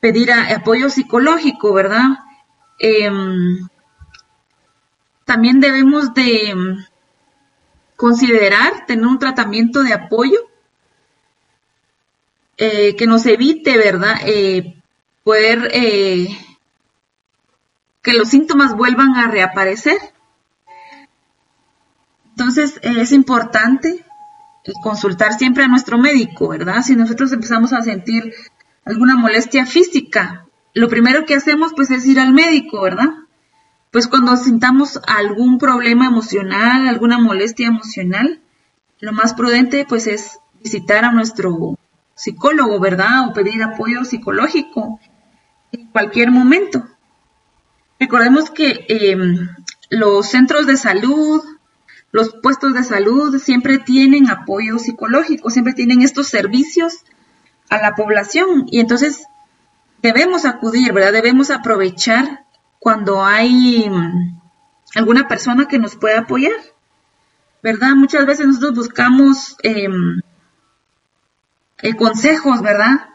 pedir 0.00 0.32
apoyo 0.32 0.90
psicológico, 0.90 1.72
¿verdad? 1.72 2.04
Em, 2.78 3.68
también 5.24 5.60
debemos 5.60 6.14
de 6.14 6.50
em, 6.50 6.84
considerar 7.96 8.86
tener 8.86 9.06
un 9.06 9.18
tratamiento 9.18 9.82
de 9.82 9.92
apoyo 9.92 10.40
eh, 12.56 12.96
que 12.96 13.06
nos 13.06 13.26
evite, 13.26 13.76
¿verdad? 13.76 14.16
Eh, 14.24 14.82
poder 15.22 15.70
eh, 15.72 16.28
que 18.02 18.14
los 18.14 18.28
síntomas 18.28 18.76
vuelvan 18.76 19.16
a 19.16 19.28
reaparecer. 19.28 19.98
Entonces 22.30 22.78
es 22.82 23.12
importante 23.12 24.04
consultar 24.82 25.34
siempre 25.34 25.64
a 25.64 25.68
nuestro 25.68 25.98
médico, 25.98 26.48
¿verdad? 26.48 26.82
Si 26.82 26.96
nosotros 26.96 27.32
empezamos 27.32 27.72
a 27.72 27.82
sentir 27.82 28.32
alguna 28.84 29.16
molestia 29.16 29.66
física, 29.66 30.46
lo 30.74 30.88
primero 30.88 31.26
que 31.26 31.34
hacemos 31.34 31.72
pues 31.74 31.90
es 31.90 32.06
ir 32.06 32.20
al 32.20 32.32
médico, 32.32 32.80
¿verdad? 32.82 33.08
Pues 33.90 34.06
cuando 34.06 34.36
sintamos 34.36 35.00
algún 35.06 35.58
problema 35.58 36.06
emocional, 36.06 36.86
alguna 36.88 37.18
molestia 37.18 37.66
emocional, 37.66 38.40
lo 39.00 39.12
más 39.12 39.34
prudente 39.34 39.84
pues 39.88 40.06
es 40.06 40.38
visitar 40.62 41.04
a 41.04 41.12
nuestro 41.12 41.76
psicólogo, 42.14 42.78
¿verdad? 42.78 43.28
O 43.28 43.32
pedir 43.32 43.62
apoyo 43.62 44.04
psicológico 44.04 45.00
en 45.72 45.86
cualquier 45.88 46.30
momento. 46.30 46.86
Recordemos 48.00 48.50
que 48.50 48.86
em, 48.88 49.46
los 49.90 50.30
centros 50.30 50.66
de 50.66 50.78
salud, 50.78 51.42
los 52.12 52.34
puestos 52.42 52.72
de 52.72 52.82
salud 52.82 53.38
siempre 53.38 53.76
tienen 53.76 54.30
apoyo 54.30 54.78
psicológico, 54.78 55.50
siempre 55.50 55.74
tienen 55.74 56.00
estos 56.00 56.28
servicios 56.28 57.04
a 57.68 57.76
la 57.76 57.94
población 57.94 58.64
y 58.70 58.80
entonces 58.80 59.24
debemos 60.00 60.46
acudir, 60.46 60.94
¿verdad? 60.94 61.12
Debemos 61.12 61.50
aprovechar 61.50 62.46
cuando 62.78 63.22
hay 63.22 63.86
mm, 63.90 64.40
alguna 64.94 65.28
persona 65.28 65.68
que 65.68 65.78
nos 65.78 65.94
pueda 65.94 66.20
apoyar, 66.20 66.56
¿verdad? 67.62 67.94
Muchas 67.96 68.24
veces 68.24 68.46
nosotros 68.46 68.76
buscamos 68.76 69.56
em, 69.62 70.22
eh, 71.82 71.94
consejos, 71.96 72.62
¿verdad? 72.62 73.09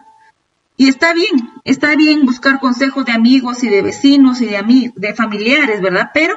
Y 0.78 0.90
está 0.90 1.14
bien, 1.14 1.52
está 1.64 1.96
bien 1.96 2.26
buscar 2.26 2.60
consejos 2.60 3.06
de 3.06 3.14
amigos 3.14 3.64
y 3.64 3.70
de 3.70 3.82
vecinos 3.82 4.42
y 4.42 4.48
de, 4.48 4.92
de 4.96 5.14
familiares, 5.14 5.82
¿verdad? 5.82 6.12
Pero 6.14 6.36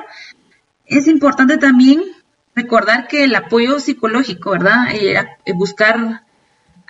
es 0.86 1.08
importante 1.08 1.58
también 1.58 2.02
recordar 2.58 3.06
que 3.06 3.24
el 3.24 3.34
apoyo 3.34 3.78
psicológico, 3.78 4.50
¿verdad? 4.50 4.92
Eh, 4.92 5.14
eh, 5.44 5.52
buscar 5.52 6.24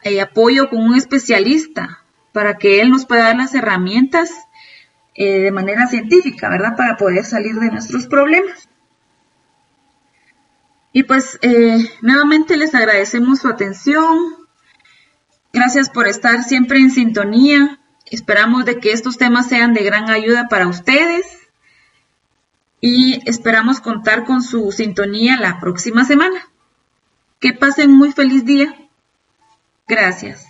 eh, 0.03 0.20
apoyo 0.20 0.70
con 0.70 0.80
un 0.80 0.94
especialista 0.94 2.05
para 2.32 2.57
que 2.57 2.80
él 2.80 2.90
nos 2.90 3.05
pueda 3.05 3.24
dar 3.24 3.36
las 3.36 3.55
herramientas 3.55 4.30
de 5.16 5.51
manera 5.51 5.88
científica, 5.88 6.49
¿verdad? 6.49 6.76
Para 6.76 6.96
poder 6.96 7.24
salir 7.24 7.57
de 7.57 7.72
nuestros 7.72 8.07
problemas. 8.07 8.68
Y 10.92 11.03
pues 11.03 11.40
nuevamente 12.03 12.57
les 12.57 12.72
agradecemos 12.72 13.40
su 13.40 13.49
atención. 13.49 14.38
Gracias 15.53 15.90
por 15.90 16.09
estar 16.09 16.42
siempre 16.44 16.78
en 16.78 16.90
sintonía. 16.90 17.80
Esperamos 18.07 18.64
de 18.64 18.78
que 18.78 18.92
estos 18.92 19.18
temas 19.18 19.49
sean 19.49 19.74
de 19.74 19.82
gran 19.82 20.11
ayuda 20.11 20.49
para 20.49 20.66
ustedes 20.66 21.26
y 22.80 23.28
esperamos 23.28 23.80
contar 23.80 24.24
con 24.24 24.42
su 24.42 24.72
sintonía 24.72 25.38
la 25.38 25.61
próxima 25.61 26.05
semana. 26.05 26.49
Que 27.40 27.53
pasen 27.53 27.90
muy 27.92 28.12
feliz 28.12 28.44
día. 28.44 28.74
Gracias. 29.86 30.47